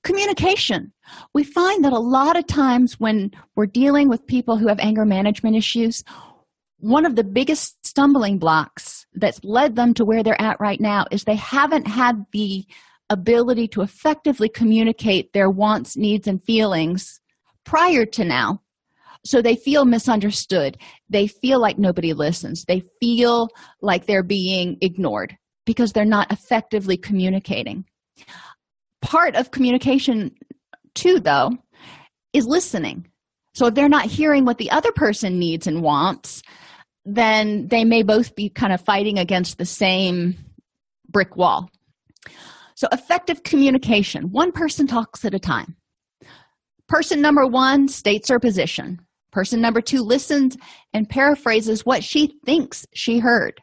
Communication. 0.03 0.93
We 1.35 1.45
find 1.45 1.85
that 1.85 1.93
a 1.93 1.99
lot 1.99 2.37
of 2.37 2.47
times 2.47 2.99
when 2.99 3.31
we're 3.55 3.67
dealing 3.67 4.09
with 4.09 4.27
people 4.27 4.57
who 4.57 4.69
have 4.69 4.81
anger 4.81 5.05
management 5.05 5.57
issues 5.57 6.03
one 6.83 7.07
of 7.07 7.15
the 7.15 7.23
biggest 7.23 7.87
stumbling 7.87 8.39
blocks 8.39 9.07
that's 9.15 9.43
led 9.45 9.77
them 9.77 9.95
to 9.95 10.05
where 10.05 10.25
they're 10.25 10.41
at 10.41 10.59
right 10.59 10.81
now 10.81 11.05
is 11.13 11.23
they 11.23 11.37
haven't 11.37 11.87
had 11.87 12.27
the 12.33 12.67
ability 13.09 13.69
to 13.69 13.83
effectively 13.83 14.49
communicate 14.49 15.33
their 15.33 15.49
wants 15.49 15.97
needs 15.97 16.27
and 16.27 16.43
feelings 16.43 17.21
prior 17.65 18.05
to 18.07 18.25
now. 18.25 18.61
So 19.25 19.41
they 19.41 19.55
feel 19.55 19.85
misunderstood. 19.85 20.79
They 21.09 21.29
feel 21.29 21.61
like 21.61 21.79
nobody 21.79 22.13
listens. 22.13 22.65
They 22.65 22.83
feel 23.01 23.49
like 23.81 24.07
they're 24.07 24.25
being 24.25 24.79
ignored 24.81 25.37
because 25.65 25.93
they're 25.93 26.05
not 26.05 26.33
effectively 26.33 26.97
communicating. 26.97 27.85
Part 29.01 29.37
of 29.37 29.53
communication 29.53 30.33
too 30.95 31.21
though 31.21 31.53
is 32.33 32.47
listening. 32.47 33.07
So 33.55 33.67
if 33.67 33.75
they're 33.75 33.89
not 33.89 34.07
hearing 34.07 34.45
what 34.45 34.59
the 34.59 34.71
other 34.71 34.93
person 34.93 35.39
needs 35.39 35.67
and 35.67 35.83
wants 35.83 36.43
then 37.05 37.69
they 37.69 37.85
may 37.85 38.03
both 38.03 38.35
be 38.35 38.49
kind 38.49 38.73
of 38.73 38.81
fighting 38.81 39.19
against 39.19 39.59
the 39.59 39.65
same 39.65 40.37
brick 41.09 41.37
wall. 41.37 41.71
So 42.75 42.89
effective 42.93 43.43
communication. 43.43 44.31
One 44.31 44.53
person 44.53 44.87
talks 44.87 45.25
at 45.25 45.35
a 45.35 45.39
time 45.39 45.77
person 46.93 47.23
number 47.23 47.47
one 47.47 47.89
states 47.89 48.29
her 48.29 48.39
position. 48.39 49.01
Person 49.31 49.63
number 49.63 49.81
two 49.81 50.03
listens 50.03 50.59
and 50.93 51.09
paraphrases 51.09 51.87
what 51.87 52.05
she 52.05 52.35
thinks 52.45 52.87
she 52.93 53.19
heard. 53.19 53.59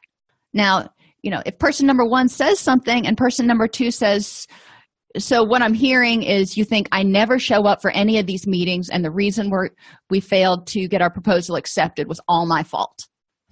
Now 0.52 0.90
you 1.22 1.30
know 1.30 1.44
if 1.46 1.60
person 1.60 1.86
number 1.86 2.06
one 2.06 2.28
says 2.28 2.60
something 2.60 3.06
and 3.06 3.18
person 3.18 3.46
number 3.46 3.68
two 3.68 3.92
says 3.92 4.48
so 5.18 5.44
what 5.44 5.62
i'm 5.62 5.74
hearing 5.74 6.24
is 6.24 6.56
you 6.56 6.64
think 6.64 6.88
i 6.92 7.04
never 7.04 7.38
show 7.38 7.64
up 7.66 7.82
for 7.82 7.92
any 7.92 8.18
of 8.20 8.26
these 8.26 8.48
meetings 8.48 8.90
and 8.90 9.04
the 9.04 9.12
reason 9.12 9.50
we're 9.50 9.70
we 10.10 10.22
failed 10.22 10.66
to 10.66 10.88
get 10.88 11.02
our 11.02 11.10
proposal 11.12 11.58
accepted 11.58 12.08
was 12.08 12.22
all 12.28 12.46
my 12.46 12.64
fault. 12.64 13.08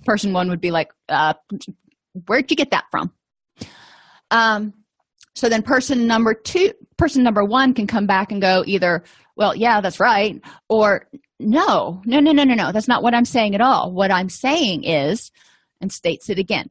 Person 0.05 0.32
one 0.32 0.49
would 0.49 0.61
be 0.61 0.71
like 0.71 0.89
uh, 1.09 1.34
where'd 2.28 2.49
you 2.49 2.55
get 2.55 2.71
that 2.71 2.86
from? 2.89 3.11
Um 4.32 4.73
so 5.36 5.49
then 5.49 5.61
person 5.61 6.07
number 6.07 6.34
two 6.34 6.71
person 6.97 7.21
number 7.21 7.43
one 7.43 7.73
can 7.73 7.86
come 7.86 8.07
back 8.07 8.32
and 8.32 8.41
go 8.41 8.63
either 8.65 9.03
well 9.38 9.56
yeah 9.56 9.80
that's 9.80 10.00
right 10.00 10.42
or 10.68 11.08
no 11.40 12.02
no 12.06 12.20
no 12.20 12.32
no 12.32 12.44
no 12.44 12.54
no 12.54 12.72
that's 12.72 12.88
not 12.88 13.04
what 13.04 13.14
i'm 13.14 13.26
saying 13.26 13.56
at 13.56 13.62
all 13.62 13.94
what 13.94 14.12
i'm 14.12 14.30
saying 14.30 14.84
is 14.84 15.32
and 15.80 15.92
states 15.92 16.30
it 16.30 16.38
again 16.38 16.70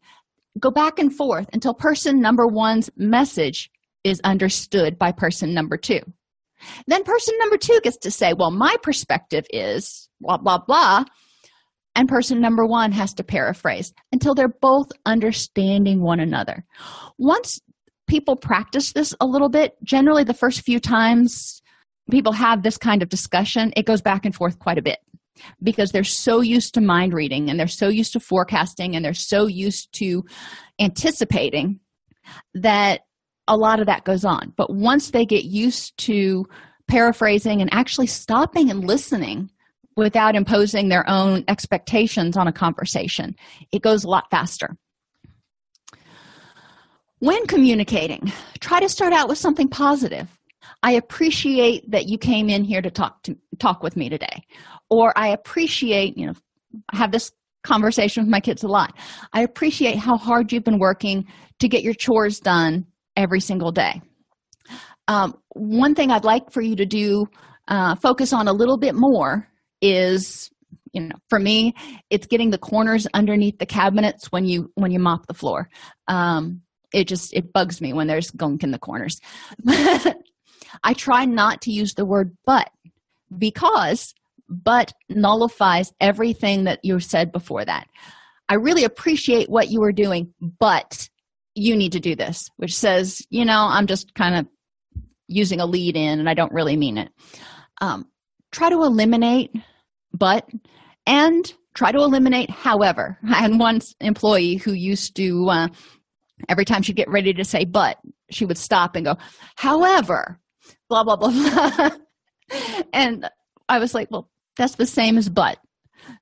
go 0.58 0.70
back 0.70 0.98
and 0.98 1.14
forth 1.14 1.48
until 1.52 1.74
person 1.74 2.20
number 2.20 2.46
one's 2.46 2.90
message 2.96 3.70
is 4.06 4.20
understood 4.24 4.98
by 4.98 5.12
person 5.12 5.52
number 5.52 5.76
two. 5.76 6.00
Then 6.86 7.04
person 7.04 7.34
number 7.38 7.58
two 7.58 7.80
gets 7.82 7.98
to 7.98 8.10
say, 8.10 8.32
Well, 8.32 8.50
my 8.50 8.76
perspective 8.82 9.44
is 9.50 10.08
blah, 10.20 10.38
blah, 10.38 10.58
blah. 10.58 11.04
And 11.94 12.08
person 12.08 12.40
number 12.40 12.64
one 12.66 12.92
has 12.92 13.14
to 13.14 13.24
paraphrase 13.24 13.92
until 14.12 14.34
they're 14.34 14.48
both 14.48 14.92
understanding 15.06 16.02
one 16.02 16.20
another. 16.20 16.64
Once 17.18 17.58
people 18.06 18.36
practice 18.36 18.92
this 18.92 19.14
a 19.20 19.26
little 19.26 19.48
bit, 19.48 19.74
generally 19.82 20.22
the 20.22 20.34
first 20.34 20.60
few 20.60 20.78
times 20.78 21.55
people 22.10 22.32
have 22.32 22.62
this 22.62 22.78
kind 22.78 23.02
of 23.02 23.08
discussion, 23.08 23.72
it 23.76 23.86
goes 23.86 24.02
back 24.02 24.24
and 24.24 24.34
forth 24.34 24.58
quite 24.58 24.78
a 24.78 24.82
bit 24.82 24.98
because 25.62 25.90
they're 25.92 26.04
so 26.04 26.40
used 26.40 26.74
to 26.74 26.80
mind 26.80 27.12
reading 27.12 27.50
and 27.50 27.60
they're 27.60 27.66
so 27.66 27.88
used 27.88 28.12
to 28.12 28.20
forecasting 28.20 28.96
and 28.96 29.04
they're 29.04 29.14
so 29.14 29.46
used 29.46 29.92
to 29.92 30.24
anticipating 30.80 31.80
that 32.54 33.02
a 33.48 33.56
lot 33.56 33.80
of 33.80 33.86
that 33.86 34.04
goes 34.04 34.24
on. 34.24 34.52
But 34.56 34.74
once 34.74 35.10
they 35.10 35.24
get 35.24 35.44
used 35.44 35.96
to 35.98 36.46
paraphrasing 36.88 37.60
and 37.60 37.72
actually 37.72 38.06
stopping 38.06 38.70
and 38.70 38.84
listening 38.84 39.50
without 39.96 40.36
imposing 40.36 40.88
their 40.88 41.08
own 41.08 41.44
expectations 41.48 42.36
on 42.36 42.46
a 42.46 42.52
conversation 42.52 43.34
it 43.72 43.82
goes 43.82 44.04
a 44.04 44.08
lot 44.08 44.30
faster. 44.30 44.76
When 47.18 47.46
communicating 47.46 48.32
try 48.60 48.80
to 48.80 48.88
start 48.88 49.12
out 49.12 49.28
with 49.28 49.38
something 49.38 49.68
positive 49.68 50.28
i 50.82 50.92
appreciate 50.92 51.90
that 51.90 52.06
you 52.06 52.18
came 52.18 52.48
in 52.48 52.64
here 52.64 52.82
to 52.82 52.90
talk 52.90 53.22
to 53.22 53.36
talk 53.58 53.82
with 53.82 53.96
me 53.96 54.08
today. 54.08 54.42
Or 54.90 55.12
i 55.16 55.28
appreciate 55.28 56.16
you 56.16 56.26
know 56.26 56.34
I 56.90 56.96
have 56.96 57.12
this 57.12 57.32
conversation 57.62 58.22
with 58.22 58.30
my 58.30 58.40
kids 58.40 58.62
a 58.62 58.68
lot. 58.68 58.94
I 59.32 59.42
appreciate 59.42 59.96
how 59.96 60.16
hard 60.16 60.52
you've 60.52 60.64
been 60.64 60.78
working 60.78 61.26
to 61.58 61.68
get 61.68 61.82
your 61.82 61.94
chores 61.94 62.38
done 62.38 62.86
every 63.16 63.40
single 63.40 63.72
day. 63.72 64.00
Um, 65.08 65.36
one 65.50 65.94
thing 65.94 66.10
I'd 66.10 66.24
like 66.24 66.50
for 66.50 66.62
you 66.62 66.76
to 66.76 66.86
do, 66.86 67.26
uh, 67.68 67.96
focus 67.96 68.32
on 68.32 68.48
a 68.48 68.52
little 68.52 68.78
bit 68.78 68.94
more, 68.94 69.48
is 69.82 70.50
you 70.92 71.02
know 71.02 71.16
for 71.28 71.38
me 71.38 71.74
it's 72.08 72.26
getting 72.26 72.50
the 72.50 72.58
corners 72.58 73.06
underneath 73.12 73.58
the 73.58 73.66
cabinets 73.66 74.32
when 74.32 74.46
you 74.46 74.70
when 74.74 74.90
you 74.90 74.98
mop 74.98 75.26
the 75.26 75.34
floor. 75.34 75.68
Um, 76.08 76.62
it 76.92 77.08
just 77.08 77.34
it 77.34 77.52
bugs 77.52 77.80
me 77.80 77.92
when 77.92 78.06
there's 78.06 78.30
gunk 78.30 78.62
in 78.62 78.70
the 78.70 78.78
corners 78.78 79.20
i 80.84 80.92
try 80.92 81.24
not 81.24 81.60
to 81.60 81.72
use 81.72 81.94
the 81.94 82.06
word 82.06 82.36
but 82.44 82.70
because 83.38 84.14
but 84.48 84.92
nullifies 85.08 85.92
everything 86.00 86.64
that 86.64 86.78
you 86.84 87.00
said 87.00 87.32
before 87.32 87.64
that. 87.64 87.88
I 88.48 88.54
really 88.54 88.84
appreciate 88.84 89.48
what 89.48 89.70
you 89.70 89.80
were 89.80 89.92
doing 89.92 90.32
but 90.40 91.08
you 91.54 91.74
need 91.74 91.92
to 91.92 92.00
do 92.00 92.14
this 92.14 92.48
which 92.56 92.76
says 92.76 93.22
you 93.30 93.44
know 93.44 93.66
i'm 93.70 93.86
just 93.86 94.14
kind 94.14 94.36
of 94.36 94.46
using 95.26 95.58
a 95.58 95.66
lead 95.66 95.96
in 95.96 96.20
and 96.20 96.28
i 96.28 96.34
don't 96.34 96.52
really 96.52 96.76
mean 96.76 96.98
it. 96.98 97.08
Um, 97.80 98.06
try 98.52 98.68
to 98.70 98.82
eliminate 98.82 99.52
but 100.12 100.48
and 101.06 101.52
try 101.74 101.92
to 101.92 101.98
eliminate 101.98 102.50
however. 102.50 103.18
I 103.28 103.34
had 103.34 103.58
one 103.58 103.80
employee 104.00 104.56
who 104.56 104.72
used 104.72 105.14
to 105.16 105.48
uh, 105.50 105.68
every 106.48 106.64
time 106.64 106.82
she'd 106.82 106.96
get 106.96 107.10
ready 107.10 107.32
to 107.32 107.44
say 107.44 107.64
but 107.64 107.98
she 108.30 108.44
would 108.44 108.58
stop 108.58 108.94
and 108.94 109.06
go 109.06 109.16
however 109.56 110.38
blah 110.88 111.04
blah 111.04 111.16
blah, 111.16 111.90
and 112.92 113.28
i 113.68 113.78
was 113.78 113.94
like 113.94 114.10
well 114.10 114.30
that's 114.56 114.76
the 114.76 114.86
same 114.86 115.18
as 115.18 115.28
but 115.28 115.58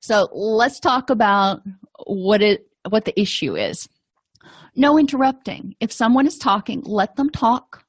so 0.01 0.27
let's 0.33 0.79
talk 0.79 1.09
about 1.09 1.61
what 2.05 2.41
it 2.41 2.67
what 2.89 3.05
the 3.05 3.19
issue 3.19 3.55
is 3.55 3.87
no 4.75 4.99
interrupting. 4.99 5.75
If 5.79 5.91
someone 5.91 6.27
is 6.27 6.37
talking, 6.37 6.81
let 6.81 7.15
them 7.15 7.29
talk. 7.29 7.85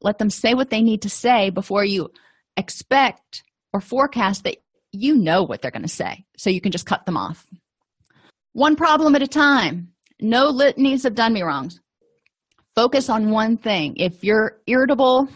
Let 0.00 0.18
them 0.18 0.30
say 0.30 0.54
what 0.54 0.70
they 0.70 0.82
need 0.82 1.02
to 1.02 1.08
say 1.08 1.50
before 1.50 1.84
you 1.84 2.10
expect 2.56 3.42
or 3.72 3.80
forecast 3.80 4.44
that 4.44 4.58
you 4.92 5.16
know 5.16 5.42
what 5.42 5.60
they're 5.60 5.72
going 5.72 5.82
to 5.82 5.88
say. 5.88 6.24
So 6.36 6.50
you 6.50 6.60
can 6.60 6.72
just 6.72 6.86
cut 6.86 7.04
them 7.04 7.16
off. 7.16 7.44
One 8.52 8.76
problem 8.76 9.16
at 9.16 9.22
a 9.22 9.26
time. 9.26 9.88
No 10.20 10.50
litanies 10.50 11.04
of 11.04 11.16
done 11.16 11.32
me 11.32 11.42
wrongs. 11.42 11.80
Focus 12.76 13.08
on 13.08 13.30
one 13.30 13.56
thing. 13.56 13.96
If 13.96 14.22
you're 14.22 14.58
irritable 14.66 15.28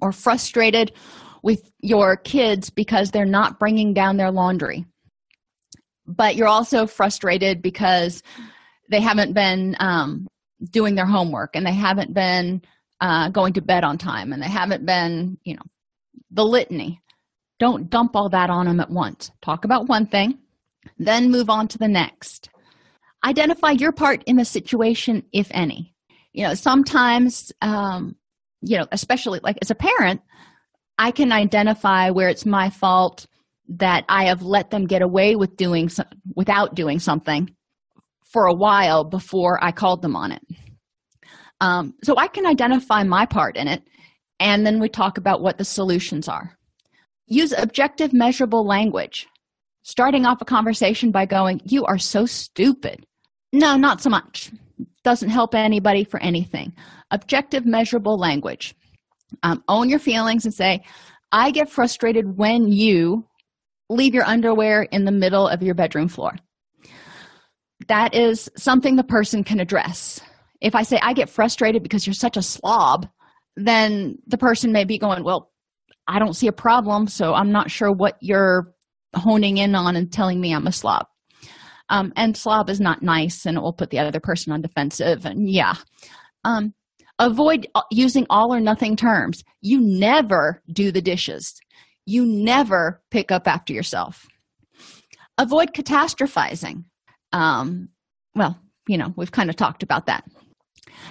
or 0.00 0.12
frustrated 0.12 0.92
with 1.42 1.70
your 1.80 2.16
kids 2.16 2.70
because 2.70 3.10
they're 3.10 3.24
not 3.24 3.58
bringing 3.58 3.94
down 3.94 4.16
their 4.16 4.30
laundry, 4.30 4.84
but 6.06 6.36
you're 6.36 6.48
also 6.48 6.86
frustrated 6.86 7.62
because 7.62 8.22
they 8.90 9.00
haven't 9.00 9.32
been 9.32 9.76
um, 9.80 10.26
doing 10.70 10.94
their 10.94 11.06
homework 11.06 11.56
and 11.56 11.66
they 11.66 11.74
haven't 11.74 12.14
been 12.14 12.62
uh, 13.00 13.28
going 13.30 13.52
to 13.54 13.60
bed 13.60 13.82
on 13.82 13.98
time 13.98 14.32
and 14.32 14.42
they 14.42 14.48
haven't 14.48 14.86
been 14.86 15.38
you 15.44 15.54
know 15.54 15.62
the 16.30 16.44
litany. 16.44 17.00
Don't 17.58 17.90
dump 17.90 18.16
all 18.16 18.28
that 18.30 18.50
on 18.50 18.66
them 18.66 18.80
at 18.80 18.90
once. 18.90 19.30
Talk 19.40 19.64
about 19.64 19.88
one 19.88 20.06
thing 20.06 20.38
then 20.98 21.30
move 21.30 21.50
on 21.50 21.68
to 21.68 21.78
the 21.78 21.88
next. 21.88 22.50
Identify 23.24 23.72
your 23.72 23.92
part 23.92 24.22
in 24.24 24.36
the 24.36 24.44
situation 24.44 25.22
if 25.32 25.48
any. 25.50 25.94
You 26.32 26.44
know 26.44 26.54
sometimes 26.54 27.52
um, 27.60 28.16
you 28.62 28.78
know 28.78 28.86
especially 28.92 29.40
like 29.42 29.58
as 29.62 29.70
a 29.70 29.74
parent 29.74 30.20
i 30.98 31.10
can 31.10 31.32
identify 31.32 32.10
where 32.10 32.28
it's 32.28 32.46
my 32.46 32.70
fault 32.70 33.26
that 33.68 34.04
i 34.08 34.24
have 34.24 34.42
let 34.42 34.70
them 34.70 34.86
get 34.86 35.02
away 35.02 35.36
with 35.36 35.56
doing 35.56 35.88
so, 35.88 36.04
without 36.34 36.74
doing 36.74 36.98
something 36.98 37.48
for 38.32 38.46
a 38.46 38.54
while 38.54 39.04
before 39.04 39.62
I 39.62 39.72
called 39.72 40.02
them 40.02 40.16
on 40.16 40.32
it. 40.32 40.42
Um, 41.60 41.94
so 42.02 42.16
I 42.16 42.26
can 42.28 42.46
identify 42.46 43.04
my 43.04 43.26
part 43.26 43.56
in 43.56 43.68
it, 43.68 43.82
and 44.40 44.66
then 44.66 44.80
we 44.80 44.88
talk 44.88 45.18
about 45.18 45.42
what 45.42 45.58
the 45.58 45.64
solutions 45.64 46.28
are. 46.28 46.56
Use 47.26 47.52
objective, 47.56 48.12
measurable 48.12 48.66
language. 48.66 49.28
Starting 49.84 50.26
off 50.26 50.40
a 50.40 50.44
conversation 50.44 51.12
by 51.12 51.26
going, 51.26 51.60
You 51.64 51.84
are 51.84 51.98
so 51.98 52.26
stupid. 52.26 53.04
No, 53.52 53.76
not 53.76 54.00
so 54.00 54.10
much. 54.10 54.50
Doesn't 55.04 55.30
help 55.30 55.54
anybody 55.54 56.04
for 56.04 56.20
anything. 56.20 56.72
Objective, 57.10 57.66
measurable 57.66 58.18
language. 58.18 58.74
Um, 59.42 59.62
own 59.68 59.88
your 59.88 59.98
feelings 59.98 60.44
and 60.44 60.54
say, 60.54 60.82
I 61.32 61.50
get 61.50 61.70
frustrated 61.70 62.36
when 62.36 62.70
you 62.70 63.26
leave 63.88 64.14
your 64.14 64.24
underwear 64.24 64.82
in 64.82 65.04
the 65.04 65.12
middle 65.12 65.48
of 65.48 65.62
your 65.62 65.74
bedroom 65.74 66.08
floor. 66.08 66.36
That 67.88 68.14
is 68.14 68.50
something 68.56 68.96
the 68.96 69.04
person 69.04 69.42
can 69.44 69.60
address. 69.60 70.20
If 70.60 70.74
I 70.74 70.82
say, 70.82 70.98
I 71.02 71.14
get 71.14 71.28
frustrated 71.28 71.82
because 71.82 72.06
you're 72.06 72.14
such 72.14 72.36
a 72.36 72.42
slob, 72.42 73.08
then 73.56 74.18
the 74.26 74.38
person 74.38 74.72
may 74.72 74.84
be 74.84 74.98
going, 74.98 75.24
Well, 75.24 75.50
I 76.06 76.18
don't 76.18 76.34
see 76.34 76.46
a 76.46 76.52
problem, 76.52 77.06
so 77.08 77.34
I'm 77.34 77.52
not 77.52 77.70
sure 77.70 77.92
what 77.92 78.16
you're 78.20 78.72
honing 79.14 79.58
in 79.58 79.74
on 79.74 79.96
and 79.96 80.12
telling 80.12 80.40
me 80.40 80.54
I'm 80.54 80.66
a 80.66 80.72
slob. 80.72 81.06
Um, 81.92 82.10
and 82.16 82.34
slob 82.34 82.70
is 82.70 82.80
not 82.80 83.02
nice 83.02 83.44
and 83.44 83.58
it 83.58 83.60
will 83.60 83.74
put 83.74 83.90
the 83.90 83.98
other 83.98 84.18
person 84.18 84.50
on 84.50 84.62
defensive. 84.62 85.26
And 85.26 85.48
yeah. 85.48 85.74
Um, 86.42 86.72
avoid 87.18 87.68
using 87.90 88.26
all 88.30 88.52
or 88.52 88.60
nothing 88.60 88.96
terms. 88.96 89.44
You 89.60 89.78
never 89.78 90.62
do 90.72 90.90
the 90.90 91.02
dishes, 91.02 91.60
you 92.06 92.24
never 92.24 93.02
pick 93.10 93.30
up 93.30 93.46
after 93.46 93.74
yourself. 93.74 94.26
Avoid 95.36 95.74
catastrophizing. 95.74 96.84
Um, 97.32 97.90
well, 98.34 98.58
you 98.88 98.96
know, 98.96 99.12
we've 99.16 99.30
kind 99.30 99.50
of 99.50 99.56
talked 99.56 99.82
about 99.82 100.06
that. 100.06 100.24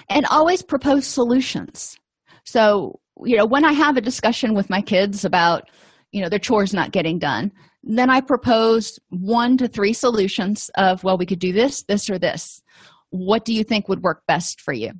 And 0.08 0.26
always 0.26 0.62
propose 0.62 1.06
solutions. 1.06 1.96
So, 2.44 3.00
you 3.24 3.36
know, 3.36 3.46
when 3.46 3.64
I 3.64 3.72
have 3.72 3.96
a 3.96 4.00
discussion 4.02 4.54
with 4.54 4.68
my 4.68 4.82
kids 4.82 5.24
about, 5.24 5.70
you 6.10 6.20
know, 6.20 6.28
their 6.28 6.40
chores 6.40 6.74
not 6.74 6.90
getting 6.90 7.20
done, 7.20 7.52
then 7.82 8.10
I 8.10 8.20
propose 8.20 8.98
one 9.10 9.56
to 9.58 9.68
three 9.68 9.92
solutions 9.92 10.70
of, 10.76 11.02
well, 11.02 11.18
we 11.18 11.26
could 11.26 11.38
do 11.38 11.52
this, 11.52 11.82
this, 11.82 12.08
or 12.08 12.18
this. 12.18 12.62
What 13.10 13.44
do 13.44 13.52
you 13.52 13.64
think 13.64 13.88
would 13.88 14.02
work 14.02 14.22
best 14.26 14.60
for 14.60 14.72
you? 14.72 14.92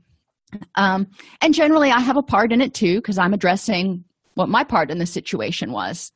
Um, 0.74 1.08
and 1.40 1.54
generally, 1.54 1.90
I 1.90 2.00
have 2.00 2.16
a 2.16 2.22
part 2.22 2.52
in 2.52 2.60
it 2.60 2.74
too 2.74 2.96
because 2.96 3.18
I'm 3.18 3.32
addressing 3.32 4.04
what 4.34 4.48
my 4.48 4.64
part 4.64 4.90
in 4.90 4.98
the 4.98 5.06
situation 5.06 5.72
was. 5.72 6.12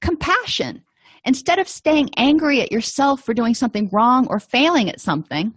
Compassion. 0.00 0.82
Instead 1.24 1.58
of 1.58 1.68
staying 1.68 2.10
angry 2.16 2.60
at 2.60 2.72
yourself 2.72 3.22
for 3.22 3.34
doing 3.34 3.54
something 3.54 3.88
wrong 3.92 4.26
or 4.28 4.38
failing 4.38 4.88
at 4.90 5.00
something, 5.00 5.54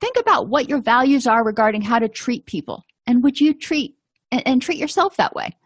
think 0.00 0.16
about 0.18 0.48
what 0.48 0.68
your 0.68 0.80
values 0.80 1.26
are 1.26 1.44
regarding 1.44 1.82
how 1.82 1.98
to 1.98 2.08
treat 2.08 2.46
people 2.46 2.84
and 3.06 3.22
would 3.22 3.40
you 3.40 3.54
treat 3.54 3.96
and, 4.30 4.42
and 4.46 4.62
treat 4.62 4.78
yourself 4.78 5.16
that 5.16 5.34
way 5.34 5.56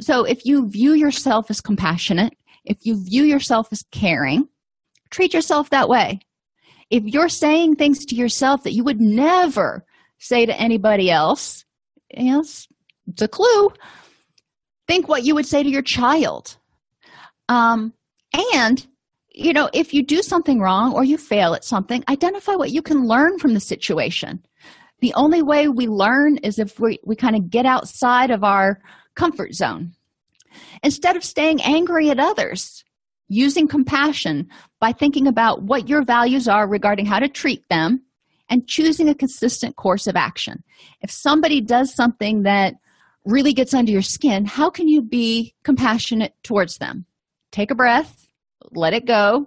so 0.00 0.24
if 0.24 0.44
you 0.44 0.68
view 0.68 0.94
yourself 0.94 1.50
as 1.50 1.60
compassionate 1.60 2.34
if 2.64 2.78
you 2.82 3.02
view 3.02 3.24
yourself 3.24 3.68
as 3.72 3.84
caring 3.90 4.48
treat 5.10 5.32
yourself 5.32 5.70
that 5.70 5.88
way. 5.88 6.18
If 6.90 7.04
you're 7.04 7.28
saying 7.28 7.76
things 7.76 8.04
to 8.06 8.16
yourself 8.16 8.64
that 8.64 8.72
you 8.72 8.82
would 8.84 9.00
never 9.00 9.84
say 10.18 10.44
to 10.46 10.60
anybody 10.60 11.10
else 11.10 11.64
yes 12.10 12.68
it's 13.06 13.22
a 13.22 13.28
clue. 13.28 13.70
Think 14.86 15.08
what 15.08 15.24
you 15.24 15.34
would 15.34 15.46
say 15.46 15.62
to 15.62 15.68
your 15.68 15.82
child. 15.82 16.56
Um, 17.48 17.92
and 18.54 18.86
you 19.30 19.52
know 19.52 19.68
if 19.72 19.92
you 19.92 20.02
do 20.02 20.22
something 20.22 20.60
wrong 20.60 20.94
or 20.94 21.04
you 21.04 21.18
fail 21.18 21.54
at 21.54 21.64
something 21.64 22.04
identify 22.08 22.54
what 22.54 22.70
you 22.70 22.82
can 22.82 23.06
learn 23.06 23.38
from 23.38 23.54
the 23.54 23.60
situation. 23.60 24.44
The 25.00 25.14
only 25.14 25.42
way 25.42 25.68
we 25.68 25.86
learn 25.86 26.38
is 26.38 26.58
if 26.58 26.80
we, 26.80 26.98
we 27.04 27.14
kind 27.14 27.36
of 27.36 27.50
get 27.50 27.66
outside 27.66 28.30
of 28.30 28.42
our 28.42 28.80
comfort 29.16 29.54
zone 29.54 29.92
instead 30.82 31.16
of 31.16 31.24
staying 31.24 31.60
angry 31.62 32.10
at 32.10 32.18
others 32.18 32.84
using 33.28 33.66
compassion 33.66 34.48
by 34.80 34.92
thinking 34.92 35.26
about 35.26 35.62
what 35.62 35.88
your 35.88 36.04
values 36.04 36.46
are 36.46 36.68
regarding 36.68 37.06
how 37.06 37.18
to 37.18 37.28
treat 37.28 37.66
them 37.68 38.02
and 38.50 38.68
choosing 38.68 39.08
a 39.08 39.14
consistent 39.14 39.76
course 39.76 40.06
of 40.06 40.16
action. 40.16 40.62
If 41.00 41.10
somebody 41.10 41.60
does 41.62 41.94
something 41.94 42.42
that 42.42 42.74
really 43.24 43.54
gets 43.54 43.72
under 43.72 43.90
your 43.90 44.02
skin 44.02 44.44
how 44.44 44.68
can 44.68 44.86
you 44.86 45.00
be 45.00 45.54
compassionate 45.64 46.34
towards 46.42 46.76
them? 46.76 47.06
Take 47.50 47.70
a 47.70 47.74
breath 47.74 48.24
let 48.72 48.94
it 48.94 49.06
go. 49.06 49.46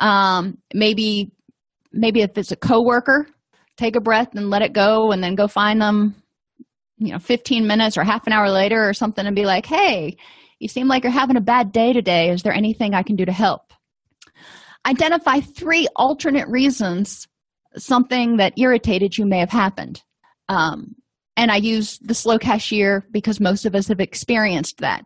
Um, 0.00 0.58
maybe 0.74 1.30
maybe 1.92 2.22
if 2.22 2.36
it's 2.36 2.52
a 2.52 2.56
coworker 2.56 3.28
take 3.76 3.96
a 3.96 4.00
breath 4.00 4.34
and 4.34 4.50
let 4.50 4.62
it 4.62 4.72
go 4.72 5.12
and 5.12 5.22
then 5.22 5.34
go 5.34 5.46
find 5.46 5.80
them 5.80 6.14
you 6.98 7.12
know 7.12 7.18
15 7.18 7.66
minutes 7.66 7.96
or 7.96 8.04
half 8.04 8.26
an 8.26 8.32
hour 8.32 8.50
later 8.50 8.88
or 8.88 8.94
something 8.94 9.26
and 9.26 9.36
be 9.36 9.44
like 9.44 9.66
hey 9.66 10.16
you 10.62 10.68
seem 10.68 10.88
like 10.88 11.02
you're 11.02 11.12
having 11.12 11.36
a 11.36 11.40
bad 11.40 11.72
day 11.72 11.92
today. 11.92 12.30
Is 12.30 12.42
there 12.42 12.52
anything 12.52 12.94
i 12.94 13.02
can 13.02 13.16
do 13.16 13.24
to 13.24 13.32
help? 13.32 13.72
Identify 14.86 15.40
three 15.40 15.88
alternate 15.96 16.48
reasons 16.48 17.28
something 17.76 18.36
that 18.36 18.58
irritated 18.58 19.18
you 19.18 19.26
may 19.26 19.38
have 19.38 19.50
happened. 19.50 20.02
Um, 20.48 20.96
and 21.36 21.50
i 21.50 21.56
use 21.56 21.98
the 22.00 22.14
slow 22.14 22.38
cashier 22.38 23.06
because 23.10 23.40
most 23.40 23.64
of 23.64 23.74
us 23.74 23.88
have 23.88 24.00
experienced 24.00 24.78
that. 24.78 25.04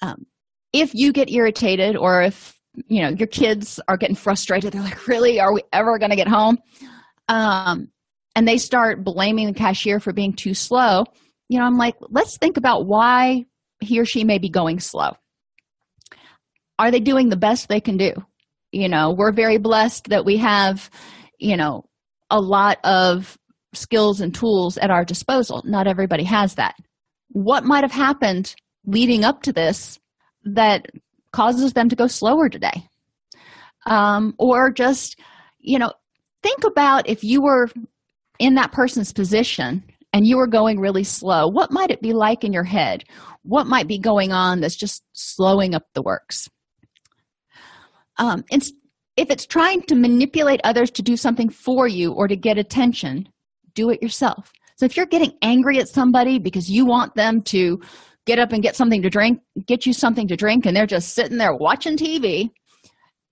Um, 0.00 0.26
if 0.72 0.94
you 0.94 1.12
get 1.12 1.30
irritated 1.30 1.96
or 1.96 2.22
if 2.22 2.58
you 2.86 3.02
know 3.02 3.08
your 3.08 3.26
kids 3.26 3.80
are 3.88 3.96
getting 3.96 4.16
frustrated 4.16 4.72
they're 4.72 4.82
like 4.82 5.06
really? 5.08 5.40
Are 5.40 5.52
we 5.52 5.62
ever 5.72 5.98
going 5.98 6.10
to 6.10 6.16
get 6.16 6.28
home? 6.28 6.58
Um, 7.28 7.88
and 8.36 8.46
they 8.46 8.58
start 8.58 9.04
blaming 9.04 9.46
the 9.46 9.58
cashier 9.58 9.98
for 10.00 10.12
being 10.12 10.32
too 10.32 10.54
slow 10.54 11.04
you 11.48 11.58
know 11.58 11.64
i'm 11.64 11.76
like 11.76 11.96
let's 12.08 12.38
think 12.38 12.56
about 12.56 12.86
why 12.86 13.44
he 13.80 13.98
or 13.98 14.04
she 14.04 14.24
may 14.24 14.38
be 14.38 14.48
going 14.48 14.80
slow. 14.80 15.16
Are 16.78 16.90
they 16.90 17.00
doing 17.00 17.28
the 17.28 17.36
best 17.36 17.68
they 17.68 17.80
can 17.80 17.96
do? 17.96 18.12
You 18.72 18.88
know 18.88 19.12
we're 19.12 19.32
very 19.32 19.58
blessed 19.58 20.08
that 20.10 20.24
we 20.24 20.36
have 20.36 20.90
you 21.38 21.56
know 21.56 21.84
a 22.30 22.40
lot 22.40 22.78
of 22.84 23.36
skills 23.72 24.20
and 24.20 24.34
tools 24.34 24.78
at 24.78 24.90
our 24.90 25.04
disposal. 25.04 25.62
Not 25.64 25.86
everybody 25.86 26.24
has 26.24 26.54
that. 26.54 26.76
What 27.28 27.64
might 27.64 27.84
have 27.84 27.92
happened 27.92 28.54
leading 28.84 29.24
up 29.24 29.42
to 29.42 29.52
this 29.52 29.98
that 30.44 30.86
causes 31.32 31.72
them 31.72 31.88
to 31.88 31.96
go 31.96 32.06
slower 32.06 32.48
today? 32.48 32.88
Um, 33.86 34.34
or 34.38 34.70
just 34.70 35.18
you 35.58 35.78
know 35.78 35.92
think 36.42 36.64
about 36.64 37.08
if 37.08 37.24
you 37.24 37.42
were 37.42 37.68
in 38.38 38.54
that 38.54 38.72
person's 38.72 39.12
position 39.12 39.84
and 40.12 40.26
you 40.26 40.36
were 40.36 40.46
going 40.46 40.80
really 40.80 41.04
slow 41.04 41.46
what 41.48 41.70
might 41.70 41.90
it 41.90 42.02
be 42.02 42.12
like 42.12 42.44
in 42.44 42.52
your 42.52 42.64
head? 42.64 43.04
What 43.42 43.66
might 43.66 43.88
be 43.88 43.98
going 43.98 44.32
on 44.32 44.60
that's 44.60 44.76
just 44.76 45.02
slowing 45.12 45.74
up 45.74 45.84
the 45.94 46.02
works? 46.02 46.48
Um, 48.18 48.44
if 49.16 49.30
it's 49.30 49.46
trying 49.46 49.82
to 49.82 49.94
manipulate 49.94 50.60
others 50.64 50.90
to 50.92 51.02
do 51.02 51.16
something 51.16 51.48
for 51.48 51.88
you 51.88 52.12
or 52.12 52.28
to 52.28 52.36
get 52.36 52.58
attention 52.58 53.28
do 53.74 53.90
it 53.90 54.02
yourself. 54.02 54.52
So 54.76 54.86
if 54.86 54.96
you're 54.96 55.06
getting 55.06 55.32
angry 55.42 55.78
at 55.78 55.88
somebody 55.88 56.38
because 56.38 56.70
you 56.70 56.86
want 56.86 57.14
them 57.14 57.42
to 57.42 57.80
get 58.26 58.38
up 58.38 58.52
and 58.52 58.62
get 58.62 58.76
something 58.76 59.02
to 59.02 59.10
drink 59.10 59.40
get 59.66 59.86
you 59.86 59.92
something 59.92 60.28
to 60.28 60.36
drink 60.36 60.66
and 60.66 60.76
they're 60.76 60.86
just 60.86 61.14
sitting 61.14 61.38
there 61.38 61.54
watching 61.54 61.96
tv 61.96 62.50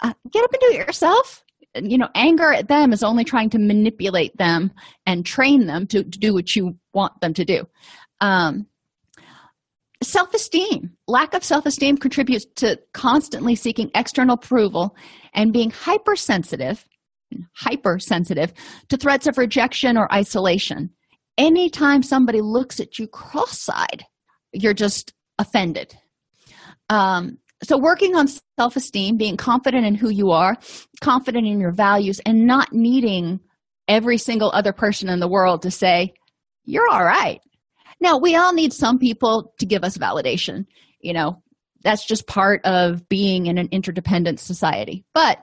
uh, 0.03 0.13
get 0.33 0.45
up 0.45 0.53
and 0.53 0.61
do 0.61 0.69
it 0.71 0.87
yourself 0.87 1.45
you 1.85 1.99
know 1.99 2.09
anger 2.15 2.53
at 2.53 2.69
them 2.69 2.93
is 2.93 3.03
only 3.03 3.25
trying 3.25 3.51
to 3.51 3.59
manipulate 3.59 4.37
them 4.37 4.73
and 5.07 5.25
train 5.25 5.67
them 5.67 5.87
to, 5.89 6.03
to 6.03 6.19
do 6.19 6.35
what 6.35 6.55
you 6.55 6.77
want 6.93 7.21
them 7.21 7.35
to 7.35 7.45
do. 7.45 7.67
Um, 8.21 8.67
self-esteem. 10.03 10.97
Lack 11.07 11.35
of 11.35 11.43
self-esteem 11.43 11.99
contributes 11.99 12.47
to 12.57 12.79
constantly 12.93 13.55
seeking 13.55 13.91
external 13.95 14.35
approval 14.35 14.97
and 15.35 15.53
being 15.53 15.71
hypersensitive 15.71 16.85
hypersensitive 17.55 18.55
to 18.89 18.97
threats 18.97 19.27
of 19.27 19.37
rejection 19.37 19.99
or 19.99 20.11
isolation. 20.11 20.89
Anytime 21.37 22.03
somebody 22.03 22.41
looks 22.41 22.81
at 22.81 22.99
you 22.99 23.07
cross-eyed 23.07 24.07
you're 24.53 24.75
just 24.75 25.13
offended. 25.39 25.97
Um, 26.89 27.39
so 27.63 27.79
working 27.79 28.15
on 28.15 28.29
self-esteem 28.59 29.17
being 29.17 29.37
confident 29.37 29.85
in 29.85 29.95
who 29.95 30.11
you 30.11 30.31
are 30.31 30.57
confident 31.01 31.47
in 31.47 31.61
your 31.61 31.73
values 31.73 32.21
and 32.25 32.47
not 32.47 32.73
needing 32.73 33.41
every 33.89 34.19
single 34.19 34.51
other 34.53 34.73
person 34.73 35.09
in 35.09 35.21
the 35.21 35.29
world 35.29 35.63
to 35.63 35.71
say 35.71 36.13
you're 36.65 36.89
all 36.91 37.05
right. 37.05 37.41
Now 38.01 38.19
we 38.19 38.37
all 38.37 38.53
need 38.53 38.73
some 38.73 38.99
people 38.99 39.55
to 39.59 39.67
give 39.67 39.83
us 39.83 39.99
validation. 39.99 40.67
You 41.01 41.15
know 41.15 41.43
that's 41.83 42.05
just 42.05 42.27
part 42.27 42.65
of 42.65 43.09
being 43.09 43.47
in 43.47 43.57
an 43.57 43.69
interdependent 43.71 44.41
society. 44.41 45.05
But 45.15 45.39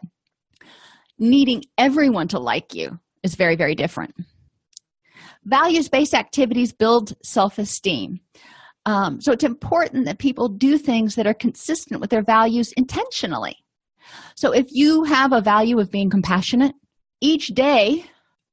needing 1.17 1.63
everyone 1.77 2.27
to 2.29 2.39
like 2.39 2.73
you 2.73 2.99
is 3.23 3.35
very 3.35 3.55
very 3.55 3.75
different. 3.75 4.13
Values-based 5.43 6.15
activities 6.15 6.73
build 6.73 7.13
self-esteem 7.23 8.19
um, 8.85 9.19
so 9.19 9.31
it's 9.31 9.43
important 9.43 10.05
that 10.05 10.19
people 10.19 10.47
do 10.47 10.77
things 10.77 11.15
that 11.15 11.25
are 11.25 11.33
consistent 11.33 11.99
with 11.99 12.11
their 12.11 12.21
values 12.21 12.71
intentionally. 12.73 13.57
So 14.35 14.51
if 14.51 14.67
you 14.71 15.03
have 15.03 15.33
a 15.33 15.41
value 15.41 15.79
of 15.79 15.91
being 15.91 16.09
compassionate, 16.09 16.75
each 17.19 17.47
day 17.47 18.05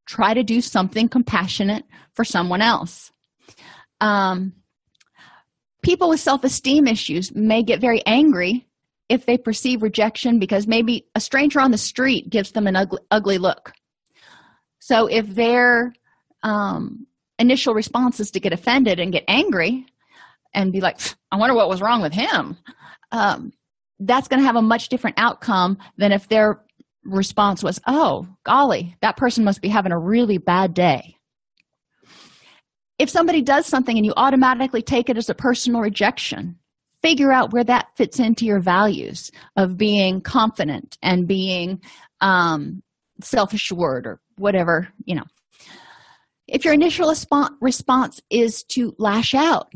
try 0.06 0.32
to 0.32 0.42
do 0.42 0.60
something 0.60 1.08
compassionate 1.08 1.84
for 2.14 2.24
someone 2.24 2.62
else. 2.62 3.12
Um, 4.00 4.54
people 5.82 6.08
with 6.08 6.20
self 6.20 6.44
esteem 6.44 6.86
issues 6.86 7.34
may 7.34 7.62
get 7.62 7.80
very 7.80 8.04
angry 8.06 8.66
if 9.08 9.26
they 9.26 9.36
perceive 9.36 9.82
rejection 9.82 10.38
because 10.38 10.66
maybe 10.66 11.06
a 11.14 11.20
stranger 11.20 11.60
on 11.60 11.70
the 11.70 11.78
street 11.78 12.30
gives 12.30 12.52
them 12.52 12.66
an 12.66 12.76
ugly, 12.76 13.00
ugly 13.10 13.38
look. 13.38 13.72
So 14.78 15.06
if 15.06 15.26
their 15.34 15.92
um, 16.42 17.06
initial 17.38 17.74
response 17.74 18.18
is 18.20 18.30
to 18.30 18.40
get 18.40 18.54
offended 18.54 18.98
and 18.98 19.12
get 19.12 19.24
angry 19.28 19.86
and 20.54 20.72
be 20.72 20.80
like, 20.80 20.98
I 21.30 21.36
wonder 21.36 21.54
what 21.54 21.68
was 21.68 21.80
wrong 21.80 22.02
with 22.02 22.12
him, 22.12 22.56
um, 23.10 23.52
that's 24.00 24.28
going 24.28 24.40
to 24.40 24.46
have 24.46 24.56
a 24.56 24.62
much 24.62 24.88
different 24.88 25.18
outcome 25.18 25.78
than 25.96 26.12
if 26.12 26.28
their 26.28 26.62
response 27.04 27.62
was, 27.62 27.80
Oh, 27.86 28.26
golly, 28.44 28.96
that 29.00 29.16
person 29.16 29.44
must 29.44 29.62
be 29.62 29.68
having 29.68 29.92
a 29.92 29.98
really 29.98 30.38
bad 30.38 30.74
day. 30.74 31.16
If 32.98 33.10
somebody 33.10 33.42
does 33.42 33.66
something 33.66 33.96
and 33.96 34.06
you 34.06 34.12
automatically 34.16 34.82
take 34.82 35.08
it 35.08 35.16
as 35.16 35.28
a 35.28 35.34
personal 35.34 35.80
rejection, 35.80 36.58
figure 37.02 37.32
out 37.32 37.52
where 37.52 37.64
that 37.64 37.88
fits 37.96 38.20
into 38.20 38.44
your 38.44 38.60
values 38.60 39.32
of 39.56 39.76
being 39.76 40.20
confident 40.20 40.96
and 41.02 41.26
being 41.26 41.80
um, 42.20 42.82
self 43.20 43.52
assured 43.52 44.06
or 44.06 44.20
whatever, 44.36 44.88
you 45.04 45.14
know. 45.14 45.24
If 46.46 46.64
your 46.64 46.74
initial 46.74 47.12
response 47.60 48.20
is 48.30 48.62
to 48.64 48.94
lash 48.98 49.34
out, 49.34 49.72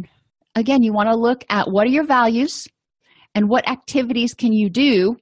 again, 0.56 0.82
you 0.82 0.92
want 0.92 1.08
to 1.08 1.14
look 1.14 1.44
at 1.48 1.70
what 1.70 1.86
are 1.86 1.90
your 1.90 2.06
values 2.06 2.66
and 3.34 3.48
what 3.48 3.68
activities 3.68 4.34
can 4.34 4.52
you 4.52 4.68
do 4.68 5.16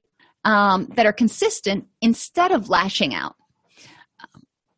um, 0.45 0.87
that 0.95 1.05
are 1.05 1.13
consistent 1.13 1.85
instead 2.01 2.51
of 2.51 2.69
lashing 2.69 3.13
out. 3.13 3.35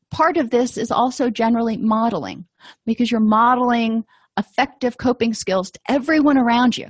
Part 0.10 0.38
of 0.38 0.50
this 0.50 0.78
is 0.78 0.92
also 0.92 1.30
generally 1.30 1.78
modeling 1.78 2.46
because 2.86 3.12
you're 3.12 3.22
modeling 3.22 4.04
effective 4.38 4.98
coping 4.98 5.34
skills 5.34 5.72
to 5.72 5.80
everyone 5.88 6.38
around 6.38 6.78
you, 6.78 6.88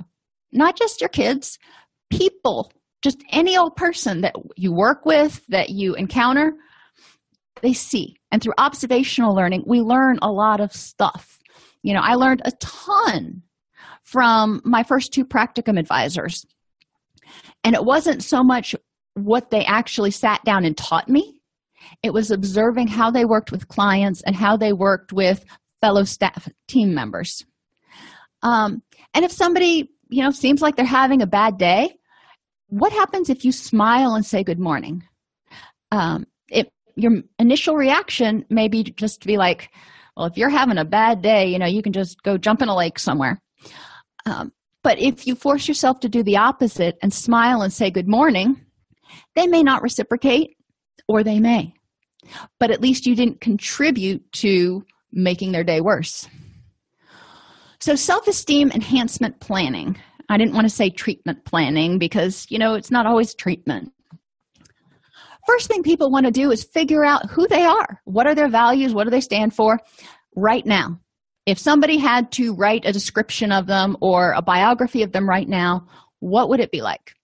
not 0.52 0.76
just 0.76 1.00
your 1.00 1.08
kids, 1.08 1.58
people, 2.10 2.72
just 3.02 3.22
any 3.30 3.56
old 3.56 3.76
person 3.76 4.22
that 4.22 4.34
you 4.56 4.72
work 4.72 5.04
with, 5.04 5.44
that 5.48 5.70
you 5.70 5.94
encounter, 5.94 6.54
they 7.60 7.72
see. 7.72 8.16
And 8.30 8.42
through 8.42 8.54
observational 8.56 9.34
learning, 9.34 9.64
we 9.66 9.80
learn 9.80 10.18
a 10.22 10.30
lot 10.30 10.60
of 10.60 10.72
stuff. 10.72 11.38
You 11.82 11.94
know, 11.94 12.00
I 12.02 12.14
learned 12.14 12.42
a 12.44 12.52
ton 12.52 13.42
from 14.10 14.62
my 14.64 14.82
first 14.82 15.12
two 15.12 15.24
practicum 15.24 15.78
advisors. 15.78 16.46
And 17.62 17.74
it 17.74 17.84
wasn't 17.84 18.22
so 18.22 18.42
much 18.42 18.74
what 19.14 19.50
they 19.50 19.64
actually 19.64 20.12
sat 20.12 20.42
down 20.44 20.64
and 20.64 20.76
taught 20.76 21.08
me, 21.08 21.40
it 22.02 22.12
was 22.12 22.30
observing 22.30 22.88
how 22.88 23.10
they 23.10 23.24
worked 23.24 23.52
with 23.52 23.68
clients 23.68 24.22
and 24.22 24.34
how 24.34 24.56
they 24.56 24.72
worked 24.72 25.12
with 25.12 25.44
fellow 25.80 26.04
staff 26.04 26.48
team 26.66 26.94
members. 26.94 27.44
Um, 28.42 28.82
and 29.14 29.24
if 29.24 29.32
somebody, 29.32 29.90
you 30.08 30.22
know, 30.22 30.30
seems 30.30 30.62
like 30.62 30.76
they're 30.76 30.86
having 30.86 31.22
a 31.22 31.26
bad 31.26 31.58
day, 31.58 31.94
what 32.68 32.92
happens 32.92 33.28
if 33.28 33.44
you 33.44 33.52
smile 33.52 34.14
and 34.14 34.24
say 34.24 34.42
good 34.42 34.58
morning? 34.58 35.02
Um, 35.90 36.26
it, 36.48 36.70
your 36.96 37.12
initial 37.38 37.76
reaction 37.76 38.44
may 38.48 38.68
be 38.68 38.84
just 38.84 39.22
to 39.22 39.26
be 39.26 39.36
like, 39.36 39.70
well, 40.16 40.26
if 40.26 40.36
you're 40.36 40.48
having 40.48 40.78
a 40.78 40.84
bad 40.84 41.22
day, 41.22 41.46
you 41.48 41.58
know, 41.58 41.66
you 41.66 41.82
can 41.82 41.92
just 41.92 42.22
go 42.22 42.38
jump 42.38 42.62
in 42.62 42.68
a 42.68 42.76
lake 42.76 42.98
somewhere. 42.98 43.40
Um, 44.26 44.52
but 44.82 44.98
if 44.98 45.26
you 45.26 45.34
force 45.34 45.68
yourself 45.68 46.00
to 46.00 46.08
do 46.08 46.22
the 46.22 46.36
opposite 46.36 46.98
and 47.02 47.12
smile 47.12 47.62
and 47.62 47.72
say 47.72 47.90
good 47.90 48.08
morning, 48.08 48.60
they 49.34 49.46
may 49.46 49.62
not 49.62 49.82
reciprocate 49.82 50.56
or 51.08 51.22
they 51.22 51.40
may. 51.40 51.74
But 52.60 52.70
at 52.70 52.80
least 52.80 53.06
you 53.06 53.14
didn't 53.14 53.40
contribute 53.40 54.30
to 54.32 54.84
making 55.12 55.52
their 55.52 55.64
day 55.64 55.80
worse. 55.80 56.28
So, 57.80 57.94
self 57.94 58.26
esteem 58.26 58.70
enhancement 58.70 59.40
planning. 59.40 59.98
I 60.28 60.36
didn't 60.36 60.54
want 60.54 60.66
to 60.66 60.74
say 60.74 60.90
treatment 60.90 61.44
planning 61.44 61.98
because, 61.98 62.46
you 62.50 62.58
know, 62.58 62.74
it's 62.74 62.90
not 62.90 63.06
always 63.06 63.34
treatment. 63.34 63.92
First 65.46 65.68
thing 65.68 65.82
people 65.82 66.10
want 66.10 66.26
to 66.26 66.32
do 66.32 66.50
is 66.50 66.64
figure 66.64 67.04
out 67.04 67.30
who 67.30 67.48
they 67.48 67.64
are. 67.64 68.02
What 68.04 68.26
are 68.26 68.34
their 68.34 68.48
values? 68.48 68.92
What 68.92 69.04
do 69.04 69.10
they 69.10 69.22
stand 69.22 69.54
for 69.54 69.80
right 70.36 70.66
now? 70.66 71.00
If 71.48 71.58
somebody 71.58 71.96
had 71.96 72.30
to 72.32 72.52
write 72.52 72.84
a 72.84 72.92
description 72.92 73.52
of 73.52 73.66
them 73.66 73.96
or 74.02 74.32
a 74.32 74.42
biography 74.42 75.02
of 75.02 75.12
them 75.12 75.26
right 75.26 75.48
now, 75.48 75.88
what 76.20 76.50
would 76.50 76.60
it 76.60 76.70
be 76.70 76.82
like? 76.82 77.14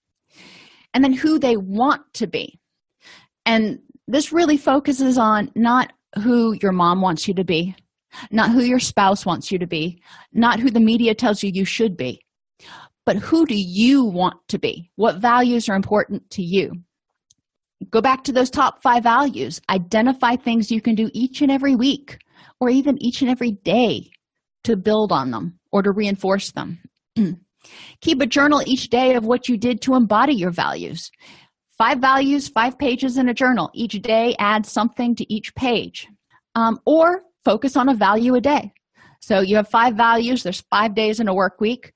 And 0.95 1.05
then 1.05 1.13
who 1.13 1.39
they 1.39 1.59
want 1.59 2.01
to 2.15 2.27
be. 2.27 2.59
And 3.45 3.81
this 4.09 4.33
really 4.33 4.57
focuses 4.57 5.19
on 5.19 5.51
not 5.55 5.93
who 6.23 6.57
your 6.63 6.73
mom 6.73 7.03
wants 7.03 7.29
you 7.29 7.35
to 7.35 7.45
be, 7.45 7.77
not 8.31 8.51
who 8.51 8.63
your 8.63 8.79
spouse 8.79 9.27
wants 9.27 9.53
you 9.53 9.59
to 9.59 9.67
be, 9.67 10.01
not 10.33 10.59
who 10.59 10.71
the 10.71 10.81
media 10.81 11.15
tells 11.15 11.43
you 11.43 11.51
you 11.53 11.67
should 11.67 11.95
be, 11.95 12.25
but 13.05 13.17
who 13.17 13.45
do 13.45 13.55
you 13.55 14.05
want 14.05 14.37
to 14.49 14.59
be? 14.59 14.91
What 14.97 15.19
values 15.19 15.69
are 15.69 15.77
important 15.77 16.31
to 16.31 16.43
you? 16.43 16.73
Go 17.91 18.01
back 18.01 18.25
to 18.25 18.33
those 18.33 18.49
top 18.49 18.81
five 18.81 19.03
values. 19.03 19.61
Identify 19.69 20.37
things 20.37 20.71
you 20.71 20.81
can 20.81 20.95
do 20.95 21.11
each 21.13 21.43
and 21.43 21.53
every 21.53 21.77
week 21.77 22.24
or 22.65 22.71
even 22.71 23.01
each 23.03 23.21
and 23.21 23.31
every 23.31 23.53
day 23.53 24.11
to 24.65 24.77
build 24.77 25.13
on 25.13 25.31
them 25.31 25.59
or 25.71 25.83
to 25.83 25.93
reinforce 25.93 26.53
them. 26.53 26.81
Keep 28.01 28.21
a 28.21 28.27
journal 28.27 28.63
each 28.67 28.89
day 28.89 29.15
of 29.15 29.27
what 29.27 29.49
you 29.49 29.59
did 29.59 29.83
to 29.83 29.95
embody 29.95 30.35
your 30.35 30.51
values. 30.51 31.11
Five 31.77 31.99
values, 31.99 32.49
five 32.49 32.79
pages 32.79 33.19
in 33.19 33.29
a 33.29 33.35
journal. 33.35 33.71
Each 33.75 34.01
day, 34.01 34.35
add 34.39 34.65
something 34.65 35.15
to 35.17 35.33
each 35.33 35.55
page. 35.55 36.09
Um, 36.55 36.79
or 36.87 37.23
focus 37.45 37.77
on 37.77 37.89
a 37.89 37.95
value 37.95 38.35
a 38.35 38.41
day. 38.41 38.73
So 39.21 39.41
you 39.41 39.57
have 39.57 39.69
five 39.69 39.95
values, 39.95 40.43
there's 40.43 40.63
five 40.71 40.95
days 40.95 41.21
in 41.21 41.29
a 41.29 41.35
work 41.35 41.61
week. 41.61 41.93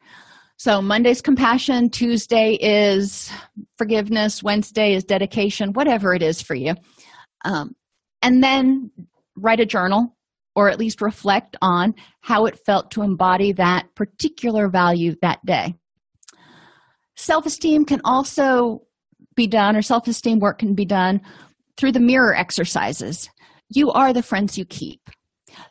So 0.57 0.83
Monday's 0.83 1.23
compassion, 1.23 1.89
Tuesday 1.89 2.55
is 2.55 3.31
forgiveness, 3.77 4.43
Wednesday 4.43 4.95
is 4.95 5.05
dedication, 5.05 5.73
whatever 5.73 6.13
it 6.15 6.23
is 6.23 6.43
for 6.43 6.55
you. 6.55 6.75
Um, 7.45 7.77
and 8.21 8.43
then 8.43 8.91
write 9.37 9.61
a 9.61 9.67
journal 9.67 10.17
or 10.59 10.69
at 10.69 10.79
least 10.81 11.01
reflect 11.01 11.57
on 11.63 11.95
how 12.21 12.45
it 12.45 12.59
felt 12.67 12.91
to 12.91 13.03
embody 13.03 13.53
that 13.53 13.87
particular 13.95 14.69
value 14.69 15.15
that 15.23 15.39
day. 15.47 15.73
Self 17.15 17.47
esteem 17.47 17.85
can 17.85 18.01
also 18.05 18.83
be 19.37 19.47
done, 19.47 19.77
or 19.77 19.83
self 19.83 20.09
esteem 20.09 20.41
work 20.41 20.59
can 20.59 20.75
be 20.75 20.85
done 20.85 21.21
through 21.77 21.93
the 21.93 22.01
mirror 22.01 22.35
exercises. 22.35 23.31
You 23.69 23.93
are 23.93 24.13
the 24.13 24.21
friends 24.21 24.59
you 24.59 24.65
keep. 24.65 25.01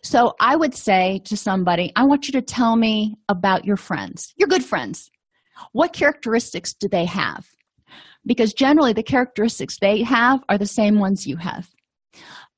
So 0.03 0.35
I 0.39 0.55
would 0.55 0.73
say 0.73 1.19
to 1.25 1.35
somebody, 1.35 1.91
I 1.97 2.05
want 2.05 2.29
you 2.29 2.31
to 2.31 2.41
tell 2.41 2.77
me 2.77 3.17
about 3.27 3.65
your 3.65 3.75
friends, 3.75 4.33
your 4.38 4.47
good 4.47 4.63
friends. 4.63 5.11
What 5.73 5.91
characteristics 5.91 6.73
do 6.73 6.88
they 6.88 7.03
have? 7.03 7.45
Because 8.25 8.53
generally, 8.53 8.93
the 8.93 9.03
characteristics 9.03 9.79
they 9.81 10.03
have 10.03 10.39
are 10.47 10.57
the 10.57 10.65
same 10.65 10.97
ones 10.97 11.27
you 11.27 11.35
have. 11.35 11.67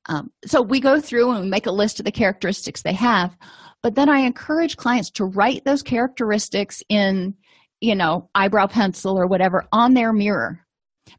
Um, 0.09 0.31
so 0.43 0.61
we 0.61 0.79
go 0.79 0.99
through 0.99 1.31
and 1.31 1.43
we 1.43 1.49
make 1.49 1.67
a 1.67 1.71
list 1.71 1.99
of 1.99 2.05
the 2.05 2.11
characteristics 2.11 2.81
they 2.81 2.93
have, 2.93 3.37
but 3.83 3.93
then 3.95 4.09
I 4.09 4.19
encourage 4.19 4.75
clients 4.75 5.11
to 5.11 5.25
write 5.25 5.63
those 5.63 5.83
characteristics 5.83 6.81
in, 6.89 7.35
you 7.79 7.95
know, 7.95 8.29
eyebrow 8.33 8.67
pencil 8.67 9.17
or 9.17 9.27
whatever 9.27 9.67
on 9.71 9.93
their 9.93 10.11
mirror 10.11 10.65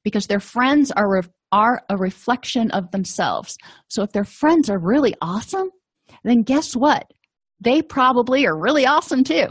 because 0.02 0.26
their 0.26 0.40
friends 0.40 0.90
are 0.90 1.08
re- 1.08 1.22
are 1.52 1.82
a 1.88 1.96
reflection 1.96 2.70
of 2.72 2.90
themselves. 2.90 3.56
So 3.88 4.02
if 4.02 4.12
their 4.12 4.24
friends 4.24 4.68
are 4.68 4.78
really 4.78 5.14
awesome, 5.22 5.70
then 6.24 6.42
guess 6.42 6.74
what? 6.74 7.12
They 7.60 7.82
probably 7.82 8.44
are 8.46 8.56
really 8.56 8.86
awesome 8.86 9.24
too. 9.24 9.46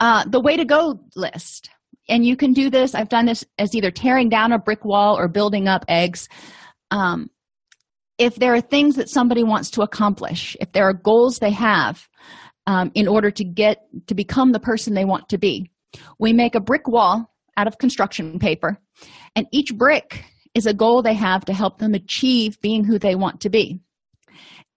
Uh, 0.00 0.24
the 0.26 0.40
way 0.40 0.56
to 0.56 0.64
go 0.64 0.98
list, 1.14 1.70
and 2.08 2.24
you 2.24 2.36
can 2.36 2.54
do 2.54 2.70
this. 2.70 2.94
I've 2.94 3.08
done 3.08 3.26
this 3.26 3.44
as 3.58 3.74
either 3.74 3.90
tearing 3.90 4.28
down 4.30 4.52
a 4.52 4.58
brick 4.58 4.84
wall 4.84 5.16
or 5.18 5.28
building 5.28 5.68
up 5.68 5.84
eggs. 5.88 6.28
Um, 6.90 7.30
if 8.18 8.36
there 8.36 8.54
are 8.54 8.60
things 8.60 8.96
that 8.96 9.08
somebody 9.08 9.42
wants 9.42 9.70
to 9.70 9.82
accomplish, 9.82 10.56
if 10.60 10.72
there 10.72 10.84
are 10.84 10.94
goals 10.94 11.38
they 11.38 11.50
have 11.50 12.08
um, 12.66 12.90
in 12.94 13.08
order 13.08 13.30
to 13.30 13.44
get 13.44 13.78
to 14.06 14.14
become 14.14 14.52
the 14.52 14.60
person 14.60 14.94
they 14.94 15.04
want 15.04 15.28
to 15.30 15.38
be, 15.38 15.70
we 16.18 16.32
make 16.32 16.54
a 16.54 16.60
brick 16.60 16.86
wall 16.86 17.30
out 17.56 17.66
of 17.66 17.78
construction 17.78 18.38
paper, 18.38 18.78
and 19.36 19.46
each 19.52 19.74
brick 19.74 20.24
is 20.54 20.66
a 20.66 20.74
goal 20.74 21.02
they 21.02 21.14
have 21.14 21.44
to 21.44 21.52
help 21.52 21.78
them 21.78 21.94
achieve 21.94 22.60
being 22.60 22.84
who 22.84 22.98
they 22.98 23.14
want 23.14 23.40
to 23.40 23.50
be. 23.50 23.80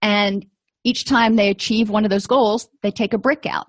And 0.01 0.45
each 0.83 1.05
time 1.05 1.35
they 1.35 1.49
achieve 1.49 1.89
one 1.89 2.03
of 2.03 2.11
those 2.11 2.27
goals, 2.27 2.67
they 2.81 2.91
take 2.91 3.13
a 3.13 3.17
brick 3.17 3.45
out. 3.45 3.67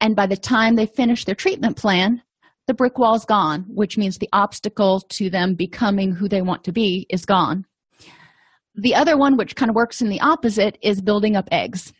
And 0.00 0.16
by 0.16 0.26
the 0.26 0.36
time 0.36 0.76
they 0.76 0.86
finish 0.86 1.24
their 1.24 1.34
treatment 1.34 1.76
plan, 1.76 2.22
the 2.66 2.74
brick 2.74 2.98
wall 2.98 3.14
is 3.14 3.24
gone, 3.24 3.64
which 3.68 3.98
means 3.98 4.18
the 4.18 4.28
obstacle 4.32 5.00
to 5.10 5.28
them 5.28 5.54
becoming 5.54 6.12
who 6.12 6.28
they 6.28 6.42
want 6.42 6.64
to 6.64 6.72
be 6.72 7.06
is 7.10 7.24
gone. 7.24 7.66
The 8.74 8.94
other 8.94 9.16
one, 9.16 9.36
which 9.36 9.56
kind 9.56 9.68
of 9.68 9.76
works 9.76 10.00
in 10.00 10.08
the 10.08 10.20
opposite, 10.20 10.78
is 10.82 11.00
building 11.00 11.36
up 11.36 11.48
eggs. 11.50 11.92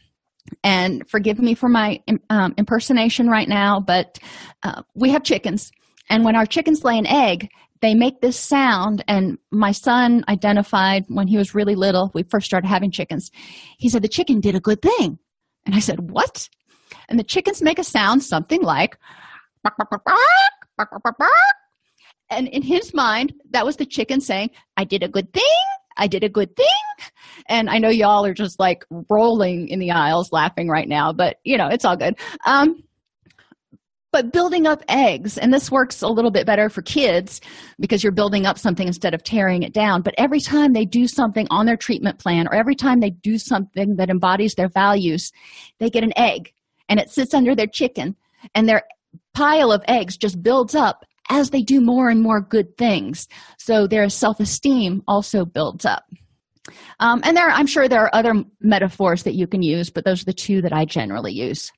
And 0.65 1.09
forgive 1.09 1.39
me 1.39 1.55
for 1.55 1.69
my 1.69 2.03
um, 2.29 2.55
impersonation 2.57 3.29
right 3.29 3.49
now, 3.49 3.81
but 3.81 4.19
uh, 4.63 4.83
we 4.95 5.11
have 5.11 5.23
chickens. 5.23 5.71
And 6.09 6.25
when 6.25 6.37
our 6.37 6.47
chickens 6.47 6.83
lay 6.85 6.99
an 6.99 7.07
egg, 7.07 7.49
they 7.83 7.95
make 7.95 8.21
this 8.21 8.39
sound. 8.39 9.05
And 9.07 9.39
my 9.51 9.73
son 9.73 10.25
identified 10.29 11.05
when 11.09 11.29
he 11.29 11.37
was 11.37 11.55
really 11.55 11.75
little 11.75 12.11
we 12.15 12.25
first 12.25 12.47
started 12.47 12.67
having 12.67 12.91
chickens. 12.91 13.31
He 13.79 13.89
said 13.89 14.03
the 14.03 14.09
chicken 14.09 14.41
did 14.41 14.55
a 14.55 14.61
good 14.61 14.83
thing. 14.83 15.19
And 15.67 15.75
i 15.75 15.79
said 15.79 16.11
what? 16.11 16.49
And 17.09 17.19
the 17.19 17.25
chickens 17.25 17.63
make 17.63 17.79
a 17.79 17.85
sound 17.85 18.23
something 18.23 18.63
like 18.63 18.97
and 22.31 22.49
in 22.49 22.63
his 22.63 22.95
mind 22.95 23.35
that 23.51 23.67
was 23.67 23.77
the 23.77 23.85
chicken 23.87 24.21
saying 24.21 24.51
i 24.77 24.85
did 24.85 25.03
a 25.03 25.09
good 25.09 25.33
thing 25.33 25.43
i 26.01 26.09
did 26.09 26.25
a 26.25 26.29
good 26.29 26.55
thing. 26.57 26.67
And 27.47 27.71
i 27.71 27.79
know 27.79 27.89
y'all 27.89 28.25
are 28.25 28.35
just 28.35 28.59
like 28.59 28.85
rolling 29.09 29.69
in 29.69 29.79
the 29.79 29.93
aisles 29.93 30.33
laughing 30.33 30.69
right 30.69 30.89
now 30.89 31.13
but 31.13 31.39
you 31.45 31.57
know 31.57 31.69
it's 31.69 31.85
all 31.85 31.97
good. 31.97 32.17
Um 32.45 32.83
but 34.13 34.33
building 34.33 34.67
up 34.67 34.83
eggs 34.89 35.39
and 35.39 35.55
this 35.55 35.71
works 35.71 36.03
a 36.03 36.09
little 36.09 36.33
bit 36.33 36.47
better 36.47 36.69
for 36.69 36.83
kids 36.83 37.41
because 37.79 38.03
you're 38.03 38.13
building 38.13 38.45
up 38.45 38.59
something 38.59 38.89
instead 38.89 39.15
of 39.15 39.23
tearing 39.23 39.63
it 39.63 39.73
down. 39.73 40.03
But 40.03 40.15
every 40.19 40.41
time 40.41 40.73
they 40.73 40.85
do 40.85 41.07
something 41.07 41.47
on 41.49 41.67
their 41.67 41.77
treatment 41.77 42.19
plan 42.19 42.49
or 42.49 42.55
every 42.55 42.75
time 42.75 42.99
they 42.99 43.11
do 43.11 43.39
something 43.39 43.97
that 43.97 44.11
embodies 44.11 44.55
their 44.55 44.69
values 44.69 45.31
they 45.79 45.91
get 45.91 46.05
an 46.05 46.13
egg 46.17 46.53
and 46.89 46.99
it 46.99 47.11
sits 47.11 47.35
under 47.35 47.55
their 47.55 47.67
chicken 47.67 48.17
and 48.55 48.69
their 48.69 48.83
pile 49.33 49.73
of 49.73 49.83
eggs 49.87 50.17
just 50.17 50.43
builds 50.43 50.75
up 50.75 51.05
as 51.31 51.51
they 51.51 51.63
do 51.63 51.81
more 51.81 52.11
and 52.11 52.21
more 52.21 52.41
good 52.41 52.77
things. 52.77 53.27
So 53.59 53.87
their 53.87 54.09
self-esteem 54.09 55.03
also 55.09 55.45
builds 55.45 55.87
up. 55.87 56.05
Um, 57.01 57.23
and 57.25 57.37
there 57.37 57.49
i'm 57.49 57.67
sure 57.67 57.89
there 57.89 58.03
are 58.03 58.15
other 58.15 58.45
metaphors 58.61 59.23
that 59.23 59.35
you 59.35 59.47
can 59.47 59.63
use 59.63 59.89
but 59.89 60.05
those 60.05 60.21
are 60.21 60.27
the 60.27 60.33
two 60.33 60.61
that 60.63 60.75
i 60.75 60.85
generally 60.85 61.33
use. 61.33 61.73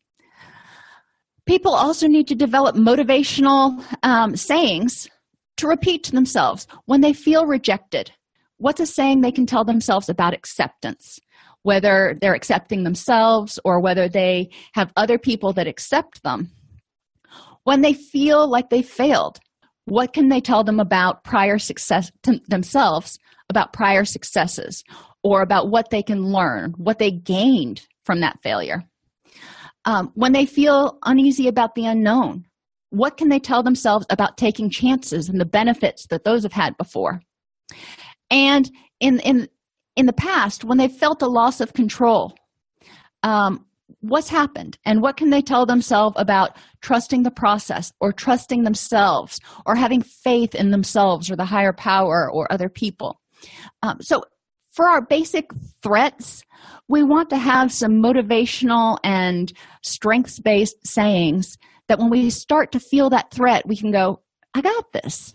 People 1.47 1.73
also 1.73 2.07
need 2.07 2.29
to 2.29 2.35
develop 2.35 2.77
motivational 2.77 3.83
um, 4.03 4.37
sayings 4.37 5.09
to 5.57 5.67
repeat 5.67 6.05
to 6.05 6.13
themselves 6.13 6.67
when 6.87 7.01
they 7.01 7.13
feel 7.13 7.47
rejected. 7.47 8.13
What's 8.59 8.81
a 8.81 8.87
saying 8.87 9.21
they 9.21 9.33
can 9.33 9.47
tell 9.47 9.65
themselves 9.65 10.09
about 10.09 10.35
acceptance? 10.35 11.19
Whether 11.63 12.17
they're 12.21 12.35
accepting 12.35 12.85
themselves 12.85 13.59
or 13.65 13.81
whether 13.81 14.09
they 14.09 14.51
have 14.75 14.93
other 14.97 15.19
people 15.19 15.53
that 15.55 15.67
accept 15.67 16.23
them 16.23 16.51
when 17.65 17.81
they 17.81 17.93
feel 17.93 18.49
like 18.49 18.71
they 18.71 18.83
failed 18.83 19.39
what 19.85 20.13
can 20.13 20.29
they 20.29 20.41
tell 20.41 20.63
them 20.63 20.79
about 20.79 21.25
prior 21.25 21.59
success 21.59 22.11
themselves 22.49 23.19
about 23.51 23.73
prior 23.73 24.05
successes 24.05 24.85
or 25.23 25.43
about 25.43 25.71
what 25.71 25.91
they 25.91 26.03
can 26.03 26.23
learn 26.23 26.73
what 26.77 26.99
they 26.99 27.11
gained 27.11 27.87
from 28.05 28.21
that 28.21 28.39
failure? 28.43 28.83
Um, 29.85 30.13
when 30.15 30.33
they 30.33 30.47
feel 30.47 30.99
uneasy 31.05 31.49
about 31.49 31.75
the 31.75 31.87
unknown 31.87 32.47
what 32.93 33.17
can 33.17 33.31
they 33.31 33.39
tell 33.39 33.63
themselves 33.63 34.05
about 34.11 34.37
taking 34.37 34.69
chances 34.69 35.31
and 35.31 35.41
the 35.41 35.47
benefits 35.47 36.07
that 36.09 36.25
those 36.25 36.43
have 36.43 36.53
had 36.53 36.77
before? 36.77 37.23
And 38.31 38.71
in 39.01 39.19
in 39.21 39.49
in 39.97 40.07
the 40.07 40.13
past 40.13 40.63
when 40.63 40.79
they 40.79 40.89
felt 40.89 41.23
a 41.23 41.27
loss 41.27 41.61
of 41.61 41.73
control 41.73 42.35
um, 43.23 43.67
what's 44.01 44.29
happened 44.29 44.79
and 44.85 45.03
what 45.03 45.17
can 45.17 45.31
they 45.31 45.43
tell 45.43 45.67
themselves 45.67 46.17
about 46.19 46.57
trusting 46.81 47.23
the 47.23 47.31
process 47.31 47.93
or 48.01 48.13
trusting 48.13 48.65
themselves 48.65 49.41
or 49.67 49.75
having 49.75 50.03
faith 50.03 50.55
in 50.55 50.71
themselves 50.71 51.31
or 51.31 51.37
the 51.37 51.45
higher 51.45 51.73
power 51.73 52.31
or 52.31 52.51
other 52.53 52.69
people? 52.69 53.21
Um, 53.83 53.99
so 54.01 54.25
for 54.73 54.89
our 54.89 55.03
basic 55.03 55.51
threats 55.83 56.43
we 56.89 57.03
want 57.03 57.31
to 57.31 57.37
have 57.37 57.73
some 57.73 58.03
motivational 58.03 58.99
and 59.05 59.53
strengths 59.83 60.39
based 60.39 60.77
sayings 60.87 61.59
that 61.89 61.99
when 61.99 62.11
we 62.11 62.31
start 62.31 62.73
to 62.73 62.81
feel 62.81 63.11
that 63.11 63.31
threat 63.31 63.67
we 63.67 63.77
can 63.77 63.91
go 63.91 64.21
i 64.55 64.61
got 64.61 64.93
this 64.93 65.35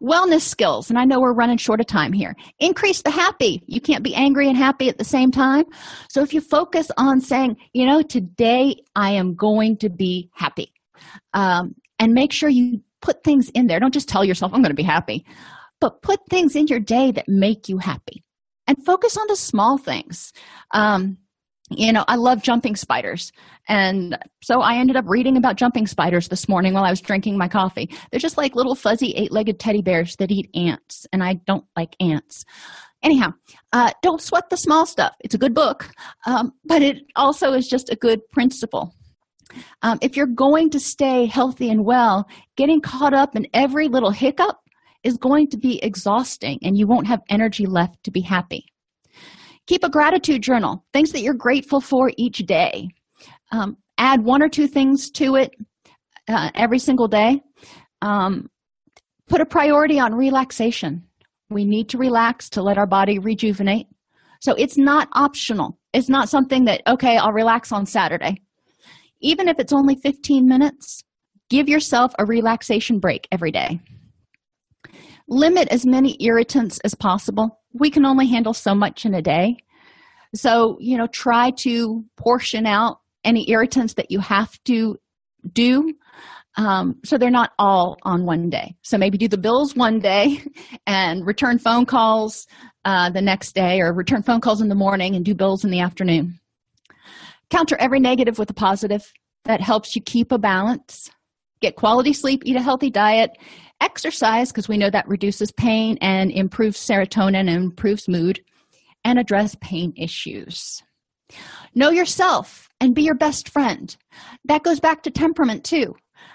wellness 0.00 0.42
skills 0.42 0.90
and 0.90 0.98
i 0.98 1.04
know 1.04 1.20
we're 1.20 1.32
running 1.32 1.56
short 1.56 1.80
of 1.80 1.86
time 1.86 2.12
here. 2.12 2.34
Increase 2.58 3.02
the 3.02 3.10
happy. 3.10 3.62
You 3.66 3.80
can't 3.80 4.02
be 4.02 4.14
angry 4.14 4.48
and 4.48 4.56
happy 4.56 4.88
at 4.88 4.98
the 4.98 5.04
same 5.04 5.30
time. 5.30 5.64
So 6.08 6.22
if 6.22 6.32
you 6.32 6.40
focus 6.40 6.90
on 6.96 7.20
saying 7.20 7.56
you 7.72 7.86
know 7.86 8.02
today 8.02 8.76
i 8.96 9.10
am 9.10 9.34
going 9.34 9.76
to 9.78 9.88
be 9.88 10.30
happy 10.32 10.72
um, 11.34 11.74
and 11.98 12.12
make 12.12 12.32
sure 12.32 12.48
you 12.48 12.80
put 13.00 13.22
things 13.22 13.48
in 13.50 13.68
there. 13.68 13.78
Don't 13.78 13.94
just 13.94 14.08
tell 14.08 14.24
yourself 14.24 14.52
i'm 14.52 14.62
going 14.62 14.70
to 14.70 14.74
be 14.74 14.82
happy 14.82 15.24
but 15.80 16.02
put 16.02 16.20
things 16.28 16.56
in 16.56 16.66
your 16.66 16.80
day 16.80 17.12
that 17.12 17.28
make 17.28 17.68
you 17.68 17.78
happy. 17.78 18.24
And 18.66 18.84
focus 18.84 19.16
on 19.16 19.26
the 19.28 19.36
small 19.36 19.78
things. 19.78 20.32
Um, 20.72 21.18
you 21.70 21.92
know 21.92 22.04
i 22.08 22.16
love 22.16 22.42
jumping 22.42 22.76
spiders. 22.76 23.32
And 23.68 24.18
so 24.42 24.60
i 24.60 24.76
ended 24.76 24.96
up 24.96 25.04
reading 25.06 25.36
about 25.36 25.56
jumping 25.56 25.86
spiders 25.86 26.28
this 26.28 26.48
morning 26.48 26.74
while 26.74 26.84
i 26.84 26.90
was 26.90 27.00
drinking 27.00 27.36
my 27.36 27.48
coffee. 27.48 27.90
They're 28.10 28.20
just 28.20 28.38
like 28.38 28.54
little 28.54 28.74
fuzzy 28.74 29.12
eight-legged 29.12 29.58
teddy 29.58 29.82
bears 29.82 30.16
that 30.16 30.30
eat 30.30 30.50
ants 30.54 31.06
and 31.12 31.22
i 31.22 31.34
don't 31.46 31.64
like 31.76 31.94
ants. 32.00 32.44
Anyhow 33.02 33.32
uh, 33.72 33.92
don't 34.02 34.20
sweat 34.20 34.50
the 34.50 34.56
small 34.56 34.86
stuff. 34.86 35.14
It's 35.20 35.34
a 35.34 35.38
good 35.38 35.54
book 35.54 35.90
um, 36.26 36.52
but 36.64 36.82
it 36.82 36.98
also 37.16 37.52
is 37.52 37.68
just 37.68 37.90
a 37.90 37.96
good 37.96 38.20
principle. 38.30 38.94
Um, 39.82 39.98
if 40.02 40.16
you're 40.16 40.26
going 40.26 40.70
to 40.70 40.80
stay 40.80 41.26
healthy 41.26 41.70
and 41.70 41.84
well 41.84 42.28
getting 42.56 42.80
caught 42.80 43.14
up 43.14 43.36
in 43.36 43.46
every 43.54 43.88
little 43.88 44.10
hiccup 44.10 44.58
is 45.04 45.16
going 45.16 45.48
to 45.48 45.56
be 45.56 45.82
exhausting 45.82 46.58
and 46.62 46.76
you 46.76 46.86
won't 46.86 47.06
have 47.06 47.20
energy 47.28 47.66
left 47.66 48.02
to 48.04 48.10
be 48.10 48.20
happy 48.20 48.66
keep 49.68 49.84
a 49.84 49.90
gratitude 49.90 50.42
journal 50.42 50.84
things 50.92 51.12
that 51.12 51.20
you're 51.20 51.34
grateful 51.34 51.80
for 51.80 52.10
each 52.16 52.38
day. 52.38 52.88
Um, 53.52 53.76
add 53.98 54.24
one 54.24 54.42
or 54.42 54.48
two 54.48 54.66
things 54.66 55.10
to 55.12 55.36
it 55.36 55.52
uh, 56.26 56.50
every 56.54 56.78
single 56.78 57.06
day. 57.06 57.40
Um, 58.02 58.48
put 59.28 59.40
a 59.40 59.46
priority 59.46 60.00
on 60.00 60.14
relaxation. 60.14 61.04
We 61.50 61.64
need 61.64 61.88
to 61.90 61.98
relax 61.98 62.48
to 62.50 62.62
let 62.62 62.78
our 62.78 62.86
body 62.86 63.18
rejuvenate. 63.18 63.86
So 64.40 64.54
it's 64.54 64.78
not 64.78 65.08
optional. 65.12 65.78
It's 65.92 66.08
not 66.08 66.28
something 66.28 66.64
that 66.64 66.82
okay 66.86 67.16
i'll 67.16 67.32
relax 67.32 67.72
on 67.72 67.86
saturday. 67.86 68.42
Even 69.20 69.48
if 69.48 69.58
it's 69.58 69.72
only 69.72 69.96
15 69.96 70.46
minutes 70.46 71.02
give 71.50 71.68
yourself 71.68 72.12
a 72.18 72.24
relaxation 72.24 72.98
break 73.00 73.26
every 73.32 73.50
day 73.50 73.80
limit 75.28 75.68
as 75.68 75.86
many 75.86 76.16
irritants 76.20 76.78
as 76.80 76.94
possible. 76.94 77.60
We 77.72 77.90
can 77.90 78.04
only 78.04 78.26
handle 78.26 78.54
so 78.54 78.74
much 78.74 79.04
in 79.04 79.14
a 79.14 79.22
day. 79.22 79.58
So 80.34 80.76
you 80.80 80.96
know 80.96 81.06
try 81.06 81.50
to 81.58 82.04
portion 82.16 82.66
out 82.66 83.00
any 83.24 83.48
irritants 83.50 83.94
that 83.94 84.10
you 84.10 84.20
have 84.20 84.62
to 84.64 84.96
do 85.52 85.94
um, 86.58 86.96
so 87.04 87.16
they're 87.16 87.30
not 87.30 87.52
all 87.58 87.98
on 88.02 88.26
one 88.26 88.50
day. 88.50 88.74
So 88.82 88.98
maybe 88.98 89.16
do 89.16 89.28
the 89.28 89.38
bills 89.38 89.76
one 89.76 90.00
day 90.00 90.42
and 90.86 91.24
return 91.24 91.58
phone 91.58 91.86
calls 91.86 92.48
uh, 92.84 93.10
the 93.10 93.22
next 93.22 93.54
day 93.54 93.80
or 93.80 93.92
return 93.92 94.22
phone 94.22 94.40
calls 94.40 94.60
in 94.60 94.68
the 94.68 94.74
morning 94.74 95.14
and 95.14 95.24
do 95.24 95.34
bills 95.34 95.64
in 95.64 95.70
the 95.70 95.80
afternoon. 95.80 96.40
Counter 97.50 97.76
every 97.78 98.00
negative 98.00 98.38
with 98.38 98.50
a 98.50 98.54
positive 98.54 99.10
that 99.44 99.60
helps 99.60 99.94
you 99.94 100.02
keep 100.02 100.32
a 100.32 100.38
balance. 100.38 101.10
Get 101.60 101.76
quality 101.76 102.12
sleep 102.12 102.42
eat 102.44 102.56
a 102.56 102.62
healthy 102.62 102.90
diet 102.90 103.38
exercise 103.80 104.50
because 104.50 104.68
we 104.68 104.76
know 104.76 104.90
that 104.90 105.08
reduces 105.08 105.52
pain 105.52 105.98
and 106.00 106.30
improves 106.30 106.78
serotonin 106.78 107.40
and 107.40 107.48
improves 107.48 108.08
mood 108.08 108.40
and 109.04 109.18
address 109.18 109.56
pain 109.60 109.92
issues. 109.96 110.82
Know 111.74 111.90
yourself 111.90 112.68
and 112.80 112.94
be 112.94 113.02
your 113.02 113.14
best 113.14 113.48
friend. 113.48 113.94
That 114.44 114.62
goes 114.62 114.80
back 114.80 115.02
to 115.02 115.10
temperament 115.10 115.64
too. 115.64 115.94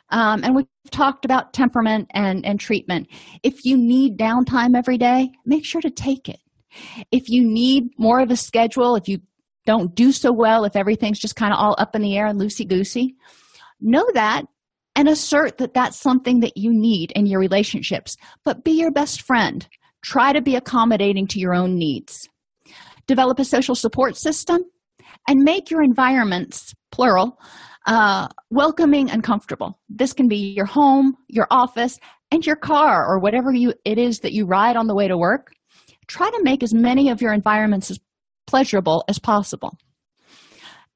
Um, 0.09 0.43
and 0.43 0.55
we've 0.55 0.67
talked 0.91 1.25
about 1.25 1.53
temperament 1.53 2.09
and, 2.13 2.45
and 2.45 2.59
treatment. 2.59 3.07
If 3.41 3.65
you 3.65 3.77
need 3.77 4.17
downtime 4.17 4.77
every 4.77 4.97
day 4.97 5.31
make 5.45 5.65
sure 5.65 5.81
to 5.81 5.89
take 5.89 6.29
it. 6.29 6.39
If 7.11 7.29
you 7.29 7.43
need 7.43 7.89
more 7.97 8.19
of 8.19 8.31
a 8.31 8.37
schedule 8.37 8.95
if 8.95 9.07
you 9.07 9.19
don't 9.65 9.95
do 9.95 10.11
so 10.11 10.31
well 10.31 10.65
if 10.65 10.75
everything's 10.75 11.19
just 11.19 11.35
kind 11.35 11.53
of 11.53 11.59
all 11.59 11.75
up 11.77 11.95
in 11.95 12.01
the 12.01 12.17
air 12.17 12.27
and 12.27 12.39
loosey 12.39 12.67
goosey 12.67 13.15
know 13.79 14.05
that 14.13 14.43
and 14.95 15.07
assert 15.07 15.57
that 15.57 15.73
that's 15.73 15.99
something 15.99 16.39
that 16.41 16.57
you 16.57 16.71
need 16.71 17.11
in 17.11 17.25
your 17.25 17.39
relationships. 17.39 18.15
But 18.43 18.63
be 18.63 18.71
your 18.71 18.91
best 18.91 19.21
friend. 19.21 19.67
Try 20.03 20.33
to 20.33 20.41
be 20.41 20.55
accommodating 20.55 21.27
to 21.27 21.39
your 21.39 21.53
own 21.53 21.77
needs. 21.77 22.29
Develop 23.07 23.39
a 23.39 23.45
social 23.45 23.75
support 23.75 24.17
system 24.17 24.61
and 25.27 25.43
make 25.43 25.71
your 25.71 25.81
environments 25.81 26.73
plural 26.91 27.37
uh, 27.85 28.27
welcoming 28.49 29.11
and 29.11 29.23
comfortable. 29.23 29.79
This 29.89 30.13
can 30.13 30.27
be 30.27 30.53
your 30.53 30.65
home 30.65 31.15
your 31.27 31.47
office 31.51 31.99
and 32.31 32.45
your 32.45 32.55
car 32.55 33.05
or 33.05 33.19
whatever 33.19 33.51
you 33.51 33.73
it 33.85 33.97
is 33.97 34.19
that 34.19 34.33
you 34.33 34.45
ride 34.45 34.75
on 34.75 34.87
the 34.87 34.95
way 34.95 35.07
to 35.07 35.17
work. 35.17 35.51
Try 36.07 36.29
to 36.29 36.43
make 36.43 36.63
as 36.63 36.73
many 36.73 37.09
of 37.09 37.21
your 37.21 37.33
environments 37.33 37.91
as 37.91 37.99
pleasurable 38.47 39.03
as 39.07 39.19
possible. 39.19 39.77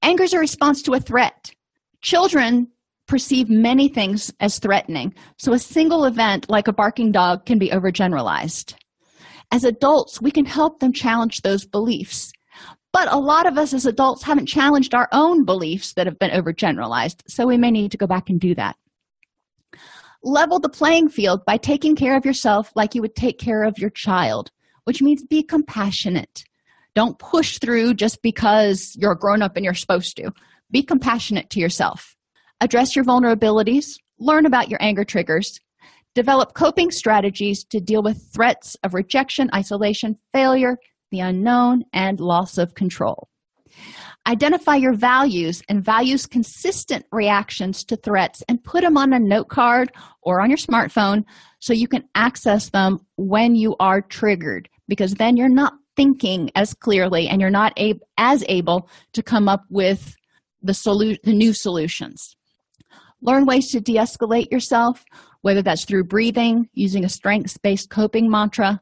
Anger 0.02 0.24
is 0.24 0.34
a 0.34 0.40
response 0.40 0.82
to 0.84 0.94
a 0.94 1.00
threat. 1.00 1.52
Children 2.02 2.68
perceive 3.08 3.50
many 3.50 3.88
things 3.88 4.32
as 4.40 4.60
threatening, 4.60 5.14
so 5.38 5.54
a 5.54 5.60
single 5.60 6.06
event 6.06 6.50
like 6.50 6.68
a 6.68 6.74
barking 6.74 7.12
dog 7.12 7.46
can 7.46 7.58
be 7.58 7.70
overgeneralized. 7.70 8.76
As 9.52 9.64
adults, 9.64 10.22
we 10.22 10.32
can 10.32 10.46
help 10.46 10.80
them 10.80 10.92
challenge 10.92 11.42
those 11.42 11.66
beliefs. 11.66 12.32
But 12.92 13.12
a 13.12 13.18
lot 13.18 13.46
of 13.46 13.58
us 13.58 13.74
as 13.74 13.86
adults 13.86 14.24
haven't 14.24 14.48
challenged 14.48 14.94
our 14.94 15.08
own 15.12 15.46
beliefs 15.46 15.94
that 15.94 16.08
have 16.08 16.20
been 16.20 16.32
overgeneralized, 16.32 17.22
so 17.28 17.46
we 17.46 17.58
may 17.58 17.72
need 17.72 17.92
to 17.92 17.98
go 17.98 18.08
back 18.08 18.30
and 18.30 18.40
do 18.40 18.56
that. 18.56 18.76
Level 20.24 20.60
the 20.60 20.70
playing 20.70 21.10
field 21.10 21.46
by 21.46 21.58
taking 21.58 21.96
care 21.96 22.18
of 22.18 22.26
yourself 22.26 22.72
like 22.76 22.96
you 22.96 23.02
would 23.02 23.16
take 23.16 23.40
care 23.40 23.64
of 23.64 23.78
your 23.78 23.92
child, 23.92 24.52
which 24.84 25.02
means 25.02 25.24
be 25.24 25.44
compassionate. 25.44 26.44
Don't 26.96 27.20
push 27.20 27.60
through 27.60 27.94
just 27.94 28.22
because 28.24 28.96
you're 29.00 29.12
a 29.12 29.18
grown 29.18 29.44
up 29.44 29.56
and 29.56 29.64
you're 29.64 29.76
supposed 29.76 30.18
to. 30.18 30.32
Be 30.72 30.82
compassionate 30.82 31.50
to 31.52 31.60
yourself. 31.60 32.17
Address 32.62 32.96
your 32.96 33.06
vulnerabilities, 33.06 33.98
learn 34.20 34.46
about 34.46 34.70
your 34.70 34.82
anger 34.82 35.04
triggers, 35.04 35.60
develop 36.16 36.54
coping 36.56 36.90
strategies 36.90 37.64
to 37.66 37.80
deal 37.80 38.02
with 38.02 38.32
threats 38.34 38.76
of 38.84 38.94
rejection, 38.94 39.50
isolation, 39.54 40.18
failure, 40.34 40.78
the 41.12 41.20
unknown, 41.20 41.84
and 41.94 42.20
loss 42.20 42.58
of 42.58 42.74
control. 42.74 43.30
Identify 44.28 44.76
your 44.76 44.94
values 44.94 45.62
and 45.70 45.84
values 45.84 46.26
consistent 46.26 47.06
reactions 47.12 47.84
to 47.86 47.96
threats 47.96 48.44
and 48.50 48.64
put 48.64 48.82
them 48.82 48.98
on 48.98 49.14
a 49.14 49.20
note 49.20 49.50
card 49.50 49.92
or 50.22 50.42
on 50.42 50.50
your 50.50 50.58
smartphone 50.58 51.24
so 51.60 51.74
you 51.74 51.88
can 51.88 52.04
access 52.16 52.70
them 52.70 53.00
when 53.16 53.56
you 53.56 53.76
are 53.80 54.02
triggered 54.02 54.68
because 54.88 55.14
then 55.14 55.38
you're 55.38 55.48
not 55.50 55.74
thinking 55.96 56.52
as 56.56 56.74
clearly 56.74 57.28
and 57.28 57.40
you're 57.40 57.50
not 57.50 57.74
ab- 57.78 58.02
as 58.18 58.44
able 58.50 58.90
to 59.14 59.24
come 59.24 59.48
up 59.48 59.64
with 59.70 60.16
the, 60.62 60.74
solu- 60.74 61.22
the 61.24 61.34
new 61.34 61.54
solutions. 61.54 62.37
Learn 63.22 63.46
ways 63.46 63.72
to 63.72 63.82
de 63.82 63.96
escalate 63.96 64.52
yourself, 64.52 65.04
whether 65.42 65.62
that's 65.62 65.86
through 65.86 66.06
breathing, 66.06 66.70
using 66.74 67.04
a 67.04 67.10
strengths 67.10 67.58
based 67.58 67.90
coping 67.90 68.30
mantra, 68.30 68.82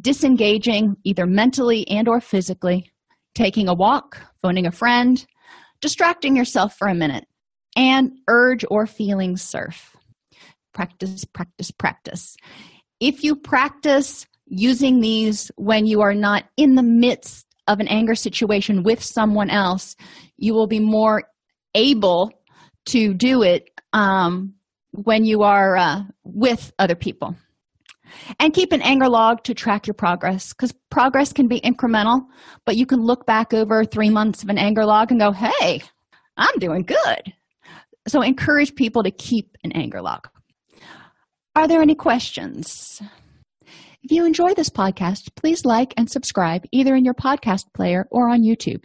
disengaging 0.00 0.96
either 1.04 1.26
mentally 1.26 1.86
and 1.88 2.08
or 2.08 2.20
physically 2.20 2.90
taking 3.34 3.68
a 3.68 3.74
walk 3.74 4.20
phoning 4.40 4.66
a 4.66 4.70
friend 4.70 5.26
distracting 5.80 6.36
yourself 6.36 6.76
for 6.76 6.88
a 6.88 6.94
minute 6.94 7.26
and 7.76 8.12
urge 8.28 8.64
or 8.70 8.86
feeling 8.86 9.36
surf. 9.36 9.94
Practice 10.72 11.24
practice 11.26 11.70
practice. 11.70 12.36
If 13.00 13.22
you 13.22 13.36
practice 13.36 14.26
using 14.46 15.00
these 15.00 15.50
when 15.56 15.86
you 15.86 16.00
are 16.00 16.14
not 16.14 16.44
in 16.56 16.74
the 16.74 16.82
midst 16.82 17.46
of 17.66 17.80
an 17.80 17.88
anger 17.88 18.14
situation 18.14 18.82
with 18.82 19.02
someone 19.02 19.50
else 19.50 19.96
you 20.36 20.52
will 20.52 20.66
be 20.66 20.80
more 20.80 21.24
able 21.74 22.30
to 22.86 23.14
do 23.14 23.42
it 23.42 23.70
um, 23.92 24.54
when 24.90 25.24
you 25.24 25.42
are 25.42 25.76
uh, 25.76 26.02
with 26.22 26.72
other 26.78 26.94
people. 26.94 27.36
And 28.38 28.54
keep 28.54 28.72
an 28.72 28.82
anger 28.82 29.08
log 29.08 29.42
to 29.44 29.54
track 29.54 29.86
your 29.86 29.94
progress 29.94 30.52
because 30.52 30.72
progress 30.90 31.32
can 31.32 31.48
be 31.48 31.60
incremental 31.60 32.26
but 32.64 32.76
you 32.76 32.86
can 32.86 33.00
look 33.00 33.26
back 33.26 33.52
over 33.52 33.84
three 33.84 34.10
months 34.10 34.42
of 34.42 34.50
an 34.50 34.58
anger 34.58 34.84
log 34.84 35.10
and 35.10 35.18
go 35.18 35.32
hey 35.32 35.82
i'm 36.36 36.56
doing 36.58 36.82
good. 36.82 37.32
So 38.06 38.20
encourage 38.20 38.74
people 38.74 39.02
to 39.02 39.10
keep 39.10 39.56
an 39.64 39.72
anger 39.72 40.02
log. 40.02 40.28
Are 41.56 41.66
there 41.66 41.80
any 41.80 41.94
questions? 41.94 43.00
If 44.02 44.10
you 44.10 44.26
enjoy 44.26 44.54
this 44.54 44.70
podcast 44.70 45.34
please 45.34 45.64
like 45.64 45.94
and 45.96 46.08
subscribe 46.08 46.66
either 46.70 46.94
in 46.94 47.04
your 47.04 47.14
podcast 47.14 47.72
player 47.72 48.06
or 48.10 48.28
on 48.28 48.42
youtube 48.42 48.84